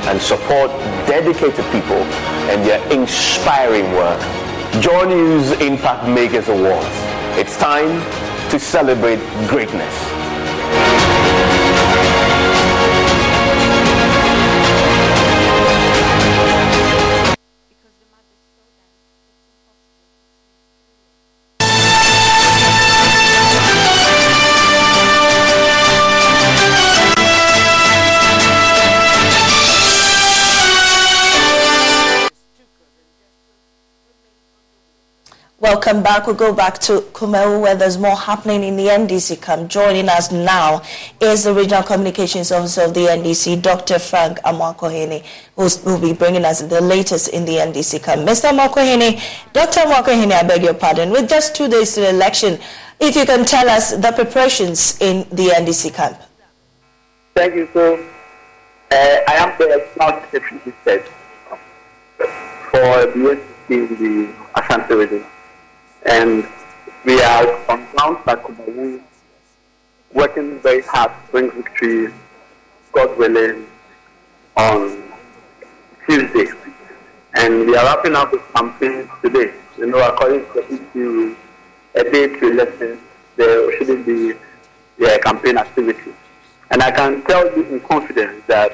and 0.07 0.21
support 0.21 0.71
dedicated 1.05 1.65
people 1.73 1.99
and 2.47 2.63
their 2.65 2.79
inspiring 2.89 3.91
work. 3.91 4.21
Joy 4.81 5.03
News 5.03 5.51
Impact 5.59 6.07
Makers 6.07 6.47
Awards. 6.47 6.87
It's 7.37 7.57
time 7.57 7.99
to 8.49 8.57
celebrate 8.57 9.19
greatness. 9.49 10.22
Welcome 35.73 36.03
back. 36.03 36.27
We'll 36.27 36.35
go 36.35 36.53
back 36.53 36.77
to 36.81 37.01
Kumawu 37.17 37.59
where 37.59 37.73
there's 37.73 37.97
more 37.97 38.15
happening 38.15 38.63
in 38.63 38.75
the 38.77 38.85
NDC 38.89 39.41
camp. 39.41 39.71
Joining 39.71 40.07
us 40.07 40.31
now 40.31 40.83
is 41.19 41.45
the 41.45 41.53
Regional 41.55 41.81
Communications 41.81 42.51
Officer 42.51 42.81
of 42.83 42.93
the 42.93 43.07
NDC, 43.07 43.59
Dr. 43.59 43.97
Frank 43.97 44.37
Amoako-Hene, 44.43 45.25
who 45.55 45.67
will 45.83 45.99
be 45.99 46.13
bringing 46.13 46.45
us 46.45 46.61
the 46.61 46.79
latest 46.79 47.29
in 47.29 47.43
the 47.45 47.53
NDC 47.53 48.03
camp. 48.03 48.21
Mr. 48.21 48.51
Amoako-Hene, 48.51 49.19
Dr. 49.53 49.79
Amoako-Hene, 49.79 50.31
I 50.31 50.43
beg 50.43 50.61
your 50.61 50.75
pardon, 50.75 51.09
with 51.09 51.27
just 51.27 51.55
two 51.55 51.67
days 51.67 51.95
to 51.95 52.01
the 52.01 52.09
election, 52.11 52.59
if 52.99 53.15
you 53.15 53.25
can 53.25 53.43
tell 53.43 53.67
us 53.67 53.95
the 53.95 54.11
preparations 54.11 55.01
in 55.01 55.27
the 55.31 55.47
NDC 55.47 55.91
camp. 55.95 56.21
Thank 57.33 57.55
you. 57.55 57.67
sir. 57.73 57.95
uh, 58.91 58.95
I 59.27 59.33
am 59.37 59.57
the 59.57 59.83
Deputy 60.31 60.71
for 62.69 62.79
the 62.79 63.41
NDC 63.67 63.69
in 63.69 63.87
the 63.97 64.33
Ashanti 64.55 64.93
region 64.93 65.25
and 66.05 66.47
we 67.05 67.21
are 67.21 67.69
on 67.69 67.85
ground 67.91 68.17
at 68.27 68.43
working 70.13 70.59
very 70.59 70.81
hard 70.81 71.11
to 71.11 71.31
bring 71.31 71.51
victory, 71.51 72.13
God 72.91 73.17
willing, 73.17 73.67
on 74.55 75.03
Tuesday. 76.07 76.47
And 77.35 77.65
we 77.65 77.75
are 77.75 77.85
wrapping 77.85 78.15
up 78.15 78.31
the 78.31 78.37
campaign 78.55 79.09
today. 79.21 79.53
You 79.77 79.87
know, 79.87 80.07
according 80.07 80.45
to 80.45 80.53
the 80.53 80.63
ECU, 80.75 81.35
a 81.95 82.03
day 82.03 82.27
to 82.27 82.51
election, 82.51 82.99
there 83.35 83.77
shouldn't 83.77 84.05
be 84.05 84.33
a 85.05 85.19
campaign 85.19 85.57
activity. 85.57 86.13
And 86.69 86.81
I 86.81 86.91
can 86.91 87.23
tell 87.23 87.45
you 87.57 87.63
in 87.65 87.79
confidence 87.81 88.43
that 88.47 88.73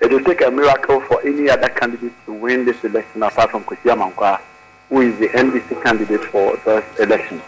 it 0.00 0.10
will 0.10 0.24
take 0.24 0.42
a 0.42 0.50
miracle 0.50 1.00
for 1.02 1.20
any 1.26 1.50
other 1.50 1.68
candidate 1.68 2.12
to 2.26 2.32
win 2.32 2.64
this 2.64 2.82
election 2.84 3.22
apart 3.22 3.50
from 3.50 3.64
Kwesi 3.64 3.94
Amankwa 3.94 4.40
who 4.88 5.00
is 5.00 5.18
the 5.18 5.28
NDC 5.28 5.82
candidate 5.82 6.24
for 6.24 6.56
the 6.64 6.84
election. 7.00 7.42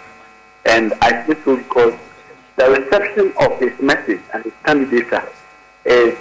And 0.66 0.92
I 1.00 1.26
say 1.26 1.36
so 1.44 1.56
because 1.56 1.94
the 2.56 2.70
reception 2.70 3.32
of 3.40 3.58
his 3.60 3.78
message 3.80 4.20
and 4.34 4.44
his 4.44 4.52
candidature 4.64 5.28
is, 5.84 6.18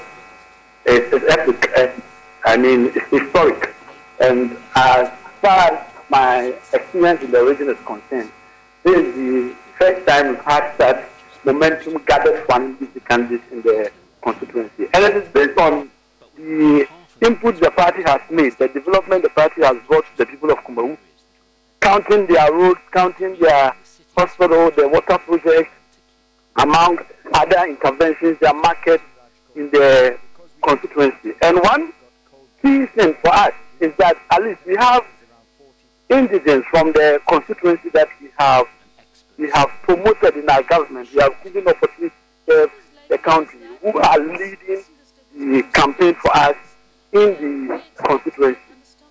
is, 0.86 1.14
is 1.14 1.24
epic. 1.30 1.72
And, 1.78 2.02
I 2.46 2.58
mean, 2.58 2.92
it's 2.96 3.10
historic. 3.10 3.74
And 4.20 4.58
as 4.76 5.12
far 5.42 5.74
as 5.74 5.88
my 6.10 6.54
experience 6.74 7.22
in 7.24 7.32
the 7.32 7.44
region 7.44 7.70
is 7.70 7.78
concerned, 7.86 8.32
this 8.84 8.96
is 8.96 9.16
the 9.16 9.56
first 9.78 10.08
time 10.08 10.30
we've 10.30 10.40
had 10.42 10.76
such 10.78 11.04
momentum 11.44 12.04
gathered 12.06 12.46
for 12.46 12.56
an 12.56 12.78
NDC 12.78 13.06
candidate 13.06 13.42
in 13.52 13.62
the 13.64 13.92
constituency. 14.22 14.88
And 14.94 15.04
it 15.04 15.16
is 15.18 15.28
based 15.30 15.58
on 15.58 15.90
the 16.36 16.88
input 17.22 17.60
the 17.60 17.72
party 17.72 18.04
has 18.04 18.22
made, 18.30 18.54
the 18.58 18.68
development 18.68 19.24
the 19.24 19.30
party 19.30 19.62
has 19.64 19.78
brought 19.88 20.06
to 20.06 20.18
the 20.18 20.26
people 20.26 20.52
of 20.52 20.58
Kumawu, 20.60 20.98
counting 21.82 22.26
their 22.28 22.52
roads, 22.52 22.80
counting 22.92 23.40
their 23.40 23.76
hospital, 24.18 24.72
the 24.72 24.88
water 24.88 25.18
projects, 25.18 25.72
among 26.58 27.00
other 27.34 27.66
interventions, 27.68 28.38
their 28.40 28.54
market 28.54 29.02
in 29.56 29.70
the 29.72 30.18
constituency. 30.64 31.34
And 31.42 31.60
one 31.62 31.94
key 32.62 32.86
thing 32.88 33.16
for 33.22 33.34
us 33.34 33.54
is 33.80 33.94
that 33.98 34.18
at 34.32 34.42
least 34.44 34.60
we 34.66 34.76
have 34.76 35.06
indigents 36.10 36.68
from 36.70 36.92
the 36.94 37.22
constituency 37.28 37.90
that 37.90 38.08
we 38.22 38.30
have 38.38 38.66
we 39.38 39.50
have 39.52 39.70
promoted 39.84 40.36
in 40.36 40.50
our 40.50 40.64
government. 40.64 41.10
We 41.14 41.22
have 41.22 41.34
given 41.44 41.68
opportunity 41.68 42.16
to 42.48 42.72
the 43.08 43.18
country 43.20 43.60
who 43.82 44.00
are 44.00 44.18
leading 44.18 44.84
the 45.36 45.62
campaign 45.74 46.16
for 46.16 46.36
us 46.36 46.56
in 47.14 47.68
the 47.68 47.82
constituency. 48.04 48.60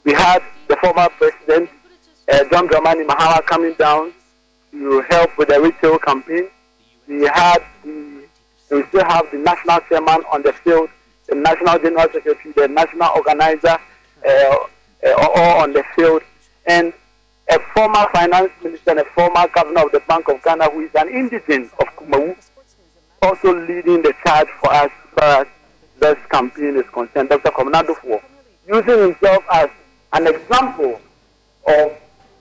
We 0.02 0.12
had 0.14 0.42
the 0.68 0.76
former 0.76 1.08
president 1.10 1.70
uh, 2.29 2.45
John 2.51 2.68
Dramani 2.68 3.07
Mahama 3.07 3.45
coming 3.47 3.74
down 3.74 4.12
to 4.72 5.01
help 5.09 5.37
with 5.39 5.49
the 5.49 5.61
retail 5.61 5.99
campaign. 5.99 6.49
We 7.09 7.22
had 7.27 7.59
the, 7.85 8.27
we 8.70 8.83
still 8.85 9.05
have 9.05 9.31
the 9.31 9.39
national 9.39 9.81
chairman 9.89 10.24
on 10.33 10.43
the 10.43 10.53
field, 10.53 10.91
the 11.29 11.37
national 11.37 11.79
general 11.79 12.09
secretary, 12.12 12.53
the 12.57 12.68
national 12.68 13.11
organizer, 13.14 13.79
uh, 14.27 14.57
uh, 15.07 15.29
all 15.35 15.62
on 15.62 15.72
the 15.72 15.85
field, 15.95 16.22
and 16.66 16.93
a 17.49 17.59
former 17.74 18.07
finance 18.12 18.51
minister 18.62 18.91
and 18.91 19.01
a 19.01 19.05
former 19.05 19.47
governor 19.55 19.85
of 19.87 19.93
the 19.93 20.01
Bank 20.09 20.29
of 20.29 20.43
Ghana 20.43 20.68
who 20.70 20.81
is 20.81 20.91
an 20.97 21.09
indigent 21.09 21.70
of 21.79 21.87
Kumawu, 21.97 22.37
also 23.22 23.55
leading 23.55 24.03
the 24.03 24.12
charge 24.24 24.49
for 24.61 24.72
us 24.72 24.91
as 24.91 25.11
far 25.14 25.41
as 25.43 25.47
this 26.01 26.18
campaign 26.31 26.77
is 26.77 26.89
concerned. 26.93 27.29
Dr. 27.29 27.51
Komunado 27.51 27.95
using 28.66 28.99
himself 28.99 29.45
as 29.53 29.70
an 30.12 30.27
example 30.27 31.01
of 31.68 31.93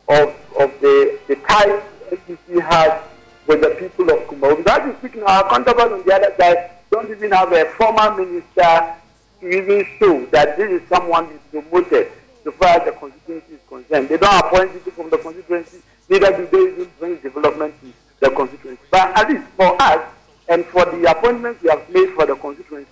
of, 0.08 0.30
of 0.60 0.80
the, 0.82 1.20
the 1.28 1.36
ties 1.47 1.82
NDC 2.12 2.62
has 2.62 3.01
with 3.47 3.62
the 3.62 3.70
people 3.80 4.10
of 4.10 4.20
Kumawu. 4.28 4.64
That 4.64 4.88
is 4.89 4.95
speaking, 4.97 5.24
our 5.24 5.47
counterpart 5.49 5.91
on 5.91 6.03
the 6.06 6.14
other 6.14 6.34
side 6.38 6.72
don't 6.91 7.10
even 7.10 7.32
have 7.32 7.51
a 7.51 7.66
former 7.72 8.16
minister 8.16 8.95
to 9.41 9.47
even 9.49 9.86
show 9.99 10.26
that 10.28 10.58
this 10.58 10.82
is 10.82 10.88
someone 10.89 11.26
who 11.26 11.34
is 11.36 11.41
promoted 11.64 12.12
so 12.43 12.51
far 12.51 12.80
as 12.80 12.86
the 12.86 12.91
constituency 12.91 13.53
is 13.53 13.60
concerned. 13.68 14.10
They 14.10 14.18
don't 14.18 14.45
appoint 14.45 14.74
people 14.74 14.91
from 14.93 15.10
the 15.10 15.18
constituency, 15.18 15.78
neither 16.10 16.32
do 16.38 16.47
they 16.47 16.74
even 16.74 16.91
bring 16.99 17.16
development 17.18 17.74
to 17.82 17.91
the 18.20 18.30
constituency. 18.36 18.82
But 18.91 19.18
at 19.18 19.30
least 19.30 19.43
for 19.58 19.76
us, 19.82 20.06
and 20.47 20.64
for 20.66 20.86
the 20.86 21.10
appointments 21.10 21.62
we 21.64 21.70
have 21.70 21.89
made 21.89 22.10
for 22.14 22.26
the 22.26 22.36
constituency, 22.36 22.89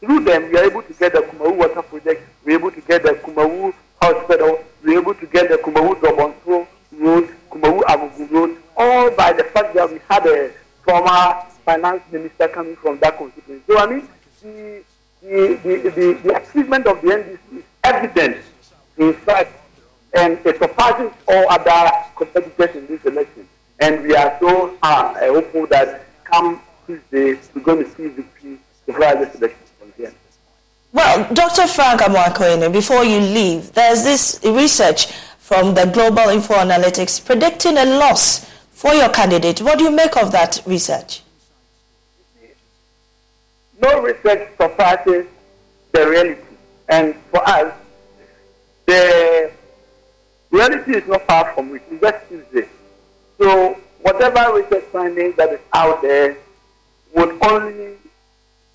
through 0.00 0.24
them 0.24 0.50
we 0.50 0.58
are 0.58 0.64
able 0.64 0.82
to 0.82 0.92
get 0.94 1.12
the 1.12 1.20
Kumawu 1.20 1.56
water 1.56 1.82
project, 1.82 2.22
we 2.44 2.52
are 2.54 2.58
able 2.58 2.70
to 2.72 2.80
get 2.82 3.02
the 3.04 3.10
Kumawu 3.10 3.72
hospital, 4.00 4.58
we 4.82 4.96
are 4.96 5.00
able 5.00 5.14
to 5.14 5.26
get 5.26 5.48
the 5.48 5.56
Kumawu 5.56 6.00
Dobonso 6.00 6.66
Road, 6.92 7.28
Kumawu 7.50 7.80
Agugu 7.82 8.30
Road, 8.30 8.56
all 8.76 9.10
by 9.10 9.32
the 9.32 9.44
fact 9.44 9.74
that 9.74 9.90
we 9.90 10.00
had 10.08 10.26
a 10.26 10.50
former 10.84 11.42
finance 11.64 12.02
minister 12.12 12.48
coming 12.48 12.76
from 12.76 12.98
that 13.00 13.16
constituency. 13.18 13.64
So, 13.66 13.78
I 13.78 13.86
mean, 13.86 14.08
the, 14.42 14.82
the, 15.22 15.60
the, 15.62 15.90
the, 15.90 16.20
the 16.22 16.36
achievement 16.42 16.86
of 16.86 17.00
the 17.02 17.08
NDC 17.08 17.58
is 17.58 17.64
evident, 17.84 18.36
in 18.98 19.12
fact, 19.14 19.52
and 20.14 20.38
it 20.46 20.58
surpasses 20.58 21.12
all 21.28 21.50
other 21.50 21.90
competitors 22.16 22.76
in 22.76 22.86
this 22.86 23.04
election. 23.04 23.48
And 23.80 24.02
we 24.02 24.14
are 24.14 24.36
so 24.40 24.76
uh, 24.82 25.14
hopeful 25.14 25.66
that 25.66 26.06
come 26.24 26.60
Tuesday, 26.86 27.38
we're 27.54 27.62
going 27.62 27.84
to 27.84 27.90
see 27.90 28.08
victory 28.08 28.58
before 28.86 29.16
this 29.16 29.34
election. 29.34 29.58
Well, 30.96 31.28
Dr. 31.34 31.66
Frank 31.66 32.00
Amoako-Hene, 32.00 32.72
before 32.72 33.04
you 33.04 33.18
leave, 33.18 33.70
there's 33.74 34.02
this 34.02 34.40
research 34.42 35.12
from 35.38 35.74
the 35.74 35.84
Global 35.84 36.30
Info 36.30 36.54
Analytics 36.54 37.22
predicting 37.22 37.76
a 37.76 37.84
loss 37.84 38.50
for 38.70 38.94
your 38.94 39.10
candidate. 39.10 39.60
What 39.60 39.76
do 39.78 39.84
you 39.84 39.90
make 39.90 40.16
of 40.16 40.32
that 40.32 40.62
research? 40.64 41.22
No 43.82 44.00
research 44.00 44.48
surpasses 44.56 45.26
the 45.92 46.08
reality. 46.08 46.40
And 46.88 47.14
for 47.30 47.46
us, 47.46 47.74
the 48.86 49.52
reality 50.50 50.96
is 50.96 51.06
not 51.06 51.26
far 51.26 51.52
from 51.52 51.76
it. 51.76 51.82
It's 51.90 52.00
just 52.00 52.28
Tuesday. 52.30 52.68
So 53.38 53.74
whatever 54.00 54.54
research 54.56 54.84
findings 54.84 55.36
that 55.36 55.52
is 55.52 55.60
out 55.74 56.00
there 56.00 56.38
would 57.12 57.36
only 57.42 57.95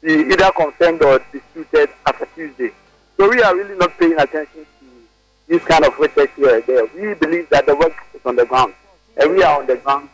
be 0.02 0.14
either 0.14 0.52
confirmed 0.52 1.02
or 1.04 1.20
disputed 1.32 1.90
after 2.06 2.28
Tuesday. 2.36 2.72
So 3.18 3.30
we 3.30 3.42
are 3.42 3.56
really 3.56 3.78
not 3.78 3.98
paying 4.00 4.18
attention 4.18 4.66
to 4.80 4.86
this 5.48 5.64
kind 5.64 5.86
of 5.86 5.98
research 6.00 6.32
here 6.36 6.62
there. 6.62 6.86
We 6.96 7.14
believe 7.14 7.50
that 7.50 7.66
the 7.66 7.76
work 7.76 7.94
is 8.14 8.22
on 8.26 8.36
the 8.36 8.46
ground. 8.46 8.74
And 9.18 9.32
we 9.32 9.44
are 9.44 9.60
on 9.60 9.68
the 9.68 9.76
ground, 9.76 10.10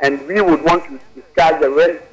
and 0.00 0.20
we 0.28 0.40
would 0.40 0.62
want 0.62 0.84
to 0.84 1.00
discuss 1.14 1.60
the 1.60 1.70
rest 1.70 2.04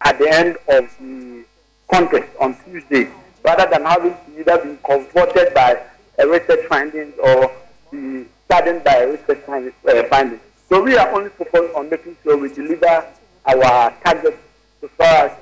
at 0.00 0.16
the 0.18 0.28
end 0.30 0.56
of 0.68 0.88
the 1.00 1.44
contest 1.90 2.28
on 2.40 2.56
Tuesday, 2.64 3.10
rather 3.44 3.68
than 3.68 3.84
having 3.84 4.14
to 4.14 4.40
either 4.40 4.64
be 4.64 4.78
comforted 4.86 5.52
by 5.52 5.82
a 6.18 6.26
research 6.26 6.64
findings 6.68 7.14
or 7.18 7.50
be 7.90 8.26
saddened 8.48 8.84
by 8.84 8.94
a 8.94 9.10
research 9.10 9.42
uh, 9.48 10.02
findings. 10.04 10.40
So 10.68 10.82
we 10.82 10.96
are 10.96 11.12
only 11.12 11.30
focused 11.30 11.74
on 11.74 11.90
making 11.90 12.16
sure 12.22 12.36
we 12.36 12.48
deliver 12.52 13.04
our 13.44 13.90
target 14.04 14.38
as 14.82 14.90
far 14.90 15.26
as 15.26 15.32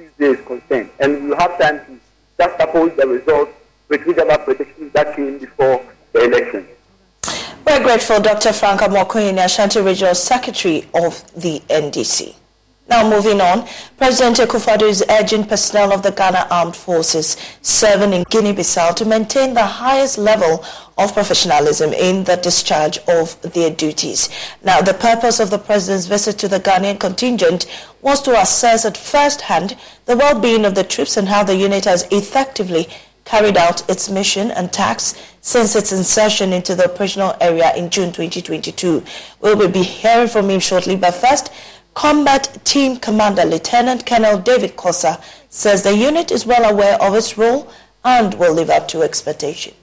Tuesday 0.00 0.40
is 0.40 0.46
concerned, 0.46 0.88
and 0.98 1.28
we 1.28 1.36
have 1.36 1.58
time 1.60 1.78
to 1.84 2.00
just 2.38 2.58
oppose 2.58 2.96
the 2.96 3.06
results 3.06 3.52
with 3.90 4.02
whichever 4.06 4.38
predictions 4.38 4.90
that 4.94 5.14
came 5.14 5.36
before 5.38 5.84
the 6.14 6.24
election. 6.24 6.66
We're 7.66 7.82
grateful, 7.82 8.18
Dr. 8.18 8.54
Frank 8.54 8.80
Amoako, 8.80 9.36
Ashanti 9.44 9.82
Regional 9.82 10.14
Secretary 10.14 10.88
of 10.94 11.22
the 11.34 11.60
NDC. 11.68 12.34
Now 12.88 13.08
moving 13.10 13.42
on, 13.42 13.68
President 13.98 14.38
Akufo-Addo 14.38 14.88
is 14.88 15.04
urging 15.10 15.44
personnel 15.44 15.92
of 15.92 16.02
the 16.02 16.12
Ghana 16.12 16.46
Armed 16.50 16.74
Forces 16.74 17.36
serving 17.60 18.14
in 18.14 18.24
Guinea-Bissau 18.30 18.96
to 18.96 19.04
maintain 19.04 19.52
the 19.52 19.66
highest 19.66 20.16
level 20.16 20.64
of 21.00 21.14
professionalism 21.14 21.92
in 21.92 22.24
the 22.24 22.36
discharge 22.36 22.98
of 23.08 23.40
their 23.40 23.70
duties. 23.70 24.28
Now, 24.62 24.80
the 24.82 24.94
purpose 24.94 25.40
of 25.40 25.50
the 25.50 25.58
President's 25.58 26.06
visit 26.06 26.38
to 26.38 26.48
the 26.48 26.60
Ghanaian 26.60 27.00
contingent 27.00 27.66
was 28.02 28.20
to 28.22 28.38
assess 28.38 28.84
at 28.84 28.96
first 28.96 29.40
hand 29.42 29.76
the 30.04 30.16
well-being 30.16 30.64
of 30.64 30.74
the 30.74 30.84
troops 30.84 31.16
and 31.16 31.28
how 31.28 31.42
the 31.42 31.56
unit 31.56 31.86
has 31.86 32.06
effectively 32.10 32.88
carried 33.24 33.56
out 33.56 33.88
its 33.88 34.10
mission 34.10 34.50
and 34.50 34.72
tasks 34.72 35.20
since 35.40 35.74
its 35.74 35.92
insertion 35.92 36.52
into 36.52 36.74
the 36.74 36.90
operational 36.92 37.34
area 37.40 37.72
in 37.76 37.88
June 37.88 38.12
2022. 38.12 39.02
We 39.40 39.54
will 39.54 39.68
be 39.70 39.82
hearing 39.82 40.28
from 40.28 40.50
him 40.50 40.60
shortly, 40.60 40.96
but 40.96 41.14
first, 41.14 41.52
Combat 41.94 42.58
Team 42.64 42.96
Commander 42.98 43.44
Lieutenant 43.44 44.06
Colonel 44.06 44.38
David 44.38 44.76
Kosa 44.76 45.22
says 45.48 45.82
the 45.82 45.96
unit 45.96 46.30
is 46.30 46.46
well 46.46 46.70
aware 46.70 47.00
of 47.00 47.14
its 47.14 47.36
role 47.38 47.70
and 48.04 48.34
will 48.34 48.54
live 48.54 48.70
up 48.70 48.88
to 48.88 49.02
expectation. 49.02 49.74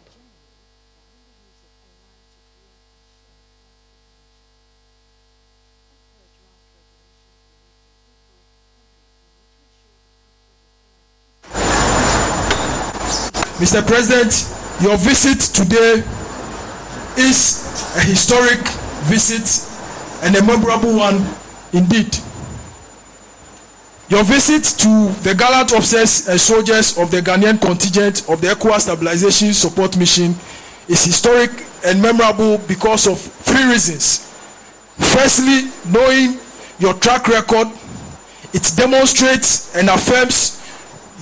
Mr. 13.67 13.85
President, 13.85 14.31
your 14.81 14.95
visit 14.95 15.41
today 15.53 16.01
is 17.17 17.67
a 17.97 17.99
historic 17.99 18.59
visit 19.11 19.43
and 20.23 20.33
a 20.37 20.41
memorable 20.41 20.95
one 20.95 21.15
Indeed, 21.73 22.15
your 24.07 24.23
visit 24.23 24.63
to 24.79 25.11
the 25.21 25.35
gallant 25.37 25.73
officers 25.73 26.29
and 26.29 26.39
soldiers 26.39 26.97
of 26.97 27.11
the 27.11 27.19
Ghanaian 27.19 27.59
contingent 27.59 28.29
of 28.29 28.39
the 28.39 28.47
ECOWAS 28.47 28.83
Stabilization 28.87 29.51
Support 29.51 29.97
Mission 29.97 30.33
is 30.87 31.03
historic 31.03 31.51
and 31.85 32.01
memorable 32.01 32.59
because 32.69 33.05
of 33.05 33.19
three 33.19 33.65
reasons. 33.69 34.31
Firstly, 34.95 35.69
knowing 35.91 36.39
your 36.79 36.93
track 36.93 37.27
record, 37.27 37.67
it 38.53 38.71
demonstrates 38.77 39.75
and 39.75 39.89
affirms 39.89 40.55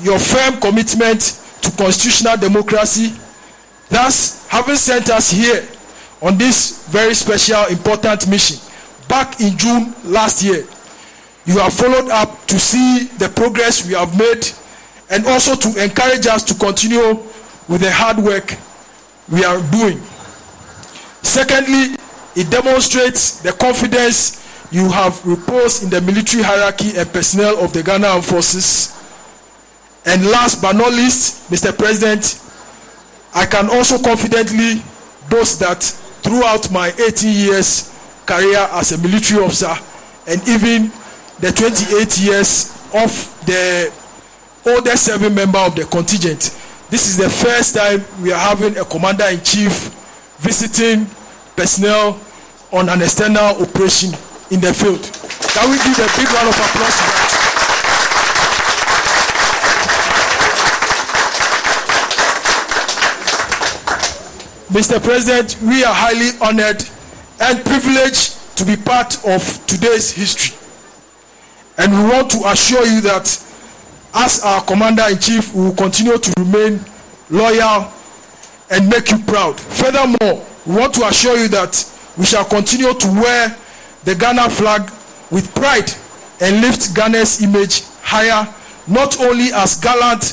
your 0.04 0.20
firm 0.20 0.62
commitment 0.62 1.42
to 1.66 1.72
constitutional 1.78 2.38
democracy, 2.38 3.14
thus 3.90 4.48
having 4.48 4.76
sent 4.76 5.10
us 5.10 5.32
here 5.32 5.68
on 6.22 6.38
this 6.38 6.88
very 6.90 7.14
special 7.14 7.66
important 7.66 8.28
mission 8.30 8.58
back 9.08 9.40
in 9.42 9.58
June 9.58 9.94
last 10.06 10.44
year. 10.44 10.66
You 11.46 11.60
have 11.60 11.74
followed 11.74 12.10
up 12.10 12.46
to 12.48 12.60
see 12.60 13.06
the 13.18 13.30
progress 13.30 13.86
we 13.88 13.94
have 13.94 14.18
made 14.18 14.48
and 15.10 15.26
also 15.28 15.56
to 15.56 15.84
encourage 15.84 16.26
us 16.26 16.44
to 16.44 16.56
continue 16.56 17.20
with 17.68 17.82
the 17.82 17.92
hard 17.92 18.18
work 18.18 18.56
we 19.32 19.44
are 19.44 19.62
doing. 19.72 20.00
Secondly, 21.22 21.98
it 22.36 22.50
demonstrates 22.50 23.42
the 23.42 23.52
confidence 23.54 24.42
you 24.72 24.90
have 24.90 25.24
reposed 25.26 25.84
in 25.84 25.90
the 25.90 26.02
military 26.02 26.44
hierarchy 26.44 26.98
and 26.98 27.12
personnel 27.12 27.64
of 27.64 27.74
the 27.74 27.82
Ghana 27.84 28.08
Armed 28.08 28.26
Forces. 28.26 28.92
And 30.06 30.26
last 30.30 30.62
but 30.62 30.74
not 30.76 30.94
least, 30.94 31.50
Mr. 31.52 31.76
President, 31.76 32.40
I 33.34 33.46
can 33.46 33.70
also 33.70 33.98
confidently 34.02 34.82
boast 35.30 35.60
that 35.60 35.82
throughout 36.24 36.72
my 36.72 36.90
18 37.08 37.32
years 37.34 37.92
career 38.26 38.68
as 38.72 38.92
a 38.92 38.98
military 39.00 39.44
officer 39.44 39.74
and 40.28 40.42
even 40.48 40.92
the 41.40 41.52
28 41.52 42.20
years 42.20 42.72
of 42.94 43.12
the 43.46 43.92
oldest 44.66 45.06
serving 45.06 45.34
member 45.36 45.60
of 45.60 45.76
the 45.76 45.86
contingent. 45.86 46.56
This 46.90 47.08
is 47.08 47.18
the 47.18 47.30
first 47.30 47.76
time 47.76 48.04
we 48.22 48.32
are 48.32 48.40
having 48.40 48.78
a 48.78 48.86
commander 48.86 49.26
in 49.26 49.42
chief 49.42 49.94
visiting 50.40 51.06
personnel 51.56 52.20
on 52.72 52.90
an 52.90 53.02
external 53.02 53.62
operation 53.62 54.10
in 54.52 54.62
the 54.62 54.74
field. 54.74 55.02
Can 55.54 55.70
we 55.70 55.78
give 55.78 55.98
a 55.98 56.10
big 56.18 56.30
round 56.34 56.50
of 56.50 56.58
applause 56.58 57.45
Mr. 64.76 65.02
President, 65.02 65.56
we 65.62 65.86
are 65.86 65.94
highly 65.94 66.32
honored 66.42 66.84
and 67.40 67.64
privileged 67.64 68.36
to 68.58 68.66
be 68.66 68.76
part 68.76 69.16
of 69.26 69.40
today's 69.68 70.12
history. 70.12 70.54
And 71.78 71.94
we 71.94 72.04
want 72.12 72.30
to 72.32 72.42
assure 72.50 72.86
you 72.86 73.00
that 73.00 73.24
as 74.14 74.44
our 74.44 74.62
commander 74.66 75.04
in 75.10 75.18
chief, 75.18 75.56
we 75.56 75.64
will 75.64 75.76
continue 75.76 76.18
to 76.18 76.34
remain 76.38 76.82
loyal 77.30 77.90
and 78.70 78.90
make 78.90 79.10
you 79.12 79.20
proud. 79.20 79.58
Furthermore, 79.58 80.46
we 80.66 80.76
want 80.76 80.94
to 80.96 81.08
assure 81.08 81.38
you 81.38 81.48
that 81.48 81.72
we 82.18 82.26
shall 82.26 82.44
continue 82.44 82.94
to 82.94 83.08
wear 83.08 83.56
the 84.04 84.14
Ghana 84.14 84.50
flag 84.50 84.92
with 85.32 85.56
pride 85.56 85.90
and 86.42 86.60
lift 86.60 86.94
Ghana's 86.94 87.42
image 87.42 87.84
higher, 88.02 88.46
not 88.88 89.22
only 89.22 89.54
as 89.54 89.76
gallant 89.80 90.24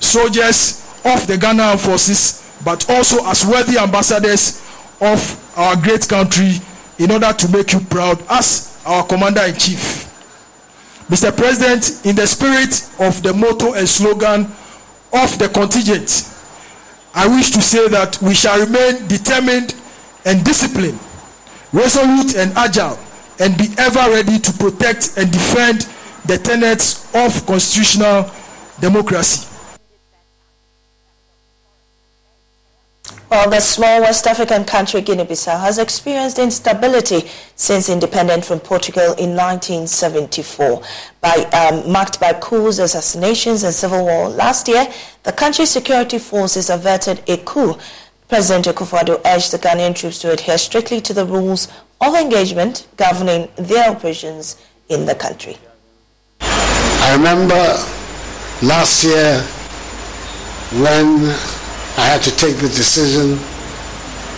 soldiers 0.00 0.80
of 1.04 1.26
the 1.26 1.36
Ghana 1.36 1.76
Forces, 1.76 2.41
but 2.64 2.88
also 2.90 3.24
as 3.26 3.44
worthy 3.44 3.78
ambassadors 3.78 4.60
of 5.00 5.52
our 5.56 5.76
great 5.76 6.08
country 6.08 6.54
in 6.98 7.10
order 7.10 7.32
to 7.32 7.48
make 7.48 7.72
you 7.72 7.80
proud 7.80 8.22
as 8.30 8.80
our 8.86 9.04
commander 9.06 9.42
in 9.42 9.54
chief. 9.54 10.08
Mr. 11.08 11.36
President, 11.36 12.06
in 12.06 12.16
the 12.16 12.26
spirit 12.26 12.88
of 13.00 13.22
the 13.22 13.32
motto 13.34 13.74
and 13.74 13.88
slogan 13.88 14.42
of 15.12 15.38
the 15.38 15.50
contingent, 15.52 16.28
I 17.14 17.26
wish 17.28 17.50
to 17.50 17.60
say 17.60 17.88
that 17.88 18.20
we 18.22 18.34
shall 18.34 18.58
remain 18.64 19.06
determined 19.08 19.74
and 20.24 20.44
disciplined, 20.44 20.98
resolute 21.72 22.36
and 22.36 22.56
agile, 22.56 22.98
and 23.40 23.58
be 23.58 23.68
ever 23.76 23.98
ready 24.10 24.38
to 24.38 24.52
protect 24.52 25.18
and 25.18 25.30
defend 25.30 25.86
the 26.26 26.38
tenets 26.38 27.12
of 27.14 27.44
constitutional 27.44 28.30
democracy. 28.80 29.48
Well, 33.32 33.48
the 33.48 33.60
small 33.60 34.02
West 34.02 34.26
African 34.26 34.66
country 34.66 35.00
Guinea-Bissau 35.00 35.58
has 35.58 35.78
experienced 35.78 36.38
instability 36.38 37.30
since 37.56 37.88
independence 37.88 38.46
from 38.46 38.60
Portugal 38.60 39.14
in 39.14 39.34
1974, 39.34 40.82
by, 41.22 41.36
um, 41.54 41.90
marked 41.90 42.20
by 42.20 42.34
coups, 42.34 42.78
assassinations, 42.78 43.62
and 43.62 43.72
civil 43.72 44.04
war. 44.04 44.28
Last 44.28 44.68
year, 44.68 44.86
the 45.22 45.32
country's 45.32 45.70
security 45.70 46.18
forces 46.18 46.68
averted 46.68 47.22
a 47.26 47.38
coup. 47.38 47.78
President 48.28 48.66
Akufo-Addo 48.66 49.22
urged 49.24 49.50
the 49.50 49.58
Ghanaian 49.58 49.96
troops 49.96 50.18
to 50.18 50.30
adhere 50.30 50.58
strictly 50.58 51.00
to 51.00 51.14
the 51.14 51.24
rules 51.24 51.68
of 52.02 52.14
engagement 52.14 52.86
governing 52.98 53.48
their 53.56 53.92
operations 53.92 54.58
in 54.90 55.06
the 55.06 55.14
country. 55.14 55.56
I 56.42 57.14
remember 57.16 57.78
last 58.60 59.02
year 59.02 59.40
when 60.82 61.34
I 61.96 62.04
had 62.06 62.22
to 62.22 62.36
take 62.36 62.56
the 62.56 62.68
decision 62.68 63.38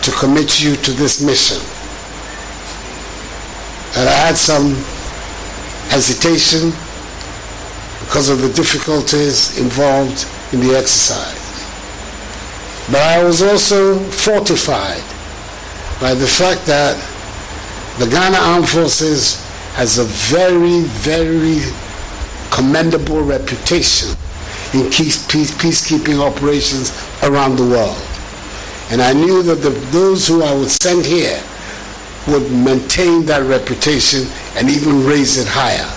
to 0.03 0.11
commit 0.11 0.61
you 0.61 0.75
to 0.75 0.91
this 0.91 1.21
mission. 1.21 1.57
And 3.97 4.09
I 4.09 4.13
had 4.13 4.35
some 4.35 4.75
hesitation 5.89 6.71
because 8.01 8.29
of 8.29 8.41
the 8.41 8.51
difficulties 8.53 9.57
involved 9.57 10.27
in 10.53 10.59
the 10.59 10.75
exercise. 10.75 11.41
But 12.91 13.01
I 13.01 13.23
was 13.23 13.41
also 13.41 13.97
fortified 14.11 15.01
by 15.99 16.13
the 16.13 16.27
fact 16.27 16.65
that 16.67 16.93
the 17.99 18.07
Ghana 18.07 18.37
Armed 18.37 18.69
Forces 18.69 19.41
has 19.73 19.97
a 19.97 20.03
very, 20.03 20.81
very 21.01 21.61
commendable 22.51 23.21
reputation 23.21 24.09
in 24.73 24.89
peace, 24.91 25.25
peace, 25.31 25.51
peacekeeping 25.51 26.19
operations 26.19 26.91
around 27.23 27.57
the 27.57 27.67
world. 27.67 28.01
And 28.91 29.01
I 29.01 29.13
knew 29.13 29.41
that 29.43 29.55
the, 29.55 29.71
those 29.91 30.27
who 30.27 30.43
I 30.43 30.53
would 30.53 30.69
send 30.69 31.05
here 31.05 31.41
would 32.27 32.51
maintain 32.51 33.25
that 33.25 33.43
reputation 33.43 34.27
and 34.55 34.69
even 34.69 35.05
raise 35.05 35.37
it 35.37 35.47
higher. 35.49 35.89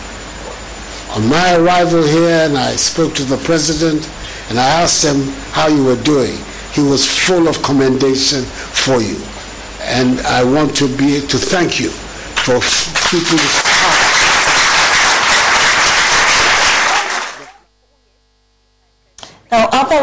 On 1.17 1.29
my 1.29 1.57
arrival 1.57 2.03
here, 2.03 2.47
and 2.47 2.57
I 2.57 2.77
spoke 2.77 3.15
to 3.15 3.25
the 3.25 3.39
president, 3.39 4.09
and 4.51 4.59
I 4.59 4.83
asked 4.83 5.05
him 5.05 5.23
how 5.53 5.69
you 5.69 5.85
were 5.85 6.01
doing. 6.03 6.37
He 6.73 6.83
was 6.83 7.07
full 7.07 7.49
of 7.49 7.63
commendation 7.63 8.45
for 8.45 9.01
you, 9.01 9.17
and 9.81 10.21
I 10.21 10.45
want 10.45 10.77
to 10.77 10.89
be 10.97 11.21
to 11.21 11.39
thank 11.39 11.81
you 11.81 11.91
for 12.45 12.61
keeping 13.11 13.68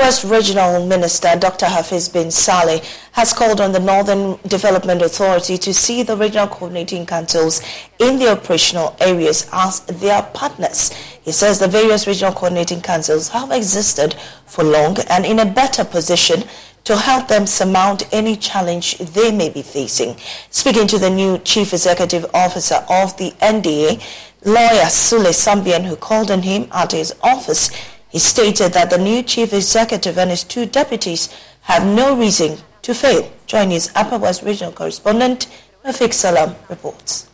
Upper 0.06 0.28
Regional 0.28 0.86
Minister 0.86 1.36
Dr. 1.36 1.66
Hafiz 1.66 2.10
bin 2.10 2.30
Saleh 2.30 2.86
has 3.14 3.34
called 3.34 3.60
on 3.60 3.72
the 3.72 3.80
Northern 3.80 4.38
Development 4.48 5.02
Authority 5.02 5.58
to 5.58 5.74
see 5.74 6.04
the 6.04 6.16
regional 6.16 6.48
coordinating 6.48 7.08
councils 7.08 7.60
in 7.98 8.20
the 8.20 8.30
operational 8.30 8.96
areas 9.00 9.50
as 9.52 9.80
their 9.80 10.22
partners. 10.22 10.92
He 11.24 11.32
says 11.32 11.58
the 11.58 11.68
various 11.68 12.06
regional 12.06 12.34
coordinating 12.34 12.82
councils 12.82 13.30
have 13.30 13.50
existed 13.50 14.14
for 14.46 14.64
long 14.64 14.98
and 15.10 15.26
in 15.26 15.40
a 15.40 15.46
better 15.46 15.84
position 15.84 16.44
to 16.84 16.96
help 16.96 17.28
them 17.28 17.48
surmount 17.48 18.08
any 18.14 18.36
challenge 18.36 19.00
they 19.00 19.32
may 19.32 19.50
be 19.50 19.64
facing. 19.64 20.18
Speaking 20.52 20.86
to 20.86 21.00
the 21.00 21.10
new 21.10 21.40
Chief 21.40 21.74
Executive 21.74 22.28
Officer 22.32 22.86
of 22.92 23.18
the 23.18 23.32
NDA, 23.42 24.00
lawyer 24.46 24.86
Sule 24.86 25.34
Sambian, 25.34 25.84
who 25.84 25.96
called 25.96 26.30
on 26.30 26.44
him 26.44 26.68
at 26.72 26.92
his 26.92 27.16
office, 27.24 27.72
he 28.16 28.20
stated 28.20 28.72
that 28.72 28.90
the 28.90 28.98
new 28.98 29.22
chief 29.22 29.52
executive 29.52 30.18
and 30.18 30.30
his 30.30 30.46
two 30.46 30.66
deputies 30.66 31.28
have 31.64 31.86
no 31.86 32.16
reason 32.16 32.58
to 32.82 32.94
fail. 32.94 33.30
Chinese 33.46 33.92
Upper 33.94 34.18
West 34.18 34.42
Regional 34.42 34.72
correspondent 34.72 35.48
Rafik 35.84 36.14
Salam 36.14 36.56
reports. 36.70 37.28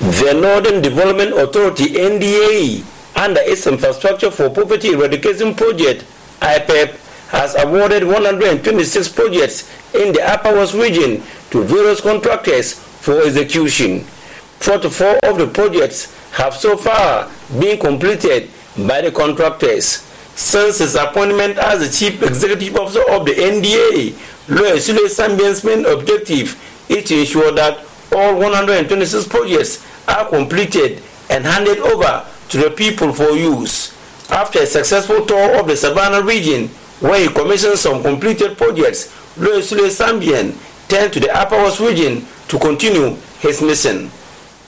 The 0.00 0.32
Northern 0.34 0.82
Development 0.82 1.38
Authority 1.38 1.84
NDA 1.94 2.84
under 3.14 3.42
its 3.42 3.68
Infrastructure 3.68 4.32
for 4.32 4.50
Poverty 4.50 4.88
Eradication 4.88 5.54
Project 5.54 6.04
IPEP 6.40 7.28
has 7.28 7.54
awarded 7.62 8.02
126 8.02 9.08
projects 9.10 9.70
in 9.94 10.12
the 10.12 10.22
Upper 10.28 10.52
West 10.52 10.74
region 10.74 11.22
to 11.52 11.62
various 11.62 12.00
contractors 12.00 12.72
for 12.74 13.22
execution. 13.22 14.00
44 14.00 15.16
of 15.30 15.38
the 15.38 15.46
projects 15.46 16.12
have 16.32 16.54
so 16.56 16.76
far 16.76 17.30
been 17.60 17.78
completed 17.78 18.50
by 18.76 19.00
the 19.00 19.12
contractors 19.12 20.10
since 20.36 20.78
his 20.78 20.94
appointment 20.94 21.58
as 21.58 21.80
the 21.80 21.88
chief 21.88 22.22
executive 22.22 22.76
officer 22.76 23.02
of 23.10 23.24
the 23.24 23.32
NDA, 23.32 24.14
Lawyer 24.48 24.76
Sule 24.76 25.06
Sambian's 25.08 25.64
main 25.64 25.86
objective 25.86 26.60
is 26.88 27.04
to 27.04 27.20
ensure 27.20 27.52
that 27.52 27.78
all 28.12 28.34
126 28.38 29.26
projects 29.28 29.86
are 30.08 30.28
completed 30.28 31.02
and 31.30 31.44
handed 31.44 31.78
over 31.78 32.24
to 32.48 32.58
the 32.58 32.70
people 32.70 33.12
for 33.12 33.30
use. 33.30 33.92
After 34.30 34.60
a 34.60 34.66
successful 34.66 35.24
tour 35.26 35.58
of 35.58 35.66
the 35.66 35.76
Savannah 35.76 36.22
region, 36.22 36.68
where 37.00 37.20
he 37.20 37.28
commissioned 37.28 37.78
some 37.78 38.02
completed 38.02 38.56
projects, 38.56 39.12
Lawyer 39.36 39.60
Sule 39.60 39.88
Sambian 39.90 40.54
turned 40.88 41.12
to 41.12 41.20
the 41.20 41.34
Upper 41.34 41.56
West 41.56 41.80
region 41.80 42.26
to 42.48 42.58
continue 42.58 43.16
his 43.40 43.62
mission. 43.62 44.10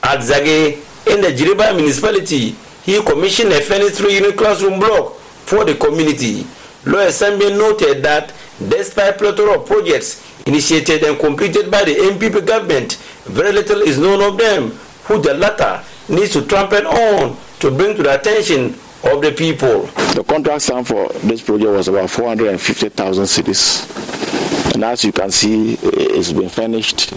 At 0.03 0.19
Zage, 0.19 0.83
in 1.07 1.21
the 1.21 1.29
Jirapa 1.29 1.75
municipality, 1.75 2.55
he 2.83 3.01
commissioned 3.03 3.51
a 3.51 3.61
furnished 3.61 3.95
three-unit 3.95 4.37
classroom 4.37 4.79
block 4.79 5.16
for 5.47 5.63
the 5.63 5.75
community. 5.75 6.45
Lawyer 6.85 7.07
Assembly 7.07 7.51
noted 7.51 8.03
that 8.03 8.33
despite 8.69 9.17
plethora 9.17 9.57
of 9.59 9.65
projects 9.65 10.21
initiated 10.45 11.03
and 11.03 11.17
completed 11.19 11.71
by 11.71 11.83
the 11.83 11.95
NPP 11.95 12.45
government, 12.45 12.93
very 13.25 13.51
little 13.53 13.81
is 13.81 13.97
known 13.97 14.21
of 14.21 14.37
them, 14.37 14.71
who 15.05 15.21
the 15.21 15.33
latter 15.33 15.83
needs 16.09 16.33
to 16.33 16.45
trumpet 16.45 16.85
on 16.85 17.37
to 17.59 17.71
bring 17.71 17.95
to 17.95 18.03
the 18.03 18.13
attention 18.19 18.75
of 19.03 19.21
the 19.21 19.31
people. 19.37 19.83
The 20.15 20.23
contract 20.27 20.61
sum 20.63 20.83
for 20.83 21.07
this 21.23 21.41
project 21.41 21.71
was 21.71 21.87
about 21.87 22.09
450,000 22.09 23.23
cedis. 23.23 24.73
And 24.73 24.83
as 24.83 25.03
you 25.03 25.11
can 25.13 25.31
see, 25.31 25.73
it's 25.81 26.33
been 26.33 26.49
finished. 26.49 27.13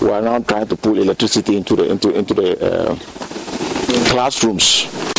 We 0.00 0.08
are 0.10 0.22
now 0.22 0.38
trying 0.40 0.66
to 0.68 0.76
pull 0.76 0.98
electricity 0.98 1.56
into 1.56 1.76
the 1.76 1.84
into 1.90 2.10
into 2.16 2.34
the 2.34 2.50
uh, 2.60 2.96
classrooms. 4.10 5.13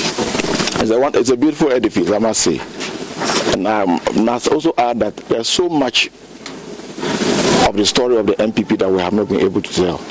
It's 0.77 0.91
a, 0.91 1.19
it's 1.19 1.29
a 1.29 1.37
beautiful 1.37 1.71
edifice, 1.71 2.11
I 2.11 2.19
must 2.19 2.41
say. 2.41 2.59
And 3.53 3.67
I 3.67 3.85
must 4.21 4.47
also 4.49 4.73
add 4.77 4.99
that 4.99 5.15
there's 5.15 5.47
so 5.47 5.69
much 5.69 6.07
of 7.67 7.75
the 7.75 7.85
story 7.85 8.17
of 8.17 8.27
the 8.27 8.33
NPP 8.33 8.77
that 8.79 8.91
we 8.91 8.99
have 8.99 9.13
not 9.13 9.29
been 9.29 9.39
able 9.41 9.61
to 9.61 9.73
tell. 9.73 10.01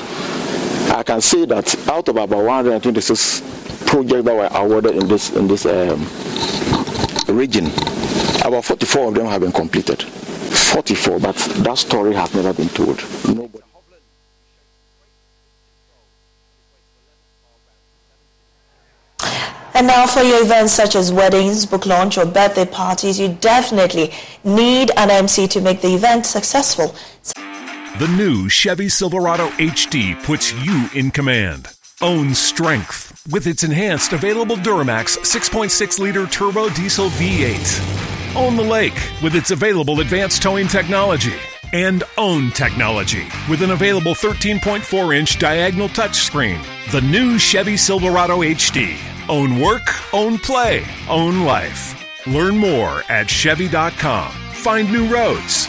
I 0.95 1.03
can 1.03 1.21
say 1.21 1.45
that 1.45 1.87
out 1.87 2.07
of 2.09 2.15
about 2.17 2.43
126 2.43 3.85
projects 3.85 4.23
that 4.25 4.33
were 4.35 4.49
awarded 4.51 4.95
in 4.95 5.07
this 5.07 5.35
in 5.35 5.47
this 5.47 5.65
um, 5.65 5.99
region, 7.35 7.65
about 8.45 8.65
44 8.65 9.09
of 9.09 9.13
them 9.15 9.25
have 9.27 9.41
been 9.41 9.51
completed. 9.51 10.01
44, 10.03 11.19
but 11.19 11.35
that 11.35 11.77
story 11.77 12.13
has 12.13 12.33
never 12.33 12.53
been 12.53 12.69
told. 12.69 13.03
Nobody. 13.27 13.64
And 19.75 19.87
now 19.87 20.07
for 20.07 20.21
your 20.21 20.41
events 20.41 20.71
such 20.71 20.95
as 20.95 21.11
weddings, 21.11 21.65
book 21.65 21.85
launch 21.85 22.17
or 22.17 22.25
birthday 22.25 22.65
parties, 22.65 23.19
you 23.19 23.27
definitely 23.41 24.13
need 24.45 24.89
an 24.95 25.09
MC 25.09 25.49
to 25.49 25.59
make 25.59 25.81
the 25.81 25.93
event 25.93 26.25
successful. 26.25 26.95
The 27.99 28.07
new 28.15 28.47
Chevy 28.47 28.87
Silverado 28.87 29.49
HD 29.49 30.21
puts 30.23 30.53
you 30.63 30.89
in 30.93 31.11
command. 31.11 31.67
Own 32.01 32.33
strength 32.33 33.21
with 33.29 33.47
its 33.47 33.65
enhanced 33.65 34.13
available 34.13 34.55
Duramax 34.55 35.17
6.6 35.17 35.99
liter 35.99 36.25
turbo 36.25 36.69
diesel 36.69 37.09
V8. 37.09 38.35
Own 38.37 38.55
the 38.55 38.63
lake 38.63 38.97
with 39.21 39.35
its 39.35 39.51
available 39.51 39.99
advanced 39.99 40.41
towing 40.41 40.69
technology. 40.69 41.35
And 41.73 42.05
own 42.17 42.51
technology 42.51 43.27
with 43.49 43.61
an 43.61 43.71
available 43.71 44.13
13.4 44.13 45.17
inch 45.17 45.37
diagonal 45.37 45.89
touchscreen. 45.89 46.63
The 46.91 47.01
new 47.01 47.37
Chevy 47.37 47.75
Silverado 47.75 48.39
HD. 48.39 49.14
Own 49.29 49.59
work, 49.59 49.87
own 50.13 50.37
play, 50.37 50.85
own 51.09 51.41
life. 51.41 51.95
Learn 52.27 52.57
more 52.57 53.03
at 53.09 53.29
Chevy.com. 53.29 54.31
Find 54.53 54.91
new 54.91 55.07
roads 55.07 55.67